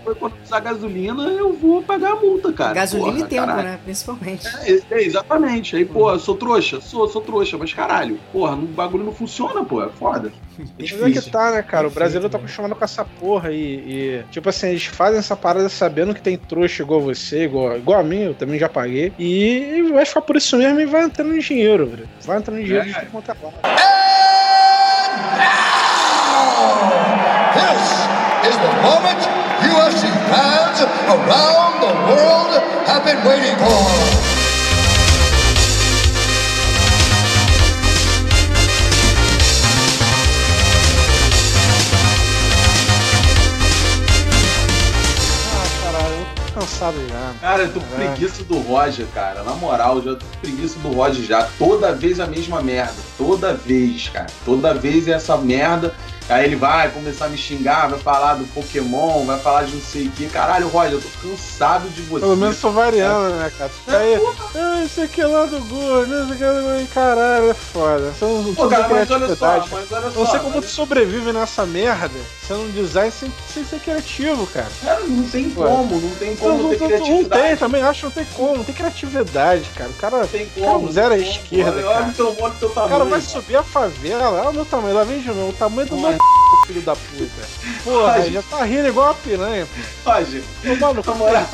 Foi 0.04 0.16
quando 0.16 0.34
precisar 0.34 0.60
gasolina, 0.60 1.24
eu 1.24 1.54
vou 1.54 1.82
pagar 1.84 2.12
a 2.14 2.16
multa, 2.16 2.52
cara. 2.52 2.74
Gasolina 2.74 3.12
Porra, 3.14 3.26
e 3.26 3.30
tempo, 3.30 3.46
caralho. 3.48 3.68
né? 3.68 3.80
Principalmente. 3.84 4.48
É, 4.48 4.80
é, 4.92 5.04
exatamente. 5.04 5.76
Aí, 5.76 5.86
pô, 5.86 6.18
sou 6.20 6.36
trouxa? 6.36 6.82
Sou, 6.82 7.08
sou 7.08 7.22
trouxa, 7.22 7.58
mas 7.58 7.74
caralho, 7.74 8.20
porra, 8.32 8.54
o 8.56 8.58
bagulho 8.68 9.04
não 9.04 9.14
funciona, 9.14 9.64
pô, 9.64 9.84
é 9.84 9.90
foda. 9.90 10.32
É 10.60 10.62
é 10.62 10.66
que 10.66 10.84
difícil. 10.84 11.32
tá, 11.32 11.52
né, 11.52 11.62
cara? 11.64 11.88
O 11.88 11.92
brasileiro 11.92 12.30
tá 12.30 12.38
velho. 12.38 12.46
acostumado 12.46 12.76
com 12.76 12.84
essa 12.86 13.04
porra 13.04 13.52
e, 13.52 13.56
e, 14.20 14.24
Tipo 14.32 14.50
assim, 14.50 14.68
eles 14.68 14.86
fazem 14.86 15.18
essa 15.20 15.36
parada 15.36 15.68
sabendo 15.74 16.14
que 16.14 16.22
tem 16.22 16.38
trouxa 16.38 16.84
igual 16.84 17.02
você, 17.02 17.44
igual, 17.46 17.78
igual 17.78 18.00
a 18.00 18.04
mim, 18.04 18.22
eu 18.24 18.34
também 18.34 18.58
já 18.60 18.70
paguei. 18.70 19.12
E 19.20 19.84
vai 19.94 20.06
ficar 20.06 20.22
por 20.22 20.36
isso 20.36 20.58
mesmo 20.58 20.80
e 20.80 20.86
vai 20.86 21.04
entrando 21.04 21.36
em 21.36 21.40
dinheiro, 21.40 21.86
velho. 21.88 22.10
Vai 22.26 22.38
entrando 22.38 22.60
em 22.60 22.64
dinheiro 22.64 22.88
É. 22.88 22.92
de 22.92 22.96
é 22.96 23.02
lado. 23.02 23.24
This 27.54 27.84
is 28.50 28.58
the 28.58 28.74
moment 28.82 29.22
UFC 29.64 30.08
fans 30.30 30.82
around 31.08 31.82
the 31.82 31.94
world 32.10 32.52
have 32.88 33.04
been 33.06 33.24
waiting 33.26 33.56
for. 33.58 34.33
Cansado 46.64 46.98
já. 47.10 47.34
Cara, 47.42 47.64
eu 47.64 47.74
tô 47.74 47.80
com 47.80 47.88
Caralho. 47.88 48.12
preguiça 48.12 48.44
do 48.44 48.60
Roger, 48.60 49.06
cara. 49.14 49.44
Na 49.44 49.54
moral, 49.54 50.02
já 50.02 50.16
tô 50.16 50.26
com 50.26 50.38
preguiça 50.42 50.80
do 50.80 50.90
Roger 50.92 51.24
já. 51.24 51.44
Toda 51.58 51.94
vez 51.94 52.20
a 52.20 52.26
mesma 52.28 52.62
merda. 52.62 52.96
Toda 53.18 53.54
vez, 53.54 54.10
cara. 54.10 54.28
Toda 54.46 54.74
vez 54.74 55.08
é 55.08 55.12
essa 55.12 55.38
merda. 55.38 55.94
Aí 56.30 56.46
ele 56.46 56.56
vai 56.56 56.90
começar 56.90 57.26
a 57.26 57.30
me 57.30 57.38
xingar, 57.38 57.90
vai 57.90 58.00
falar 58.00 58.36
do 58.36 58.46
Pokémon, 58.54 59.26
vai 59.26 59.38
falar 59.40 59.64
de 59.64 59.74
não 59.76 59.82
sei 59.82 60.08
o 60.08 60.12
que. 60.12 60.28
Caralho, 60.28 60.68
Roger, 60.70 60.94
eu 60.94 61.02
tô 61.02 61.10
cansado 61.28 61.90
de 61.90 62.02
você. 62.04 62.22
Pelo 62.22 62.38
menos 62.38 62.60
tô 62.60 62.72
variando, 62.72 63.36
né, 63.36 63.52
cara? 63.58 63.70
Fica 63.70 63.98
aí, 63.98 64.16
ah, 64.56 64.84
esse 64.86 65.02
aqui 65.02 65.22
é 65.22 65.28
lá 65.28 65.46
do 65.46 65.60
gordo, 65.66 66.24
esse 66.24 66.34
aqui 66.34 66.44
é 66.44 66.54
do. 66.54 66.88
Caralho, 66.94 67.50
é 67.50 67.54
foda. 67.54 68.12
Você 68.12 68.26
não, 68.26 68.42
não 68.42 68.56
Pô, 68.56 68.68
cara, 68.68 68.88
mas 68.88 69.12
olha 69.12 69.36
só, 69.36 69.66
mas 69.70 69.92
olha 69.92 70.12
só. 70.12 70.20
não 70.20 70.28
sei 70.30 70.40
como 70.40 70.56
mas, 70.56 70.66
tu 70.66 70.72
sobrevive 70.72 71.32
nessa 71.34 71.66
merda 71.66 72.14
sendo 72.48 72.62
um 72.64 72.72
design 72.72 73.12
sem, 73.12 73.32
sem 73.54 73.64
ser 73.66 73.80
criativo, 73.80 74.46
cara. 74.48 74.68
cara, 74.84 75.00
não 75.02 75.24
tem 75.30 75.50
como, 75.50 76.00
não 76.00 76.10
tem 76.16 76.30
Não, 76.32 76.38
como 76.38 76.64
não, 76.64 76.70
ter 76.70 76.80
não, 76.80 76.90
não 76.90 76.98
criatividade. 76.98 77.42
tem, 77.44 77.58
também 77.58 77.82
acho 77.82 78.00
que 78.00 78.06
não 78.06 78.12
tem 78.12 78.26
como, 78.36 78.58
não 78.58 78.64
tem 78.64 78.76
criatividade, 78.76 79.70
cara. 79.76 79.90
O 79.90 79.94
cara, 79.94 80.18
Não 80.20 80.28
tem 80.28 80.46
Cara, 80.48 80.68
como. 80.72 80.92
zero 80.92 81.10
não 81.10 81.16
à 81.16 81.18
esquerda, 81.20 81.82
cara. 81.84 81.96
olha 82.00 82.08
o 82.10 82.14
teu, 82.14 82.30
o 82.32 82.52
teu 82.52 82.70
o 82.70 82.72
tamanho. 82.72 82.92
cara 82.92 83.06
vai 83.06 83.22
subir 83.22 83.56
a 83.56 83.64
favela, 83.64 84.32
olha 84.42 84.50
o 84.50 84.54
meu 84.54 84.66
tamanho, 84.66 84.96
lá 84.96 85.04
vem 85.04 85.22
de 85.22 85.28
novo, 85.30 85.50
o 85.50 85.54
tamanho 85.54 85.88
do 85.88 85.96
Ué. 85.96 86.13
filho 86.68 86.82
da 86.82 86.96
puta. 86.96 87.48
Porra, 87.84 88.12
Ai, 88.14 88.32
já 88.32 88.42
tá 88.44 88.64
rindo 88.64 88.88
igual 88.88 89.08
uma 89.08 89.14
piranha, 89.16 89.68
Ô, 90.06 90.76
mano, 90.80 91.04
Na 91.06 91.14
moral. 91.16 91.48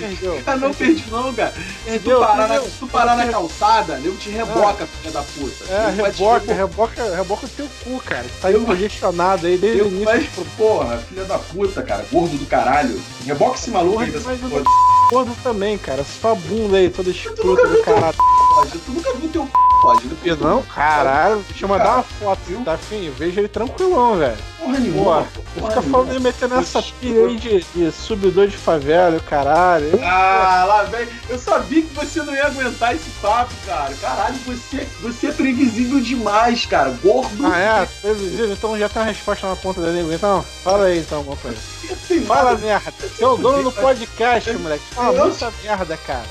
perdeu. 0.00 0.42
cara, 0.44 0.58
não 0.58 0.72
perdi 0.74 1.04
não, 1.10 1.34
cara. 1.34 1.52
Se 1.86 1.98
tu 1.98 2.10
parar, 2.18 2.36
na, 2.36 2.48
perdeu. 2.48 2.64
se 2.70 2.78
tu 2.78 2.86
parar 2.86 3.16
na 3.16 3.26
calçada, 3.28 3.96
nego 3.98 4.16
te 4.16 4.30
reboca, 4.30 4.86
filha 4.86 5.10
da 5.12 5.22
puta. 5.22 5.64
É, 5.72 5.90
reboca, 5.90 6.54
reboca, 6.54 7.16
reboca 7.16 7.46
o 7.46 7.48
teu 7.50 7.68
cu, 7.84 8.00
cara. 8.04 8.24
Tá 8.40 8.50
Eu- 8.50 8.62
congestionado 8.64 9.46
aí 9.46 9.58
desde 9.58 9.82
o 9.82 9.86
início. 9.88 10.46
porra, 10.56 10.96
filha 11.08 11.24
da 11.24 11.38
puta, 11.38 11.82
cara, 11.82 12.04
gordo 12.10 12.36
do 12.38 12.46
caralho. 12.46 12.98
Reboca 13.26 13.56
esse 13.56 13.70
maluco 13.70 14.00
aí 14.00 14.10
dessa 14.10 14.30
porra. 14.30 14.62
gordo 15.10 15.36
também, 15.42 15.76
cara. 15.76 16.04
Sua 16.04 16.34
bunda 16.34 16.78
aí, 16.78 16.88
toda 16.88 17.10
escrota 17.10 17.66
do 17.68 17.82
caralho. 17.82 18.16
Roger. 18.54 18.80
Tu 18.84 18.92
nunca 18.92 19.12
viu 19.14 19.28
teu 19.28 19.48
Roger. 19.82 20.10
E 20.24 20.34
não, 20.36 20.62
caralho, 20.62 21.44
deixa 21.48 21.64
eu 21.64 21.68
mandar 21.68 21.96
uma 21.96 22.02
foto, 22.02 22.64
tá 22.64 22.74
afim? 22.74 23.10
Veja 23.10 23.40
ele 23.40 23.48
tranquilão, 23.48 24.16
velho. 24.16 24.36
Porra 24.58 24.78
nenhuma. 24.78 25.22
Pô, 25.34 25.42
porra 25.60 25.68
Fica 25.68 25.82
falando 25.82 26.12
de 26.12 26.20
metendo 26.20 26.54
essa 26.54 26.82
pilha 26.82 27.26
aí 27.26 27.36
de, 27.36 27.62
de 27.62 27.92
subidor 27.92 28.46
de 28.46 28.56
favela, 28.56 29.20
caralho. 29.20 30.00
Ah, 30.02 30.64
lá 30.66 30.82
vem. 30.84 31.06
Eu 31.28 31.38
sabia 31.38 31.82
que 31.82 31.94
você 31.94 32.22
não 32.22 32.34
ia 32.34 32.46
aguentar 32.46 32.94
esse 32.94 33.10
papo, 33.20 33.52
cara. 33.66 33.92
Caralho, 34.00 34.36
você, 34.46 34.88
você 35.02 35.26
é 35.26 35.32
previsível 35.32 36.00
demais, 36.00 36.64
cara. 36.64 36.90
Gordo. 37.02 37.46
Ah, 37.46 37.58
é? 37.58 37.88
Previsível, 38.00 38.52
então 38.52 38.78
já 38.78 38.88
tem 38.88 39.02
uma 39.02 39.08
resposta 39.08 39.48
na 39.48 39.56
ponta 39.56 39.80
da 39.80 39.90
língua. 39.90 40.14
Então, 40.14 40.42
fala 40.62 40.86
aí 40.86 41.00
então. 41.00 41.24
Tem 42.08 42.22
Fala 42.22 42.56
merda. 42.56 42.92
Você 42.98 43.22
é 43.22 43.26
o 43.26 43.36
dono 43.36 43.64
do 43.64 43.72
podcast, 43.72 44.52
moleque. 44.54 44.84
Fala 44.94 45.24
muita 45.26 45.52
merda, 45.62 45.96
cara. 45.98 46.24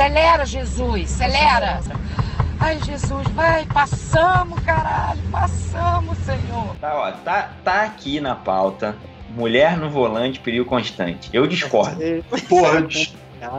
Acelera, 0.00 0.44
Jesus, 0.44 1.10
acelera. 1.22 1.80
Ai, 2.60 2.78
Jesus, 2.84 3.26
vai, 3.28 3.64
passamos, 3.64 4.60
caralho, 4.60 5.18
passamos, 5.32 6.18
Senhor. 6.18 6.76
Tá, 6.78 6.94
ó, 6.94 7.12
tá, 7.12 7.50
tá 7.64 7.82
aqui 7.84 8.20
na 8.20 8.34
pauta. 8.34 8.94
Mulher 9.30 9.78
no 9.78 9.88
volante, 9.88 10.38
perigo 10.38 10.66
constante. 10.66 11.30
Eu 11.32 11.46
discordo. 11.46 11.96
Porra, 12.46 12.74
eu 12.74 12.86
dis- 12.86 13.14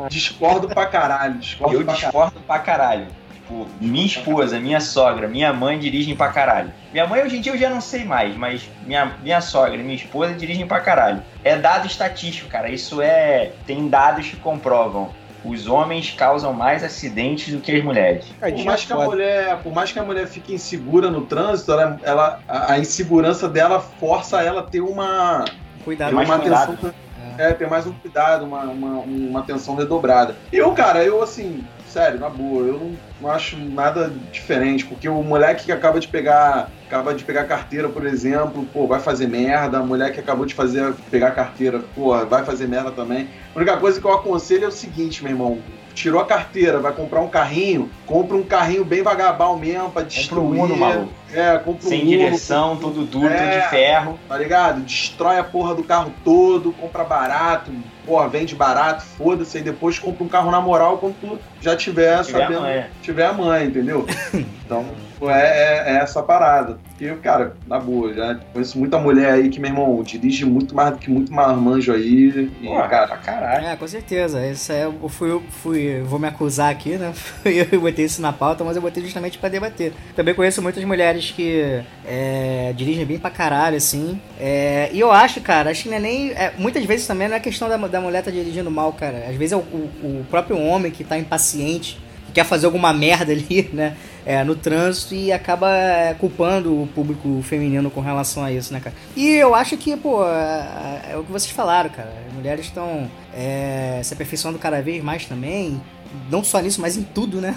discordo 0.09 0.67
pra 0.67 0.85
caralho. 0.85 1.39
Discordo 1.39 1.73
Eu 1.75 1.83
pra 1.83 1.93
caralho. 1.95 2.11
discordo 2.11 2.39
pra 2.41 2.59
caralho. 2.59 3.07
Tipo, 3.33 3.67
minha 3.81 4.05
esposa, 4.05 4.59
minha 4.59 4.79
sogra, 4.79 5.27
minha 5.27 5.51
mãe 5.51 5.79
dirigem 5.79 6.15
pra 6.15 6.27
caralho. 6.29 6.71
Minha 6.93 7.07
mãe 7.07 7.23
hoje 7.23 7.37
em 7.37 7.41
dia 7.41 7.53
eu 7.53 7.57
já 7.57 7.69
não 7.71 7.81
sei 7.81 8.05
mais, 8.05 8.35
mas 8.37 8.69
minha, 8.85 9.11
minha 9.23 9.41
sogra 9.41 9.75
e 9.75 9.83
minha 9.83 9.95
esposa 9.95 10.33
dirigem 10.35 10.67
pra 10.67 10.81
caralho. 10.81 11.23
É 11.43 11.55
dado 11.57 11.87
estatístico, 11.87 12.47
cara. 12.47 12.69
Isso 12.69 13.01
é. 13.01 13.53
Tem 13.65 13.87
dados 13.89 14.27
que 14.27 14.35
comprovam. 14.35 15.09
Os 15.47 15.67
homens 15.67 16.11
causam 16.11 16.51
mais 16.53 16.83
acidentes 16.83 17.53
do 17.53 17.59
que 17.61 17.71
as 17.71 17.83
mulheres. 17.83 18.25
Por 18.39 18.65
mais, 18.65 18.85
que 18.85 18.93
a 18.93 18.95
mulher, 18.97 19.57
por 19.63 19.73
mais 19.73 19.91
que 19.91 19.99
a 19.99 20.03
mulher 20.03 20.27
fique 20.27 20.53
insegura 20.53 21.09
no 21.09 21.21
trânsito, 21.21 21.71
ela, 21.71 21.99
ela- 22.03 22.39
a, 22.47 22.77
insegurança 22.79 23.47
dela 23.47 23.79
força 23.79 24.41
ela 24.41 24.61
a 24.61 24.63
ter 24.63 24.81
uma, 24.81 25.45
Cuidado. 25.83 26.09
ter 26.09 26.15
mais 26.15 26.29
uma 26.29 26.39
cuidado. 26.39 26.73
atenção. 26.73 26.93
É, 27.37 27.53
ter 27.53 27.69
mais 27.69 27.85
um 27.85 27.93
cuidado, 27.93 28.45
uma, 28.45 28.61
uma, 28.63 28.89
uma 29.01 29.39
atenção 29.41 29.75
redobrada. 29.75 30.35
Eu, 30.51 30.71
cara, 30.73 31.03
eu 31.03 31.21
assim, 31.21 31.63
sério, 31.91 32.19
na 32.19 32.29
boa, 32.29 32.63
eu 32.65 32.79
não, 32.79 32.91
não 33.21 33.31
acho 33.31 33.57
nada 33.57 34.11
diferente, 34.31 34.85
porque 34.85 35.07
o 35.09 35.21
moleque 35.23 35.65
que 35.65 35.71
acaba 35.71 35.99
de 35.99 36.07
pegar. 36.07 36.69
Acaba 36.87 37.13
de 37.13 37.21
pegar 37.25 37.43
carteira, 37.43 37.89
por 37.89 38.05
exemplo, 38.05 38.65
pô, 38.71 38.87
vai 38.87 39.01
fazer 39.01 39.27
merda. 39.27 39.77
A 39.79 39.83
mulher 39.83 40.13
que 40.13 40.21
acabou 40.21 40.45
de 40.45 40.53
fazer 40.53 40.93
pegar 41.11 41.31
carteira, 41.31 41.81
pô, 41.93 42.17
vai 42.25 42.45
fazer 42.45 42.65
merda 42.65 42.91
também. 42.91 43.27
A 43.53 43.57
única 43.57 43.75
coisa 43.75 43.99
que 43.99 44.07
eu 44.07 44.13
aconselho 44.13 44.63
é 44.63 44.67
o 44.69 44.71
seguinte, 44.71 45.21
meu 45.21 45.33
irmão. 45.33 45.57
Tirou 45.93 46.21
a 46.21 46.25
carteira, 46.25 46.79
vai 46.79 46.93
comprar 46.93 47.19
um 47.21 47.27
carrinho, 47.27 47.89
compra 48.05 48.37
um 48.37 48.43
carrinho 48.43 48.85
bem 48.85 49.01
vagabal 49.01 49.57
mesmo 49.57 49.89
pra 49.89 50.03
Compra 50.03 50.05
destruir. 50.05 50.61
um 50.61 50.63
Uno, 50.63 50.77
maluco. 50.77 51.11
É, 51.33 51.57
compra 51.57 51.85
um 51.85 51.89
Sem 51.89 52.01
Uno, 52.01 52.09
direção, 52.09 52.75
tudo 52.77 53.03
duro, 53.05 53.27
É. 53.27 53.59
de 53.61 53.69
ferro. 53.69 54.17
tá 54.27 54.37
ligado? 54.37 54.81
Destrói 54.81 55.37
a 55.37 55.43
porra 55.43 55.75
do 55.75 55.83
carro 55.83 56.11
todo, 56.23 56.71
compra 56.71 57.03
barato, 57.03 57.71
porra, 58.05 58.29
vende 58.29 58.55
barato, 58.55 59.03
foda-se, 59.03 59.57
aí 59.57 59.63
depois 59.63 59.99
compra 59.99 60.23
um 60.23 60.27
carro 60.29 60.49
na 60.51 60.61
moral 60.61 60.97
quando 60.97 61.15
tu 61.19 61.37
já 61.59 61.75
tiver, 61.75 62.23
Tiver 62.23 62.37
a 62.39 62.45
sabendo, 62.45 62.61
mãe. 62.61 62.85
tiver 63.01 63.25
a 63.25 63.33
mãe, 63.33 63.65
entendeu? 63.65 64.05
Então, 64.67 64.83
é, 65.29 65.31
é- 65.31 65.93
é 65.93 65.97
essa 65.99 66.21
parada. 66.21 66.77
Porque, 66.89 67.07
cara, 67.23 67.55
na 67.65 67.79
boa, 67.79 68.13
já 68.13 68.37
conheço 68.51 68.77
muita 68.77 68.97
mulher 68.97 69.31
aí 69.31 69.47
que, 69.47 69.61
meu 69.61 69.69
irmão, 69.71 70.03
dirige 70.03 70.43
muito 70.43 70.75
mais 70.75 70.91
do 70.91 70.97
que 70.97 71.09
muito 71.09 71.31
marmanjo 71.33 71.93
aí. 71.93 72.51
E, 72.61 72.67
Pô, 72.67 72.75
cara, 72.83 73.07
pra 73.07 73.15
caralho. 73.15 73.65
É, 73.65 73.75
com 73.77 73.87
certeza. 73.87 74.45
Isso 74.45 74.69
é, 74.73 74.83
eu 74.83 75.07
fui, 75.07 75.31
eu 75.31 75.41
fui, 75.63 76.01
vou 76.01 76.19
me 76.19 76.27
acusar 76.27 76.69
aqui, 76.69 76.97
né? 76.97 77.13
Eu 77.71 77.79
botei 77.79 78.03
isso 78.03 78.21
na 78.21 78.33
pauta, 78.33 78.65
mas 78.65 78.75
eu 78.75 78.81
botei 78.81 79.01
justamente 79.01 79.37
pra 79.37 79.47
debater. 79.47 79.93
Também 80.13 80.35
conheço 80.35 80.61
muitas 80.61 80.83
mulheres 80.83 81.16
que 81.25 81.81
é, 82.05 82.73
dirigem 82.75 83.05
bem 83.05 83.17
pra 83.19 83.29
caralho, 83.29 83.77
assim. 83.77 84.19
É, 84.39 84.89
e 84.93 84.99
eu 84.99 85.11
acho, 85.11 85.41
cara, 85.41 85.71
acho 85.71 85.83
que 85.83 85.89
não 85.89 85.97
é 85.97 85.99
nem. 85.99 86.31
é, 86.31 86.53
muitas 86.57 86.83
vezes 86.85 87.05
também 87.07 87.27
não 87.27 87.35
é 87.35 87.39
questão 87.39 87.67
da, 87.69 87.77
da 87.77 87.99
mulher 88.01 88.23
tá 88.23 88.31
dirigindo 88.31 88.69
mal, 88.71 88.93
cara. 88.93 89.25
Às 89.29 89.35
vezes 89.35 89.53
é 89.53 89.55
o, 89.55 89.59
o- 89.59 90.21
o 90.21 90.25
próprio 90.29 90.57
homem 90.59 90.91
que 90.91 91.03
tá 91.03 91.17
impaciente, 91.17 91.99
que 92.27 92.31
quer 92.33 92.43
fazer 92.45 92.65
alguma 92.67 92.93
merda 92.93 93.31
ali, 93.31 93.69
né? 93.73 93.95
é, 94.25 94.43
no 94.43 94.55
trânsito 94.57 95.15
e 95.15 95.31
acaba 95.31 95.73
é, 95.73 96.13
culpando 96.13 96.83
o 96.83 96.85
público 96.87 97.41
feminino 97.43 97.89
com 97.89 98.01
relação 98.01 98.43
a 98.43 98.51
isso, 98.51 98.73
né, 98.73 98.81
cara? 98.81 98.93
E 99.15 99.29
eu 99.29 99.55
acho 99.55 99.77
que, 99.77 99.95
pô, 99.95 100.21
é, 100.25 101.13
é 101.13 101.17
o 101.17 101.23
que 101.23 101.31
vocês 101.31 101.51
falaram, 101.51 101.89
cara. 101.89 102.11
As 102.27 102.33
mulheres 102.33 102.65
estão 102.65 103.09
é, 103.33 104.01
se 104.03 104.13
aperfeiçoando 104.13 104.59
cada 104.59 104.81
vez 104.81 105.01
mais 105.01 105.25
também, 105.25 105.81
não 106.29 106.43
só 106.43 106.59
nisso, 106.59 106.81
mas 106.81 106.97
em 106.97 107.03
tudo, 107.03 107.39
né? 107.39 107.55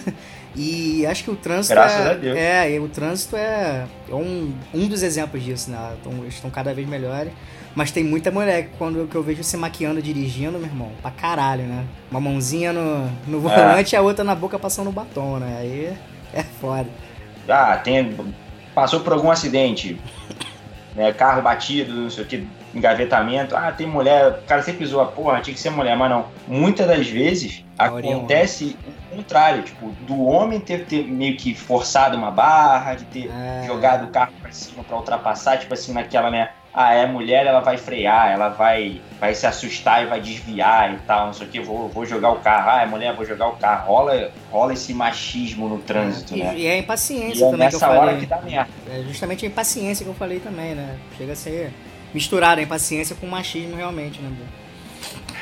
E 0.54 1.06
acho 1.06 1.24
que 1.24 1.30
o 1.30 1.36
trânsito 1.36 1.74
Graças 1.74 2.06
é, 2.06 2.10
a 2.10 2.14
Deus. 2.14 2.36
é, 2.38 2.80
o 2.80 2.88
trânsito 2.88 3.36
é, 3.36 3.86
é 4.08 4.14
um, 4.14 4.52
um 4.74 4.88
dos 4.88 5.02
exemplos 5.02 5.42
disso, 5.42 5.70
né? 5.70 5.96
Então, 6.00 6.12
eles 6.22 6.34
estão 6.34 6.50
cada 6.50 6.74
vez 6.74 6.88
melhores. 6.88 7.32
Mas 7.74 7.92
tem 7.92 8.02
muita 8.02 8.32
mulher 8.32 8.64
que 8.64 8.70
quando 8.76 9.06
que 9.06 9.14
eu 9.14 9.22
vejo 9.22 9.44
se 9.44 9.56
maquiando 9.56 10.02
dirigindo, 10.02 10.58
meu 10.58 10.66
irmão, 10.66 10.90
pra 11.00 11.10
caralho, 11.12 11.62
né? 11.62 11.84
Uma 12.10 12.20
mãozinha 12.20 12.72
no, 12.72 13.08
no 13.28 13.40
volante 13.40 13.94
e 13.94 13.96
a 13.96 14.02
outra 14.02 14.24
na 14.24 14.34
boca 14.34 14.58
passando 14.58 14.90
batom, 14.90 15.38
né? 15.38 15.58
Aí 15.60 15.96
é 16.34 16.42
foda. 16.42 16.88
Ah, 17.48 17.76
tem, 17.76 18.16
passou 18.74 19.00
por 19.00 19.12
algum 19.12 19.30
acidente, 19.30 20.00
né, 20.94 21.12
carro 21.12 21.42
batido, 21.42 21.94
não 21.94 22.10
sei 22.10 22.24
o 22.24 22.26
que, 22.26 22.46
engavetamento. 22.74 23.56
Ah, 23.56 23.72
tem 23.72 23.86
mulher, 23.86 24.28
o 24.42 24.46
cara 24.46 24.62
sempre 24.62 24.86
zoa, 24.86 25.06
porra, 25.06 25.40
tinha 25.40 25.54
que 25.54 25.60
ser 25.60 25.70
mulher, 25.70 25.96
mas 25.96 26.10
não. 26.10 26.26
Muitas 26.46 26.86
das 26.86 27.06
vezes 27.08 27.64
é 27.78 27.84
acontece 27.84 28.76
o 29.12 29.16
contrário, 29.16 29.62
tipo, 29.62 29.90
do 30.06 30.24
homem 30.24 30.60
ter, 30.60 30.84
ter 30.86 31.04
meio 31.06 31.36
que 31.36 31.54
forçado 31.54 32.16
uma 32.16 32.30
barra, 32.30 32.94
de 32.94 33.04
ter 33.06 33.30
É. 33.30 33.64
jogado 33.66 34.04
o 34.04 34.08
carro 34.08 34.32
pra 34.40 34.52
cima 34.52 34.84
pra 34.84 34.96
ultrapassar, 34.96 35.58
tipo 35.58 35.74
assim, 35.74 35.92
naquela, 35.92 36.30
né? 36.30 36.50
Ah, 36.72 36.94
é 36.94 37.04
mulher, 37.04 37.44
ela 37.46 37.58
vai 37.58 37.76
frear, 37.76 38.30
ela 38.30 38.48
vai, 38.48 39.00
vai 39.18 39.34
se 39.34 39.44
assustar 39.44 40.04
e 40.04 40.06
vai 40.06 40.20
desviar 40.20 40.94
e 40.94 40.98
tal, 40.98 41.26
não 41.26 41.32
sei 41.32 41.48
o 41.48 41.50
que, 41.50 41.58
vou, 41.58 41.88
vou 41.88 42.06
jogar 42.06 42.30
o 42.30 42.36
carro. 42.36 42.70
Ah, 42.70 42.82
é 42.82 42.86
mulher, 42.86 43.12
vou 43.16 43.24
jogar 43.26 43.48
o 43.48 43.56
carro. 43.56 43.88
Rola, 43.92 44.30
rola 44.52 44.72
esse 44.72 44.94
machismo 44.94 45.68
no 45.68 45.78
trânsito, 45.78 46.36
E, 46.36 46.44
né? 46.44 46.54
e 46.56 46.66
é 46.68 46.74
a 46.74 46.76
E 46.76 46.78
impaciência 46.78 47.44
é 47.44 47.50
também 47.50 47.68
que 47.68 47.74
eu 47.74 47.80
nessa 47.80 47.88
hora 47.90 47.98
falei. 48.02 48.16
que 48.20 48.26
dá 48.26 48.40
merda. 48.40 48.70
É 48.88 49.02
justamente 49.02 49.44
a 49.44 49.48
impaciência 49.48 50.04
que 50.04 50.10
eu 50.10 50.14
falei 50.14 50.38
também, 50.38 50.76
né? 50.76 50.94
Chega 51.18 51.32
a 51.32 51.36
ser 51.36 51.72
misturada 52.14 52.60
a 52.60 52.64
impaciência 52.64 53.16
com 53.16 53.26
machismo 53.26 53.76
realmente, 53.76 54.20
né? 54.20 54.30
Bu? 54.30 54.44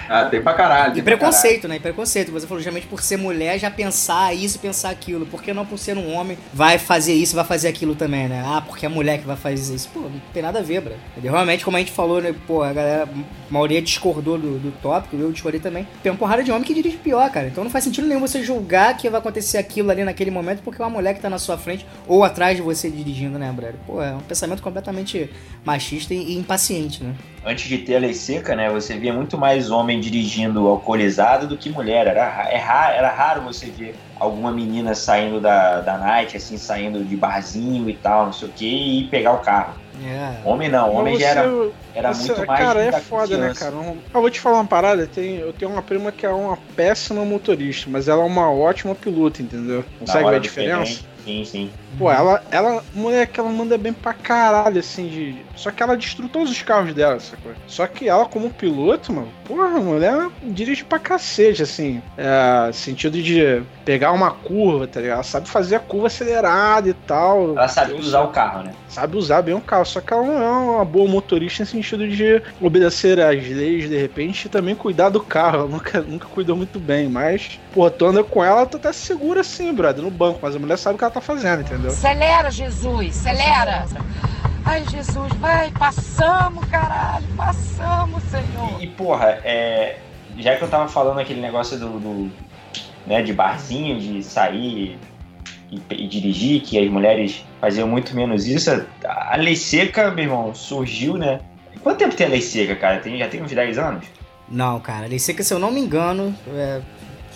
Ah, 0.08 0.24
tem 0.24 0.42
pra 0.42 0.54
caralho. 0.54 0.92
E 0.92 0.94
tem 0.94 1.04
pra 1.04 1.16
preconceito, 1.16 1.68
né? 1.68 1.76
E 1.76 1.80
preconceito. 1.80 2.32
Você 2.32 2.46
falou 2.46 2.60
justamente 2.60 2.86
por 2.86 3.02
ser 3.02 3.16
mulher 3.16 3.58
já 3.58 3.70
pensar 3.70 4.34
isso 4.34 4.56
e 4.56 4.58
pensar 4.58 4.90
aquilo. 4.90 5.26
Por 5.26 5.42
que 5.42 5.52
não 5.52 5.66
por 5.66 5.78
ser 5.78 5.96
um 5.96 6.14
homem 6.14 6.38
vai 6.52 6.78
fazer 6.78 7.14
isso 7.14 7.36
vai 7.36 7.44
fazer 7.44 7.68
aquilo 7.68 7.94
também, 7.94 8.28
né? 8.28 8.42
Ah, 8.44 8.60
porque 8.60 8.86
é 8.86 8.88
mulher 8.88 9.18
que 9.18 9.26
vai 9.26 9.36
fazer 9.36 9.74
isso. 9.74 9.88
Pô, 9.92 10.00
não 10.00 10.20
tem 10.32 10.42
nada 10.42 10.60
a 10.60 10.62
ver, 10.62 10.80
bro. 10.80 10.94
Realmente, 11.20 11.64
como 11.64 11.76
a 11.76 11.80
gente 11.80 11.92
falou, 11.92 12.20
né? 12.20 12.34
Pô, 12.46 12.62
a 12.62 12.72
galera, 12.72 13.04
a 13.04 13.52
maioria 13.52 13.82
discordou 13.82 14.38
do, 14.38 14.58
do 14.58 14.72
tópico, 14.80 15.16
eu 15.16 15.30
discordei 15.32 15.60
também. 15.60 15.86
Tem 16.02 16.10
uma 16.10 16.18
porrada 16.18 16.42
de 16.42 16.50
homem 16.50 16.64
que 16.64 16.74
dirige 16.74 16.96
pior, 16.96 17.30
cara. 17.30 17.48
Então 17.48 17.62
não 17.62 17.70
faz 17.70 17.84
sentido 17.84 18.06
nenhum 18.06 18.20
você 18.20 18.42
julgar 18.42 18.96
que 18.96 19.08
vai 19.08 19.20
acontecer 19.20 19.58
aquilo 19.58 19.90
ali 19.90 20.04
naquele 20.04 20.30
momento 20.30 20.62
porque 20.62 20.80
é 20.80 20.84
uma 20.84 20.90
mulher 20.90 21.14
que 21.14 21.20
tá 21.20 21.30
na 21.30 21.38
sua 21.38 21.58
frente 21.58 21.86
ou 22.06 22.24
atrás 22.24 22.56
de 22.56 22.62
você 22.62 22.90
dirigindo, 22.90 23.38
né, 23.38 23.50
brother? 23.52 23.74
Pô, 23.86 24.02
é 24.02 24.14
um 24.14 24.20
pensamento 24.20 24.62
completamente 24.62 25.30
machista 25.64 26.14
e, 26.14 26.32
e 26.32 26.38
impaciente, 26.38 27.02
né? 27.02 27.14
Antes 27.44 27.68
de 27.68 27.78
ter 27.78 27.96
a 27.96 27.98
lei 28.00 28.12
seca, 28.12 28.54
né, 28.54 28.68
você 28.70 28.98
via 28.98 29.12
muito 29.12 29.38
mais 29.38 29.70
homem 29.70 29.97
dirigindo 30.00 30.66
alcoolizado 30.66 31.46
do 31.46 31.56
que 31.56 31.70
mulher. 31.70 32.06
Era, 32.06 32.28
ra- 32.28 32.48
é 32.50 32.56
ra- 32.56 32.92
era 32.92 33.10
raro 33.10 33.42
você 33.42 33.66
ver 33.66 33.96
alguma 34.16 34.50
menina 34.50 34.94
saindo 34.94 35.40
da, 35.40 35.80
da 35.80 35.96
night, 35.96 36.36
assim, 36.36 36.58
saindo 36.58 37.04
de 37.04 37.16
barzinho 37.16 37.88
e 37.88 37.94
tal, 37.96 38.26
não 38.26 38.32
sei 38.32 38.48
o 38.48 38.52
que, 38.52 38.66
e 39.00 39.08
pegar 39.10 39.32
o 39.32 39.38
carro. 39.38 39.78
É. 40.04 40.40
Homem 40.44 40.68
não, 40.68 40.92
homem 40.92 41.14
Mas 41.14 41.22
já 41.22 41.28
era, 41.28 41.42
você- 41.48 41.72
era 41.94 42.12
você- 42.12 42.32
muito 42.32 42.46
mais 42.46 42.60
Cara, 42.60 42.80
é 42.82 42.90
da 42.90 43.00
foda, 43.00 43.36
né, 43.38 43.52
cara? 43.54 43.74
Eu 43.74 44.20
vou 44.20 44.30
te 44.30 44.40
falar 44.40 44.56
uma 44.56 44.66
parada. 44.66 45.06
Tem, 45.06 45.36
eu 45.36 45.52
tenho 45.52 45.70
uma 45.70 45.82
prima 45.82 46.10
que 46.12 46.24
é 46.26 46.30
uma 46.30 46.56
péssima 46.76 47.24
motorista, 47.24 47.88
mas 47.90 48.08
ela 48.08 48.22
é 48.22 48.26
uma 48.26 48.50
ótima 48.50 48.94
piloto, 48.94 49.42
entendeu? 49.42 49.84
Consegue 49.98 50.28
ver 50.30 50.36
a 50.36 50.38
diferença? 50.38 50.76
perrengue. 50.78 51.08
Sim, 51.28 51.44
sim. 51.44 51.70
Pô, 51.98 52.10
ela, 52.10 52.42
ela, 52.50 52.82
moleque, 52.94 53.38
ela 53.38 53.50
manda 53.50 53.76
bem 53.76 53.92
pra 53.92 54.14
caralho, 54.14 54.78
assim, 54.78 55.08
de. 55.08 55.44
Só 55.54 55.70
que 55.70 55.82
ela 55.82 55.94
destruiu 55.94 56.30
todos 56.30 56.50
os 56.50 56.62
carros 56.62 56.94
dela, 56.94 57.20
sacou? 57.20 57.52
Só 57.66 57.86
que 57.86 58.08
ela, 58.08 58.24
como 58.24 58.48
piloto, 58.48 59.12
mano, 59.12 59.28
porra, 59.44 59.66
a 59.66 59.80
mulher 59.80 60.30
dirige 60.42 60.84
pra 60.84 60.98
cacete, 60.98 61.62
assim. 61.62 62.00
É, 62.16 62.70
sentido 62.72 63.20
de 63.20 63.62
pegar 63.84 64.12
uma 64.12 64.30
curva, 64.30 64.86
tá 64.86 65.00
ligado? 65.00 65.16
Ela 65.16 65.22
sabe 65.22 65.48
fazer 65.48 65.76
a 65.76 65.80
curva 65.80 66.06
acelerada 66.06 66.88
e 66.88 66.94
tal. 66.94 67.50
Ela 67.50 67.68
sabe 67.68 67.92
usar 67.92 68.22
o 68.22 68.28
carro, 68.28 68.62
né? 68.62 68.72
sabe 68.88 69.16
usar 69.16 69.42
bem 69.42 69.54
o 69.54 69.60
carro, 69.60 69.84
só 69.84 70.00
que 70.00 70.12
ela 70.12 70.24
não 70.24 70.42
é 70.42 70.50
uma 70.76 70.84
boa 70.84 71.08
motorista 71.08 71.62
no 71.62 71.68
sentido 71.68 72.08
de 72.08 72.42
obedecer 72.60 73.20
às 73.20 73.46
leis 73.48 73.88
de 73.88 73.96
repente 73.96 74.46
e 74.46 74.48
também 74.48 74.74
cuidar 74.74 75.10
do 75.10 75.20
carro. 75.20 75.58
Ela 75.58 75.68
nunca, 75.68 76.00
nunca 76.00 76.26
cuidou 76.26 76.56
muito 76.56 76.80
bem, 76.80 77.08
mas, 77.08 77.60
pô, 77.72 77.88
tu 77.90 78.06
anda 78.06 78.24
com 78.24 78.42
ela, 78.42 78.66
tu 78.66 78.78
tá 78.78 78.92
segura 78.92 79.42
assim, 79.42 79.72
brother, 79.72 80.02
no 80.02 80.10
banco, 80.10 80.40
mas 80.42 80.56
a 80.56 80.58
mulher 80.58 80.76
sabe 80.76 80.98
que 80.98 81.04
ela 81.04 81.10
tá 81.12 81.17
fazendo, 81.20 81.62
entendeu? 81.62 81.90
Acelera, 81.90 82.50
Jesus, 82.50 83.26
acelera. 83.26 83.86
Ai, 84.64 84.84
Jesus, 84.90 85.32
vai, 85.34 85.70
passamos, 85.70 86.64
caralho, 86.66 87.26
passamos, 87.36 88.22
Senhor. 88.24 88.82
E, 88.82 88.86
porra, 88.86 89.40
é, 89.44 89.98
já 90.36 90.56
que 90.56 90.62
eu 90.62 90.68
tava 90.68 90.88
falando 90.88 91.20
aquele 91.20 91.40
negócio 91.40 91.78
do, 91.78 91.98
do 91.98 92.30
né, 93.06 93.22
de 93.22 93.32
barzinho, 93.32 93.98
de 93.98 94.22
sair 94.22 94.98
e, 95.70 95.80
e, 95.90 96.06
dirigir, 96.06 96.60
que 96.60 96.78
as 96.78 96.90
mulheres 96.90 97.44
faziam 97.60 97.88
muito 97.88 98.14
menos 98.14 98.46
isso, 98.46 98.84
a 99.04 99.36
lei 99.36 99.56
seca, 99.56 100.10
meu 100.10 100.24
irmão, 100.24 100.54
surgiu, 100.54 101.16
né? 101.16 101.40
Quanto 101.82 101.98
tempo 101.98 102.14
tem 102.14 102.26
a 102.26 102.30
lei 102.30 102.42
seca, 102.42 102.76
cara? 102.76 103.00
Tem, 103.00 103.18
já 103.18 103.28
tem 103.28 103.42
uns 103.42 103.52
10 103.52 103.78
anos? 103.78 104.04
Não, 104.50 104.80
cara, 104.80 105.06
a 105.06 105.08
lei 105.08 105.18
seca, 105.18 105.42
se 105.42 105.52
eu 105.52 105.58
não 105.58 105.70
me 105.70 105.80
engano, 105.80 106.34
é, 106.48 106.80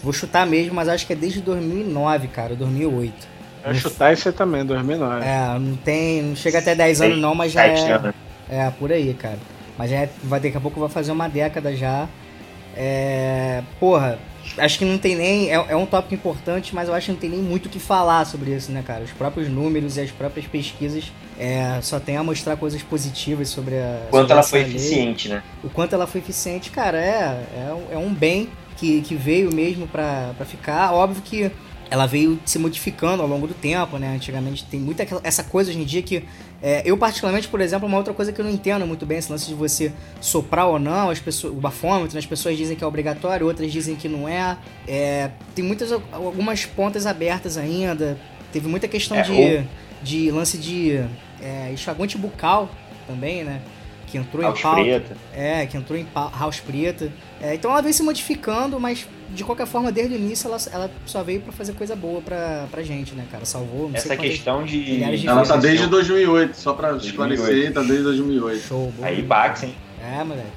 vou 0.02 0.12
chutar 0.12 0.46
mesmo, 0.46 0.74
mas 0.74 0.88
acho 0.88 1.06
que 1.06 1.12
é 1.12 1.16
desde 1.16 1.40
2009, 1.40 2.28
cara, 2.28 2.54
2008. 2.54 3.31
Eu 3.64 3.74
chutar 3.74 4.12
isso 4.12 4.28
aí 4.28 4.34
também, 4.34 4.64
2009. 4.64 5.24
É, 5.24 5.58
não 5.58 5.76
tem, 5.76 6.22
não 6.22 6.36
chega 6.36 6.58
até 6.58 6.74
10 6.74 7.00
anos 7.00 7.18
não, 7.18 7.34
mas 7.34 7.52
já 7.52 7.66
é, 7.66 8.12
é, 8.48 8.70
por 8.70 8.92
aí, 8.92 9.14
cara. 9.14 9.38
Mas 9.78 9.90
já 9.90 9.96
é, 9.96 10.10
vai, 10.24 10.40
daqui 10.40 10.56
a 10.56 10.60
pouco 10.60 10.80
vai 10.80 10.88
fazer 10.88 11.12
uma 11.12 11.28
década 11.28 11.74
já. 11.74 12.08
É, 12.76 13.62
porra, 13.78 14.18
acho 14.58 14.78
que 14.78 14.84
não 14.84 14.98
tem 14.98 15.14
nem. 15.14 15.50
É, 15.50 15.54
é, 15.54 15.76
um 15.76 15.86
tópico 15.86 16.14
importante, 16.14 16.74
mas 16.74 16.88
eu 16.88 16.94
acho 16.94 17.06
que 17.06 17.12
não 17.12 17.18
tem 17.18 17.30
nem 17.30 17.40
muito 17.40 17.66
o 17.66 17.68
que 17.68 17.78
falar 17.78 18.24
sobre 18.24 18.50
isso, 18.50 18.72
né, 18.72 18.82
cara? 18.84 19.04
Os 19.04 19.12
próprios 19.12 19.48
números 19.48 19.96
e 19.96 20.00
as 20.00 20.10
próprias 20.10 20.46
pesquisas 20.46 21.12
é, 21.38 21.78
só 21.82 22.00
tem 22.00 22.16
a 22.16 22.22
mostrar 22.22 22.56
coisas 22.56 22.82
positivas 22.82 23.48
sobre 23.48 23.76
a. 23.76 24.06
Quanto 24.10 24.22
sobre 24.22 24.32
ela 24.32 24.42
foi 24.42 24.58
lei. 24.60 24.68
eficiente, 24.70 25.28
né? 25.28 25.42
O 25.62 25.68
quanto 25.68 25.94
ela 25.94 26.06
foi 26.06 26.20
eficiente, 26.20 26.70
cara, 26.70 26.98
é, 26.98 27.46
é, 27.54 27.76
é 27.92 27.98
um 27.98 28.12
bem 28.12 28.48
que, 28.76 29.02
que 29.02 29.14
veio 29.14 29.54
mesmo 29.54 29.86
pra, 29.86 30.32
pra 30.36 30.44
ficar. 30.44 30.92
Óbvio 30.92 31.22
que 31.22 31.50
ela 31.93 32.07
veio 32.07 32.40
se 32.47 32.59
modificando 32.59 33.22
ao 33.22 33.28
longo 33.28 33.47
do 33.47 33.53
tempo, 33.53 33.99
né? 33.99 34.14
Antigamente 34.14 34.64
tem 34.64 34.80
muita 34.80 35.07
essa 35.22 35.45
coisa 35.45 35.68
hoje 35.68 35.78
em 35.78 35.84
dia 35.84 36.03
que 36.03 36.24
é, 36.62 36.80
eu 36.86 36.97
particularmente, 36.97 37.49
por 37.49 37.61
exemplo, 37.61 37.86
uma 37.86 37.99
outra 37.99 38.14
coisa 38.14 38.32
que 38.32 38.40
eu 38.40 38.45
não 38.47 38.51
entendo 38.51 38.86
muito 38.86 39.05
bem 39.05 39.18
esse 39.18 39.30
lance 39.30 39.47
de 39.47 39.53
você 39.53 39.93
soprar 40.18 40.68
ou 40.68 40.78
não, 40.78 41.11
as 41.11 41.20
pessoas, 41.20 41.53
o 41.53 41.57
bafômetro, 41.57 42.14
né? 42.14 42.18
as 42.18 42.24
pessoas 42.24 42.57
dizem 42.57 42.78
que 42.78 42.82
é 42.82 42.86
obrigatório, 42.86 43.47
outras 43.47 43.70
dizem 43.70 43.95
que 43.95 44.09
não 44.09 44.26
é. 44.26 44.57
é 44.88 45.32
tem 45.55 45.62
muitas 45.62 45.93
algumas 45.93 46.64
pontas 46.64 47.05
abertas 47.05 47.59
ainda. 47.59 48.18
Teve 48.51 48.68
muita 48.68 48.88
questão 48.88 49.18
é, 49.18 49.22
de, 49.22 49.32
ou... 49.32 49.64
de 50.03 50.30
lance 50.30 50.57
de 50.57 50.93
é, 51.43 51.72
enxaguante 51.74 52.16
bucal 52.16 52.70
também, 53.07 53.45
né? 53.45 53.61
Que 54.07 54.16
entrou 54.16 54.43
House 54.43 54.59
em 54.59 54.62
pauta. 54.62 54.80
Preta. 54.82 55.16
É, 55.34 55.66
que 55.66 55.76
entrou 55.76 55.99
em 55.99 56.07
House 56.14 56.61
Preta. 56.61 57.12
É, 57.38 57.55
então 57.55 57.70
ela 57.70 57.82
vem 57.82 57.93
se 57.93 58.03
modificando, 58.03 58.80
mas 58.80 59.07
de 59.32 59.44
qualquer 59.44 59.66
forma, 59.66 59.90
desde 59.90 60.14
o 60.14 60.18
início, 60.18 60.48
ela, 60.48 60.58
ela 60.72 60.90
só 61.06 61.22
veio 61.22 61.40
para 61.40 61.52
fazer 61.52 61.72
coisa 61.72 61.96
boa 61.96 62.20
pra, 62.20 62.66
pra 62.70 62.82
gente, 62.82 63.14
né, 63.14 63.24
cara? 63.30 63.44
Salvou, 63.44 63.88
não 63.88 63.96
Essa 63.96 64.08
sei 64.08 64.16
questão 64.16 64.64
de... 64.64 65.16
de 65.16 65.26
ela 65.26 65.44
tá 65.44 65.56
desde 65.56 65.86
2008, 65.86 66.54
só 66.54 66.72
pra 66.72 66.92
2008. 66.92 67.34
esclarecer, 67.34 67.72
tá 67.72 67.80
desde 67.82 68.02
2008. 68.04 68.60
Show, 68.60 68.92
boa. 68.96 69.08
Aí, 69.08 69.22
Bax, 69.22 69.64
hein? 69.64 69.74
É, 70.02 70.24
moleque. 70.24 70.48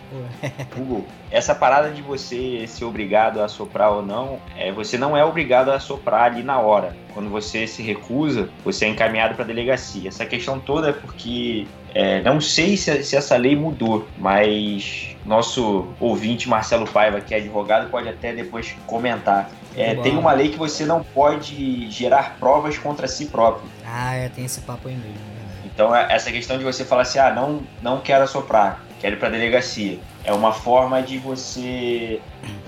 Hugo, 0.76 1.06
essa 1.30 1.54
parada 1.54 1.92
de 1.92 2.02
você 2.02 2.66
ser 2.68 2.84
obrigado 2.84 3.42
a 3.42 3.48
soprar 3.48 3.92
ou 3.92 4.04
não, 4.04 4.40
é, 4.58 4.72
você 4.72 4.98
não 4.98 5.16
é 5.16 5.24
obrigado 5.24 5.70
a 5.70 5.80
soprar 5.80 6.24
ali 6.24 6.42
na 6.42 6.60
hora. 6.60 6.96
Quando 7.14 7.30
você 7.30 7.68
se 7.68 7.84
recusa, 7.84 8.50
você 8.64 8.86
é 8.86 8.88
encaminhado 8.90 9.36
para 9.36 9.46
delegacia. 9.46 10.10
Essa 10.10 10.26
questão 10.26 10.60
toda 10.60 10.90
é 10.90 10.94
porque 10.94 11.68
é, 11.96 12.22
não 12.22 12.42
sei 12.42 12.78
se, 12.78 13.04
se, 13.04 13.16
essa 13.16 13.36
lei 13.38 13.56
mudou, 13.56 14.08
mas 14.18 15.16
nosso 15.26 15.88
ouvinte 16.00 16.48
Marcelo 16.48 16.86
Paiva, 16.86 17.22
que 17.22 17.34
é 17.34 17.38
advogado, 17.38 17.90
pode 17.90 18.10
até 18.10 18.34
depois 18.34 18.76
comentar. 18.86 19.50
É, 19.76 19.96
tem 19.96 20.18
uma 20.18 20.32
lei 20.34 20.50
que 20.50 20.58
você 20.58 20.86
não 20.86 21.04
pode 21.04 21.90
gerar 21.90 22.38
provas 22.40 22.78
contra 22.78 23.08
si 23.08 23.26
próprio. 23.26 23.68
Ah, 23.86 24.14
é, 24.14 24.30
tem 24.30 24.46
esse 24.46 24.62
papo 24.62 24.88
aí 24.88 24.94
mesmo. 24.94 25.14
Né? 25.14 25.22
Então, 25.66 25.96
é, 25.96 26.08
essa 26.10 26.32
questão 26.32 26.58
de 26.58 26.64
você 26.64 26.86
falar 26.86 27.02
assim, 27.02 27.20
ah, 27.20 27.34
não, 27.34 27.62
não 27.82 28.00
quero 28.00 28.24
assoprar 28.24 28.86
quero 29.06 29.16
ir 29.16 29.20
para 29.20 29.30
delegacia. 29.30 30.00
É 30.26 30.34
uma 30.34 30.52
forma 30.52 31.02
de 31.02 31.18
você 31.18 32.20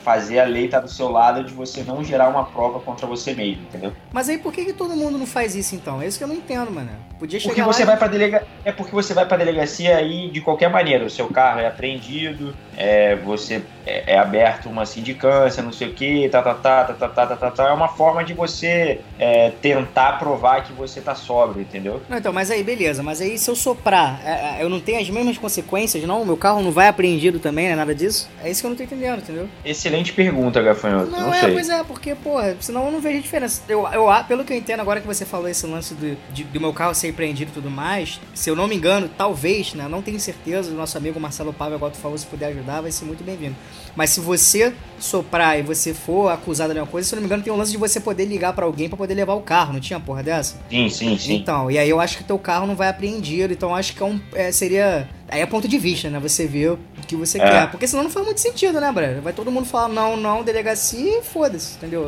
fazer 0.03 0.39
a 0.39 0.45
lei 0.45 0.65
estar 0.65 0.79
tá 0.79 0.85
do 0.85 0.91
seu 0.91 1.09
lado, 1.09 1.43
de 1.43 1.53
você 1.53 1.83
não 1.83 2.03
gerar 2.03 2.29
uma 2.29 2.45
prova 2.45 2.79
contra 2.79 3.05
você 3.05 3.33
mesmo, 3.33 3.63
entendeu? 3.63 3.91
Mas 4.13 4.29
aí 4.29 4.37
por 4.37 4.53
que, 4.53 4.63
que 4.63 4.73
todo 4.73 4.95
mundo 4.95 5.17
não 5.17 5.25
faz 5.25 5.55
isso 5.55 5.75
então? 5.75 6.01
É 6.01 6.07
isso 6.07 6.17
que 6.17 6.23
eu 6.23 6.27
não 6.29 6.35
entendo, 6.35 6.71
mano. 6.71 6.89
Podia 7.19 7.39
chegar 7.39 7.53
porque 7.53 7.63
você 7.63 7.83
e... 7.83 7.85
vai 7.85 7.97
para 7.97 8.07
delega... 8.07 8.47
É 8.63 8.71
porque 8.71 8.91
você 8.93 9.13
vai 9.13 9.25
para 9.25 9.37
delegacia 9.37 9.97
aí 9.97 10.29
de 10.29 10.39
qualquer 10.39 10.69
maneira. 10.69 11.03
O 11.03 11.09
seu 11.09 11.27
carro 11.27 11.59
é 11.59 11.67
apreendido, 11.67 12.55
é, 12.77 13.15
você 13.15 13.61
é, 13.85 14.13
é 14.13 14.17
aberto 14.17 14.69
uma 14.69 14.85
sindicância, 14.85 15.63
não 15.63 15.71
sei 15.71 15.89
o 15.89 15.93
que, 15.93 16.29
tá, 16.29 16.41
tá, 16.41 16.53
tá, 16.53 16.83
tá, 16.85 16.93
tá, 16.93 17.25
tá, 17.25 17.35
tá, 17.35 17.51
tá, 17.51 17.67
É 17.69 17.73
uma 17.73 17.87
forma 17.87 18.23
de 18.23 18.33
você 18.33 19.01
é, 19.19 19.51
tentar 19.61 20.19
provar 20.19 20.63
que 20.63 20.71
você 20.73 21.01
tá 21.01 21.15
sóbrio, 21.15 21.61
entendeu? 21.61 22.01
Não, 22.07 22.17
então, 22.17 22.31
mas 22.31 22.51
aí 22.51 22.63
beleza. 22.63 23.01
Mas 23.01 23.19
aí 23.19 23.37
se 23.37 23.49
eu 23.49 23.55
soprar, 23.55 24.21
é, 24.23 24.59
é, 24.59 24.63
eu 24.63 24.69
não 24.69 24.79
tenho 24.79 25.01
as 25.01 25.09
mesmas 25.09 25.37
consequências, 25.37 26.03
não? 26.03 26.23
Meu 26.23 26.37
carro 26.37 26.61
não 26.61 26.71
vai 26.71 26.87
apreendido 26.87 27.39
também, 27.39 27.46
né? 27.51 27.75
Nada 27.75 27.93
disso? 27.93 28.29
É 28.43 28.49
isso 28.49 28.61
que 28.61 28.65
eu 28.65 28.69
não 28.69 28.77
tô 28.77 28.83
entendendo, 28.83 29.19
entendeu? 29.19 29.47
Excelente 29.63 30.13
pergunta, 30.13 30.61
Gafanhoto. 30.61 31.11
Não, 31.11 31.21
não 31.21 31.33
é, 31.33 31.41
sei. 31.41 31.53
pois 31.53 31.69
é, 31.69 31.83
porque, 31.83 32.15
porra, 32.15 32.55
senão 32.59 32.85
eu 32.85 32.91
não 32.91 32.99
vejo 32.99 33.21
diferença. 33.21 33.61
Eu, 33.67 33.87
eu, 33.87 34.07
pelo 34.27 34.43
que 34.43 34.53
eu 34.53 34.57
entendo 34.57 34.79
agora 34.79 35.01
que 35.01 35.07
você 35.07 35.25
falou 35.25 35.47
esse 35.47 35.65
lance 35.65 35.93
do, 35.93 36.17
de, 36.33 36.43
do 36.43 36.59
meu 36.59 36.73
carro 36.73 36.93
ser 36.93 37.09
apreendido 37.09 37.51
e 37.51 37.53
tudo 37.53 37.69
mais, 37.69 38.19
se 38.33 38.49
eu 38.49 38.55
não 38.55 38.67
me 38.67 38.75
engano, 38.75 39.09
talvez, 39.17 39.73
né? 39.73 39.87
Não 39.87 40.01
tenho 40.01 40.19
certeza, 40.19 40.71
o 40.71 40.75
nosso 40.75 40.97
amigo 40.97 41.19
Marcelo 41.19 41.53
Pávio, 41.53 41.75
agora 41.75 41.91
tu 41.91 41.97
falou, 41.97 42.17
se 42.17 42.25
puder 42.25 42.47
ajudar, 42.47 42.81
vai 42.81 42.91
ser 42.91 43.05
muito 43.05 43.23
bem-vindo. 43.23 43.55
Mas 43.95 44.11
se 44.11 44.19
você 44.19 44.73
soprar 44.99 45.59
e 45.59 45.63
você 45.63 45.93
for 45.93 46.29
acusado 46.29 46.73
de 46.73 46.79
alguma 46.79 46.91
coisa, 46.91 47.07
se 47.07 47.15
eu 47.15 47.17
não 47.17 47.21
me 47.21 47.25
engano, 47.25 47.43
tem 47.43 47.51
um 47.51 47.57
lance 47.57 47.71
de 47.71 47.77
você 47.77 47.99
poder 47.99 48.25
ligar 48.25 48.53
para 48.53 48.65
alguém 48.65 48.87
para 48.87 48.97
poder 48.97 49.13
levar 49.15 49.33
o 49.33 49.41
carro, 49.41 49.73
não 49.73 49.79
tinha 49.79 49.99
porra 49.99 50.21
dessa? 50.21 50.55
Sim, 50.69 50.89
sim, 50.89 51.17
sim. 51.17 51.35
Então, 51.35 51.71
e 51.71 51.77
aí 51.77 51.89
eu 51.89 51.99
acho 51.99 52.17
que 52.17 52.23
teu 52.23 52.37
carro 52.37 52.67
não 52.67 52.75
vai 52.75 52.89
apreendido, 52.89 53.53
então 53.53 53.75
acho 53.75 53.95
que 53.95 54.03
é 54.03 54.05
um, 54.05 54.19
é, 54.33 54.51
seria. 54.51 55.09
Aí 55.29 55.41
é 55.41 55.45
ponto 55.45 55.67
de 55.67 55.77
vista, 55.77 56.09
né? 56.09 56.19
Você 56.19 56.47
vê 56.47 56.69
o 56.69 56.79
que 57.07 57.15
você 57.15 57.37
é. 57.39 57.49
quer. 57.49 57.71
Porque 57.71 57.87
senão 57.87 58.03
não 58.03 58.09
faz 58.09 58.25
muito 58.25 58.39
sentido, 58.39 58.79
né, 58.79 58.91
Brad? 58.91 59.17
Vai 59.17 59.33
todo 59.33 59.51
mundo 59.51 59.65
falar 59.65 59.89
não, 59.89 60.15
não, 60.15 60.43
delegacia 60.43 61.19
e 61.19 61.21
foda-se, 61.21 61.75
entendeu? 61.75 62.07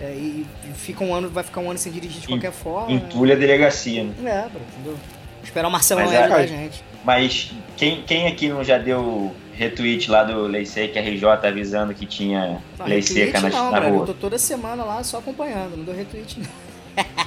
É, 0.00 0.04
é 0.04 0.10
e, 0.12 0.46
fica 0.74 1.04
um 1.04 1.14
ano, 1.14 1.28
vai 1.28 1.44
ficar 1.44 1.60
um 1.60 1.70
ano 1.70 1.78
sem 1.78 1.92
dirigir 1.92 2.22
de 2.22 2.28
qualquer 2.28 2.52
forma. 2.52 2.90
Entulha 2.90 3.34
a 3.34 3.38
delegacia, 3.38 4.04
né? 4.04 4.14
É, 4.24 4.48
bro, 4.48 4.60
entendeu? 4.72 4.98
Esperar 5.44 5.68
o 5.68 5.70
Marcelo 5.70 6.00
ajudar 6.00 6.34
a 6.34 6.46
gente. 6.46 6.82
Mas 7.04 7.52
quem, 7.76 8.02
quem 8.02 8.26
aqui 8.26 8.48
não 8.48 8.64
já 8.64 8.78
deu 8.78 9.34
retweet 9.52 10.10
lá 10.10 10.24
do 10.24 10.42
Lei 10.42 10.64
Seca 10.64 11.00
RJ 11.00 11.24
avisando 11.46 11.92
que 11.94 12.06
tinha 12.06 12.62
não, 12.78 12.86
Lei 12.86 13.02
Seca 13.02 13.40
na, 13.40 13.48
não, 13.48 13.70
na 13.70 13.80
rua? 13.80 14.02
Eu 14.02 14.06
tô 14.06 14.14
toda 14.14 14.38
semana 14.38 14.84
lá 14.84 15.02
só 15.02 15.18
acompanhando, 15.18 15.76
não 15.76 15.84
dou 15.84 15.94
retweet 15.94 16.38
não. 16.40 16.67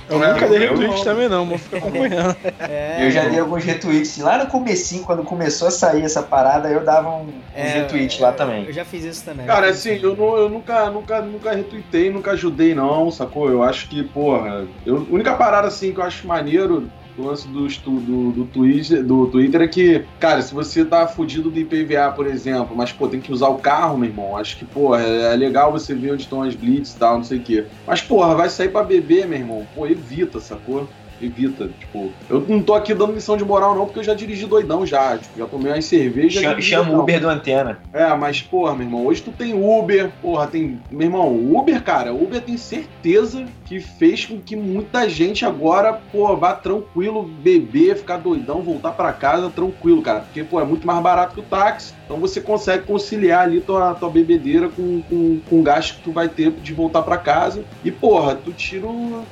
Eu 0.09 0.19
nunca 0.19 0.47
dei 0.47 0.59
retweet 0.59 1.03
também 1.03 1.30
não, 1.30 1.45
vou 1.45 1.57
ficar 1.57 1.78
acompanhando. 1.78 2.36
É, 2.59 3.05
eu 3.05 3.11
já 3.11 3.28
dei 3.28 3.39
alguns 3.39 3.63
retweets. 3.63 4.17
Lá 4.17 4.38
no 4.38 4.47
comecinho, 4.47 5.03
quando 5.03 5.24
começou 5.24 5.67
a 5.67 5.72
sair 5.72 6.03
essa 6.03 6.22
parada, 6.22 6.69
eu 6.69 6.84
dava 6.84 7.09
um, 7.09 7.30
é, 7.55 7.80
retweet 7.80 8.22
lá 8.22 8.32
também. 8.32 8.65
Eu 8.65 8.74
já 8.74 8.84
fiz 8.84 9.05
isso 9.05 9.24
também. 9.24 9.45
Cara, 9.45 9.69
assim, 9.69 9.99
eu, 10.01 10.15
não, 10.15 10.36
eu 10.38 10.49
nunca, 10.49 10.89
nunca, 10.89 11.22
nunca 11.22 11.51
retweetei, 11.53 12.11
nunca 12.11 12.32
ajudei 12.32 12.76
não, 12.76 13.09
sacou? 13.09 13.49
Eu 13.49 13.63
acho 13.63 13.88
que, 13.88 14.03
porra, 14.03 14.65
eu, 14.86 14.97
a 15.09 15.13
única 15.13 15.34
parada 15.36 15.67
assim 15.67 15.93
que 15.93 15.99
eu 15.99 16.03
acho 16.03 16.28
maneiro 16.28 16.89
o 17.18 17.24
lance 17.24 17.47
do, 17.47 17.68
do, 17.68 18.32
do, 18.32 18.45
Twitter, 18.45 19.03
do 19.03 19.28
Twitter 19.28 19.62
é 19.62 19.68
que, 19.68 20.05
cara, 20.20 20.41
se 20.41 20.53
você 20.53 20.86
tá 20.86 21.07
fudido 21.07 21.49
do 21.49 21.59
IPVA, 21.59 22.12
por 22.12 22.28
exemplo, 22.28 22.76
mas, 22.76 22.91
pô, 22.91 23.07
tem 23.07 23.20
que 23.20 23.32
usar 23.32 23.49
o 23.49 23.57
carro, 23.57 23.97
meu 23.97 24.09
irmão, 24.09 24.38
acho 24.38 24.57
que, 24.57 24.66
pô, 24.66 24.95
é, 24.95 25.34
é 25.34 25.36
legal 25.36 25.72
você 25.72 25.93
ver 25.93 26.14
onde 26.14 26.24
estão 26.24 26.41
as 26.41 26.55
blitz 26.55 26.93
e 26.93 26.97
tal, 26.97 27.18
não 27.18 27.24
sei 27.24 27.39
o 27.39 27.41
quê. 27.41 27.66
Mas, 27.86 28.01
porra, 28.01 28.36
vai 28.36 28.49
sair 28.49 28.70
pra 28.70 28.84
beber, 28.84 29.28
meu 29.28 29.39
irmão, 29.39 29.68
pô, 29.76 29.86
evita, 29.86 30.39
sacou? 30.39 30.88
evita. 31.22 31.70
Tipo, 31.80 32.12
eu 32.30 32.41
não 32.47 32.62
tô 32.62 32.74
aqui 32.74 32.93
dando 32.93 33.14
lição 33.14 33.38
de 33.38 33.45
moral, 33.45 33.76
não, 33.76 33.86
porque 33.86 33.99
eu 33.99 34.03
já 34.03 34.14
dirigi 34.14 34.45
doidão 34.45 34.86
já. 34.86 35.18
Tipo, 35.18 35.39
já 35.39 35.45
tomei 35.45 35.72
umas 35.72 35.86
cervejas. 35.86 36.41
Chama, 36.41 36.62
chama 36.62 36.91
o 36.93 36.99
Uber 36.99 37.20
do 37.20 37.30
antena. 37.30 37.80
É, 37.93 38.14
mas, 38.16 38.41
porra, 38.41 38.74
meu 38.74 38.86
irmão, 38.86 39.05
hoje 39.05 39.22
tu 39.22 39.32
tem 39.32 39.53
Uber, 39.53 40.12
porra, 40.22 40.47
tem. 40.47 40.80
Meu 40.89 41.07
irmão, 41.07 41.55
Uber, 41.55 41.82
cara, 41.84 42.14
Uber 42.14 42.41
tem 42.41 42.57
certeza 42.57 43.45
que 43.72 43.80
fez 43.80 44.26
com 44.26 44.38
que 44.38 44.53
muita 44.53 45.07
gente 45.07 45.45
agora, 45.45 45.93
pô, 46.11 46.36
vá 46.36 46.53
tranquilo, 46.53 47.24
beber, 47.24 47.95
ficar 47.95 48.17
doidão, 48.17 48.61
voltar 48.61 48.91
para 48.91 49.13
casa 49.13 49.49
tranquilo, 49.49 50.01
cara. 50.01 50.19
Porque, 50.19 50.43
pô, 50.43 50.59
é 50.59 50.65
muito 50.65 50.86
mais 50.86 51.01
barato 51.01 51.36
que 51.36 51.39
o 51.39 51.43
táxi. 51.43 51.93
Então 52.03 52.19
você 52.19 52.41
consegue 52.41 52.84
conciliar 52.86 53.43
ali 53.43 53.61
tua, 53.61 53.93
tua 53.93 54.09
bebedeira 54.09 54.67
com, 54.67 55.01
com, 55.03 55.39
com 55.49 55.59
o 55.61 55.63
gasto 55.63 55.95
que 55.95 56.01
tu 56.01 56.11
vai 56.11 56.28
ter 56.28 56.51
de 56.51 56.74
voltar 56.74 57.01
para 57.03 57.17
casa. 57.17 57.63
E, 57.82 57.89
porra, 57.89 58.36
tu 58.36 58.51
tira, 58.51 58.89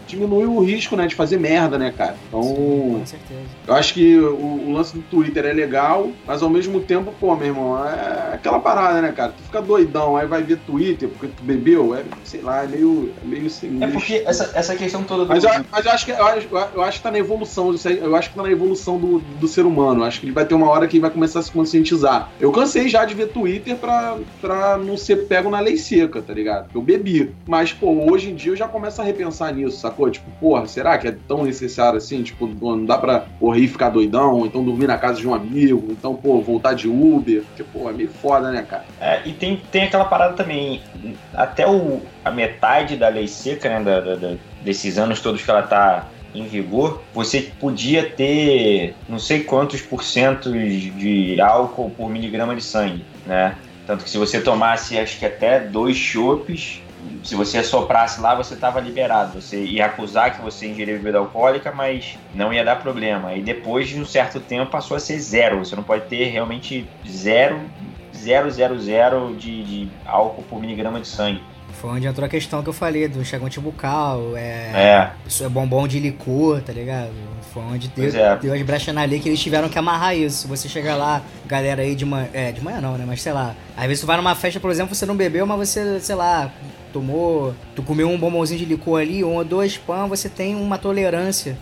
diminui 0.08 0.46
o 0.46 0.62
risco, 0.62 0.96
né, 0.96 1.06
de 1.06 1.16
fazer 1.16 1.38
merda, 1.38 1.78
né, 1.78 1.94
cara? 1.96 2.16
Então, 2.30 2.42
Sim, 2.42 2.96
com 3.00 3.06
certeza. 3.06 3.42
eu 3.68 3.74
acho 3.74 3.94
que 3.94 4.18
o, 4.18 4.68
o, 4.68 4.72
lance 4.72 4.96
do 4.96 5.02
Twitter 5.02 5.44
é 5.44 5.52
legal, 5.52 6.10
mas 6.26 6.42
ao 6.42 6.50
mesmo 6.50 6.80
tempo, 6.80 7.14
pô, 7.20 7.36
meu 7.36 7.48
irmão, 7.48 7.86
é 7.86 8.36
aquela 8.36 8.62
parada, 8.62 9.02
né, 9.02 9.12
cara? 9.12 9.34
Tu 9.38 9.44
fica 9.44 9.62
doidão, 9.62 10.16
aí 10.16 10.26
vai 10.26 10.42
ver 10.42 10.60
Twitter 10.60 11.10
porque 11.10 11.28
tu 11.28 11.44
bebeu, 11.44 11.94
é, 11.94 12.06
sei 12.24 12.40
lá, 12.40 12.64
é 12.64 12.68
meio, 12.68 13.12
é 13.22 13.28
meio 13.28 13.50
sinistro. 13.50 13.90
É 13.90 13.92
porque 13.92 14.24
essa, 14.30 14.52
essa 14.54 14.76
questão 14.76 15.04
toda 15.04 15.26
do... 15.26 15.30
Mas 15.30 15.44
eu, 15.44 15.50
mas 15.72 15.86
eu 15.86 15.92
acho 15.92 16.06
que 16.06 16.12
eu 16.12 16.26
acho, 16.26 16.48
eu 16.74 16.82
acho 16.84 16.98
que 16.98 17.04
tá 17.04 17.12
na 17.12 17.20
evolução, 17.20 17.76
eu 18.02 18.16
acho 18.16 18.30
que 18.30 18.36
tá 18.36 18.44
na 18.44 18.52
evolução 18.52 18.98
do, 18.98 19.20
do 19.20 19.48
ser 19.48 19.66
humano. 19.66 20.02
Eu 20.02 20.06
acho 20.06 20.20
que 20.20 20.26
ele 20.26 20.34
vai 20.34 20.46
ter 20.46 20.56
uma 20.56 20.70
hora 20.70 20.88
que 20.88 20.98
ele 20.98 21.02
vai 21.02 21.12
começar 21.12 21.40
a 21.40 21.44
se 21.44 21.52
conscientizar. 21.52 22.32
Eu 22.40 22.52
cansei 22.52 22.88
já 22.90 23.06
de 23.06 23.14
ver 23.14 23.28
Twitter 23.30 23.76
pra, 23.76 24.18
pra 24.42 24.78
não 24.78 24.98
ser 24.98 25.28
pego 25.28 25.50
na 25.50 25.60
lei 25.60 25.78
seca, 25.78 26.22
tá 26.22 26.34
ligado? 26.34 26.68
Eu 26.74 26.82
bebi. 26.82 27.34
Mas, 27.48 27.72
pô, 27.74 27.90
hoje 28.12 28.30
em 28.32 28.36
dia 28.36 28.52
eu 28.52 28.56
já 28.56 28.68
começo 28.68 29.02
a 29.02 29.06
repensar 29.06 29.54
nisso, 29.54 29.78
sacou? 29.80 30.10
Tipo, 30.10 30.30
porra, 30.40 30.66
será 30.68 30.98
que 30.98 31.08
é 31.08 31.16
tão 31.28 31.44
necessário? 31.44 31.98
assim, 31.98 32.24
tipo, 32.24 32.48
não 32.48 32.86
dá 32.86 32.98
pra 32.98 33.26
correr 33.40 33.62
e 33.62 33.68
ficar 33.68 33.90
doidão, 33.90 34.34
ou 34.36 34.46
então 34.46 34.64
dormir 34.64 34.88
na 34.88 34.98
casa 34.98 35.20
de 35.20 35.28
um 35.28 35.34
amigo, 35.34 35.88
então, 35.92 36.16
pô, 36.16 36.42
voltar 36.42 36.74
de 36.74 36.88
Uber, 36.88 37.44
porque, 37.44 37.64
pô, 37.64 37.90
é 37.90 37.94
meio 37.94 38.10
foda, 38.10 38.52
né, 38.52 38.62
cara? 38.62 38.86
É, 39.00 39.22
e 39.26 39.34
tem, 39.34 39.62
tem 39.72 39.84
aquela 39.84 40.06
parada 40.06 40.34
também, 40.34 40.82
até 41.34 41.68
o, 41.68 42.02
a 42.24 42.32
metade 42.32 42.96
da 42.96 43.08
lei 43.10 43.28
seca, 43.28 43.70
né, 43.70 43.84
da, 43.84 44.00
da- 44.02 44.16
desses 44.62 44.98
anos 44.98 45.20
todos 45.20 45.42
que 45.42 45.50
ela 45.50 45.64
tá 45.64 46.08
em 46.34 46.46
vigor, 46.46 47.02
você 47.14 47.52
podia 47.60 48.08
ter 48.08 48.96
não 49.08 49.18
sei 49.20 49.44
quantos 49.44 49.82
por 49.82 50.04
cento 50.04 50.52
de 50.52 51.40
álcool 51.42 51.90
por 51.90 52.10
miligrama 52.10 52.56
de 52.56 52.64
sangue, 52.64 53.04
né? 53.26 53.56
Tanto 53.88 54.04
que 54.04 54.10
se 54.10 54.20
você 54.20 54.40
tomasse, 54.40 55.00
acho 55.00 55.18
que 55.18 55.26
até 55.26 55.60
dois 55.60 55.98
chopes, 55.98 56.80
se 57.24 57.34
você 57.34 57.58
assoprasse 57.58 58.22
lá, 58.22 58.36
você 58.36 58.54
estava 58.54 58.80
liberado. 58.80 59.42
Você 59.42 59.64
ia 59.64 59.88
acusar 59.88 60.36
que 60.36 60.42
você 60.42 60.68
ingeriu 60.68 60.98
bebida 60.98 61.18
alcoólica, 61.18 61.72
mas 61.72 62.18
não 62.34 62.54
ia 62.54 62.64
dar 62.64 62.76
problema. 62.76 63.34
E 63.34 63.42
depois 63.42 63.88
de 63.90 64.00
um 64.00 64.06
certo 64.06 64.40
tempo 64.40 64.70
passou 64.70 64.96
a 64.96 65.00
ser 65.00 65.18
zero. 65.20 65.60
Você 65.60 65.76
não 65.76 65.82
pode 65.82 66.06
ter 66.06 66.26
realmente 66.26 66.88
zero, 67.08 67.60
zero, 68.16 68.52
zero, 68.52 68.80
zero 68.80 69.36
de, 69.36 69.64
de 69.64 69.90
álcool 70.06 70.44
por 70.44 70.60
miligrama 70.60 71.00
de 71.00 71.08
sangue. 71.08 71.42
Foi 71.80 71.90
onde 71.92 72.08
entrou 72.08 72.26
a 72.26 72.30
questão 72.30 72.62
que 72.62 72.68
eu 72.68 72.74
falei 72.74 73.08
do 73.08 73.22
enxaguante 73.22 73.58
bucal, 73.58 74.36
é, 74.36 74.72
É, 74.74 75.12
isso 75.26 75.46
é 75.46 75.50
bombom 75.50 75.88
de 75.88 75.98
licor, 75.98 76.62
tá 76.62 76.74
ligado? 76.74 77.12
Foi 77.54 77.64
onde 77.64 77.88
deu, 77.88 78.14
é. 78.14 78.36
deu 78.36 78.54
as 78.54 78.62
brechas 78.64 78.94
na 78.94 79.06
lei 79.06 79.20
que 79.20 79.30
eles 79.30 79.40
tiveram 79.40 79.70
que 79.70 79.80
amarrar 79.80 80.16
isso. 80.16 80.40
Se 80.42 80.48
você 80.48 80.68
chegar 80.68 80.98
lá, 80.98 81.22
galera 81.48 81.82
aí 81.82 81.96
de 81.96 82.06
manhã. 82.06 82.28
É, 82.34 82.52
de 82.52 82.62
manhã 82.62 82.82
não, 82.82 82.98
né? 82.98 83.06
Mas 83.08 83.22
sei 83.22 83.32
lá. 83.32 83.56
Às 83.78 83.86
vezes 83.88 84.02
tu 84.02 84.08
vai 84.08 84.18
numa 84.18 84.36
festa, 84.36 84.60
por 84.60 84.70
exemplo, 84.70 84.94
você 84.94 85.06
não 85.06 85.16
bebeu, 85.16 85.46
mas 85.46 85.70
você, 85.70 86.00
sei 86.02 86.16
lá, 86.16 86.52
tomou. 86.92 87.56
Tu 87.76 87.82
comeu 87.82 88.10
um 88.10 88.18
bombonzinho 88.18 88.60
de 88.60 88.66
licor 88.66 89.00
ali, 89.00 89.24
um 89.24 89.36
ou 89.36 89.46
dois 89.46 89.78
pão, 89.78 90.10
você 90.10 90.28
tem 90.28 90.56
uma 90.56 90.78
tolerância. 90.78 91.58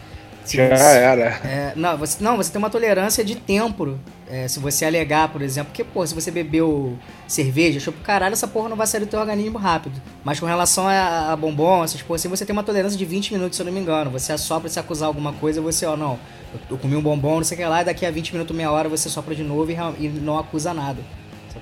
Se 0.48 0.58
Já 0.58 0.76
você- 0.76 0.84
era. 0.98 1.24
é, 1.44 1.74
não, 1.76 1.98
você, 1.98 2.24
não, 2.24 2.38
você 2.38 2.52
tem 2.52 2.58
uma 2.58 2.70
tolerância 2.70 3.24
de 3.24 3.36
tempo. 3.36 3.98
É, 4.30 4.48
se 4.48 4.60
você 4.60 4.86
alegar, 4.86 5.30
por 5.30 5.42
exemplo, 5.42 5.70
porque, 5.72 5.84
pô, 5.84 6.06
se 6.06 6.14
você 6.14 6.30
bebeu 6.32 6.98
cerveja, 7.28 7.78
achou 7.78 7.94
pro 7.94 8.02
caralho, 8.04 8.34
essa 8.34 8.48
porra 8.48 8.68
não 8.70 8.76
vai 8.76 8.86
sair 8.88 9.02
do 9.02 9.08
teu 9.08 9.20
organismo 9.20 9.58
rápido. 9.58 10.02
Mas 10.24 10.40
com 10.40 10.46
relação 10.46 10.88
a, 10.88 11.32
a 11.32 11.36
bombom, 11.36 11.84
essas 11.84 12.02
porra 12.02 12.16
assim, 12.16 12.28
você 12.28 12.46
tem 12.46 12.54
uma 12.54 12.64
tolerância 12.64 12.98
de 12.98 13.06
20 13.06 13.34
minutos, 13.34 13.56
se 13.56 13.62
eu 13.62 13.66
não 13.66 13.72
me 13.74 13.80
engano. 13.80 14.10
Você 14.12 14.34
assopra 14.34 14.68
se 14.70 14.80
acusar 14.80 15.08
alguma 15.08 15.32
coisa, 15.34 15.62
você, 15.62 15.86
ó, 15.86 15.96
não, 15.96 16.20
eu, 16.54 16.60
eu 16.72 16.78
comi 16.78 16.96
um 16.96 17.02
bombom, 17.02 17.38
não 17.38 17.44
sei 17.44 17.58
o 17.58 17.60
que 17.62 17.66
lá, 17.68 17.82
e 17.82 17.86
daqui 17.86 18.06
a 18.06 18.12
20 18.12 18.34
minutos, 18.34 18.56
meia 18.56 18.72
hora, 18.72 18.90
você 18.90 19.08
sopra 19.10 19.34
de 19.36 19.44
novo 19.44 19.72
e, 19.72 19.76
e 19.76 20.10
não 20.10 20.38
acusa 20.38 20.74
nada. 20.74 21.00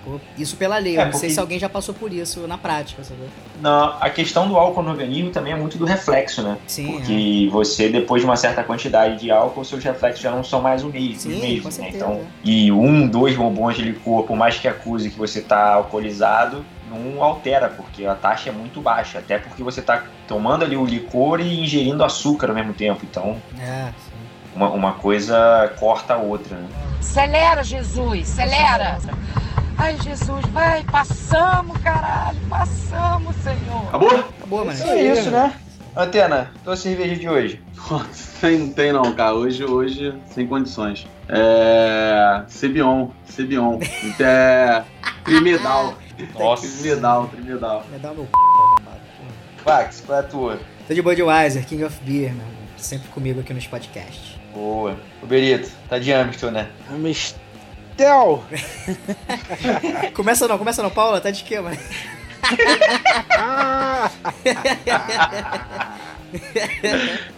Sacou? 0.06 0.22
Isso 0.38 0.56
pela 0.56 0.78
lei, 0.78 0.98
É, 0.98 1.02
eu 1.02 1.06
não 1.06 1.12
sei 1.14 1.22
porque- 1.22 1.34
se 1.34 1.40
alguém 1.40 1.58
já 1.60 1.68
passou 1.68 1.94
por 1.96 2.14
isso 2.14 2.42
na 2.48 2.58
prática, 2.58 3.04
sacou? 3.04 3.26
não, 3.60 3.96
a 4.00 4.10
questão 4.10 4.48
do 4.48 4.56
álcool 4.56 4.84
no 4.84 4.92
organismo 4.92 5.32
também 5.32 5.52
é 5.54 5.56
muito 5.56 5.78
do 5.78 5.86
reflexo, 5.86 6.44
né? 6.44 6.58
Sim, 6.68 6.88
é. 6.90 6.92
Porque 6.98 7.50
você, 7.52 7.90
depois 7.90 8.22
de 8.22 8.26
uma 8.28 8.36
certa 8.38 8.64
quantidade 8.64 9.20
de 9.20 9.32
álcool, 9.32 9.66
seus 9.66 9.84
reflexos 9.84 10.22
já 10.22 10.30
não 10.32 10.44
são 10.44 10.62
mais 10.62 10.84
o 10.84 10.90
mesmo. 10.90 11.20
Sim, 11.20 11.60
com 11.62 11.82
né? 11.82 11.90
Então, 11.94 12.12
é. 12.14 12.26
e 12.44 12.72
um, 12.72 13.08
dois 13.08 13.36
bombons 13.36 13.76
de 13.76 13.82
licor, 13.82 14.24
por 14.24 14.36
mais 14.38 14.58
que 14.60 14.68
acuse 14.68 15.10
que 15.10 15.18
você 15.18 15.40
está 15.40 15.74
alcoolizado, 15.74 16.64
não 16.90 17.24
altera, 17.24 17.68
porque 17.68 18.06
a 18.06 18.14
taxa 18.14 18.50
é 18.50 18.52
muito 18.54 18.80
baixa. 18.80 19.18
Até 19.20 19.40
porque 19.40 19.64
você 19.64 19.80
está 19.80 20.04
tomando 20.28 20.64
ali 20.64 20.78
o 20.78 20.86
licor 20.86 21.40
e 21.42 21.62
ingerindo 21.64 22.04
açúcar 22.04 22.50
ao 22.50 22.56
mesmo 22.56 22.74
tempo. 22.74 23.02
Então, 23.10 23.38
É, 23.60 23.88
sim. 23.88 24.12
uma, 24.56 24.70
uma 24.70 24.92
coisa 24.94 25.74
corta 25.80 26.14
a 26.14 26.18
outra, 26.18 26.56
né? 26.58 26.68
Acelera, 27.00 27.64
Jesus, 27.64 28.32
acelera. 28.40 28.98
Ai, 29.78 29.98
Jesus, 30.02 30.46
vai, 30.54 30.84
passamos, 30.84 31.78
caralho, 31.80 32.40
passamos, 32.50 33.36
Senhor. 33.38 33.88
Acabou? 33.90 34.20
Acabou, 34.20 34.66
mano. 34.66 34.84
É 34.84 35.04
isso, 35.04 35.30
né? 35.30 35.54
Antena, 35.96 36.52
tua 36.64 36.76
cerveja 36.76 37.16
de 37.16 37.28
hoje. 37.30 37.62
Tem, 38.42 38.60
não 38.60 38.70
tem 38.70 38.92
não, 38.92 39.14
cara. 39.14 39.34
Hoje, 39.34 39.64
hoje, 39.64 40.14
sem 40.28 40.46
condições. 40.46 41.08
É. 41.30 42.44
Cebion, 42.48 43.10
Cebion. 43.26 43.80
É. 44.20 44.84
Trimedal. 45.24 45.96
Nossa. 46.38 46.68
Trimedal, 46.68 47.28
Trimedal. 47.30 47.86
Me 47.92 47.98
dá 47.98 48.12
o 48.12 48.16
meu 48.16 48.26
c... 48.28 48.32
Vax, 49.64 50.04
qual 50.06 50.18
é 50.18 50.22
a 50.22 50.24
tua? 50.24 50.60
Tô 50.88 50.94
de 50.94 51.02
Budweiser, 51.02 51.66
King 51.66 51.86
of 51.86 51.98
Beer, 52.04 52.34
meu 52.34 52.46
irmão. 52.46 52.66
Sempre 52.78 53.08
comigo 53.10 53.40
aqui 53.40 53.54
nos 53.54 53.66
podcasts. 53.66 54.38
Boa. 54.54 54.96
O 55.24 55.26
Berito, 55.26 55.72
tá 55.90 55.98
de 55.98 56.14
Amistel, 56.14 56.52
né? 56.52 56.70
Mistel! 57.96 58.44
Começa 60.14 60.48
não, 60.48 60.58
começa 60.58 60.84
não, 60.84 60.90
Paula, 60.90 61.22
tá 61.22 61.32
de 61.32 61.44
quê, 61.44 61.60
mano? 61.60 61.78
Ah! 63.38 64.12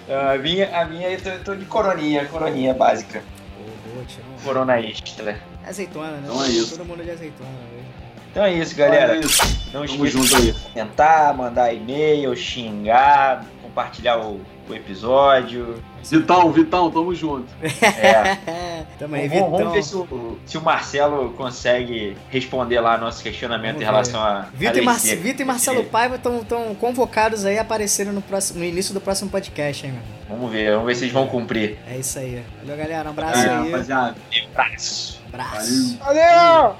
A 0.09 0.37
minha, 0.37 0.77
a 0.81 0.85
minha 0.85 1.09
eu 1.09 1.21
tô, 1.21 1.29
eu 1.29 1.43
tô 1.43 1.55
de 1.55 1.65
coroninha, 1.65 2.25
coroninha 2.25 2.73
básica. 2.73 3.21
Boa, 3.57 4.01
um- 4.01 4.43
Corona 4.43 4.79
extra. 4.81 5.39
Azeitona, 5.65 6.11
né? 6.11 6.21
Então 6.25 6.43
é 6.43 6.47
isso. 6.49 6.75
Todo 6.77 6.85
mundo 6.85 7.03
de 7.03 7.11
azeitona, 7.11 7.49
velho. 7.71 7.85
Então 8.31 8.43
é 8.43 8.53
isso, 8.53 8.75
galera. 8.75 9.15
É 9.15 9.19
isso. 9.19 9.41
Não 9.71 9.85
esqueça 9.85 10.07
junto 10.07 10.35
aí. 10.35 10.51
de 10.51 10.59
comentar, 10.59 11.33
mandar 11.35 11.73
e-mail, 11.73 12.35
xingar, 12.35 13.45
compartilhar 13.77 14.17
o, 14.17 14.41
o 14.67 14.73
episódio. 14.73 15.75
Vitão, 16.03 16.51
Vitão, 16.51 16.89
tamo 16.89 17.13
junto. 17.13 17.47
É. 17.81 18.85
Tamo 18.97 19.15
aí, 19.15 19.27
vamos, 19.27 19.43
vamos 19.43 19.57
Vitão. 19.59 19.73
ver 19.73 19.83
se 19.83 19.95
o, 19.95 20.39
se 20.45 20.57
o 20.57 20.61
Marcelo 20.61 21.31
consegue 21.33 22.17
responder 22.29 22.79
lá 22.79 22.97
nosso 22.97 23.21
questionamento 23.21 23.73
Vamos 23.73 23.81
em 23.83 23.85
relação 23.85 24.19
a. 24.21 24.47
Vitor 24.53 24.77
a 24.77 24.81
e, 24.81 24.85
Mar 24.85 24.93
lei 24.93 25.01
seca. 25.01 25.21
Vitor 25.21 25.41
e 25.41 25.45
Marcelo 25.45 25.83
Paiva 25.83 26.15
estão 26.15 26.75
convocados 26.79 27.45
aí 27.45 27.59
a 27.59 27.61
aparecerem 27.61 28.11
no, 28.11 28.21
próximo, 28.21 28.59
no 28.59 28.65
início 28.65 28.93
do 28.93 29.01
próximo 29.01 29.29
podcast, 29.29 29.85
hein, 29.85 29.91
meu 29.93 30.01
irmão? 30.01 30.17
Vamos 30.29 30.51
ver, 30.51 30.71
vamos 30.71 30.87
ver 30.87 30.95
se 30.95 31.03
eles 31.03 31.13
vão 31.13 31.27
cumprir. 31.27 31.77
É 31.87 31.97
isso 31.97 32.17
aí. 32.17 32.43
Valeu, 32.61 32.77
galera. 32.77 33.07
Um 33.07 33.11
abraço 33.11 33.45
É, 33.45 33.49
aí. 33.49 33.71
rapaziada. 33.71 34.15
Abraço. 34.53 35.21
Abraço. 35.31 35.97
Valeu! 35.99 36.75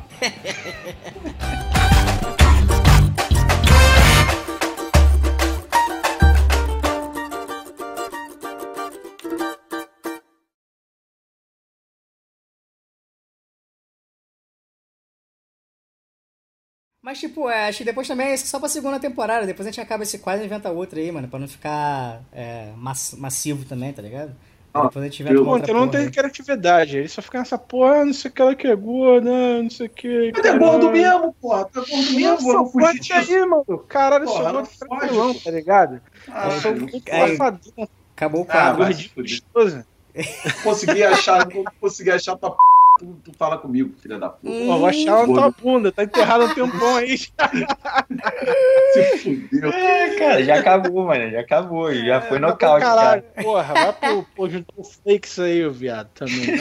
Mas, 17.07 17.21
tipo, 17.21 17.49
é, 17.49 17.69
acho 17.69 17.77
que 17.77 17.83
depois 17.85 18.05
também 18.05 18.27
é 18.27 18.33
isso 18.33 18.47
só 18.47 18.59
pra 18.59 18.67
segunda 18.67 18.99
temporada. 18.99 19.45
Depois 19.45 19.65
a 19.65 19.71
gente 19.71 19.79
acaba 19.79 20.03
esse 20.03 20.19
quadro 20.19 20.43
e 20.43 20.45
inventa 20.45 20.69
outro 20.71 20.99
aí, 20.99 21.09
mano. 21.09 21.29
Pra 21.29 21.39
não 21.39 21.47
ficar 21.47 22.21
é, 22.33 22.73
mass- 22.75 23.15
massivo 23.17 23.63
também, 23.63 23.93
tá 23.93 24.01
ligado? 24.01 24.35
Ah, 24.73 24.81
depois 24.87 25.05
a 25.05 25.07
gente 25.07 25.21
inventa 25.21 25.39
outra 25.39 25.73
não 25.73 25.87
porra 25.87 25.99
tem 26.01 26.11
criatividade. 26.11 26.97
Ele 26.97 27.07
só 27.07 27.21
fica 27.21 27.39
nessa 27.39 27.57
porra, 27.57 28.03
não 28.03 28.11
sei 28.11 28.29
o 28.29 28.33
que 28.33 28.41
ela 28.41 28.55
que 28.55 28.67
é 28.67 28.75
gorda, 28.75 29.31
não 29.63 29.69
sei 29.69 29.87
o 29.87 29.89
que. 29.89 30.33
Mas 30.35 30.45
é 30.45 30.59
gordo 30.59 30.91
mesmo, 30.91 31.33
porra. 31.41 31.63
Tá 31.63 31.79
gordo 31.79 32.11
mesmo, 32.11 32.65
fugir 32.71 32.87
Pode 32.87 32.99
disso. 32.99 33.13
aí, 33.13 33.45
mano. 33.45 33.85
Caralho, 33.87 34.23
eu 34.25 34.27
sou 34.27 34.37
Porra, 34.39 34.51
gordo 34.51 34.69
tranquilão, 34.77 35.33
tá 35.33 35.51
ligado? 35.51 36.01
Ah, 36.27 36.47
eu 36.47 36.59
sou 36.59 36.71
não 36.75 36.81
muito 36.81 37.09
Aí. 37.09 37.37
safadão, 37.37 37.89
Acabou 38.17 38.41
o 38.41 38.47
Ah, 38.49 38.75
quadro. 38.75 38.85
gostoso. 39.15 39.85
consegui 40.61 41.03
achar, 41.05 41.47
não 41.47 41.63
consegui 41.79 42.11
achar 42.11 42.35
tua 42.35 42.51
p... 42.51 42.57
Tu, 42.99 43.05
tu 43.23 43.31
fala 43.37 43.57
comigo, 43.57 43.93
filha 44.01 44.17
da 44.17 44.29
puta. 44.29 44.51
Pô, 44.51 44.77
vou 44.77 44.87
achar 44.87 45.27
na 45.27 45.33
tua 45.33 45.51
bunda, 45.51 45.91
tá 45.91 46.03
enterrado 46.03 46.45
um 46.45 46.53
tempão 46.53 46.95
aí. 46.95 47.17
Se 48.93 49.17
fudeu. 49.19 49.69
É, 49.71 50.15
cara, 50.15 50.43
já 50.43 50.59
acabou, 50.59 51.05
mano. 51.05 51.29
Já 51.31 51.41
acabou. 51.41 51.93
Já 51.93 52.21
foi 52.21 52.39
nocaute, 52.39 52.85
Caralho, 52.85 53.23
cara. 53.23 53.43
porra, 53.43 53.73
vai 53.73 53.93
pro, 53.93 54.23
pro 54.35 54.49
juntar 54.49 54.73
o 54.75 54.83
flakes 54.83 55.37
aí, 55.39 55.65
o 55.65 55.71
viado, 55.71 56.09
também. 56.15 56.57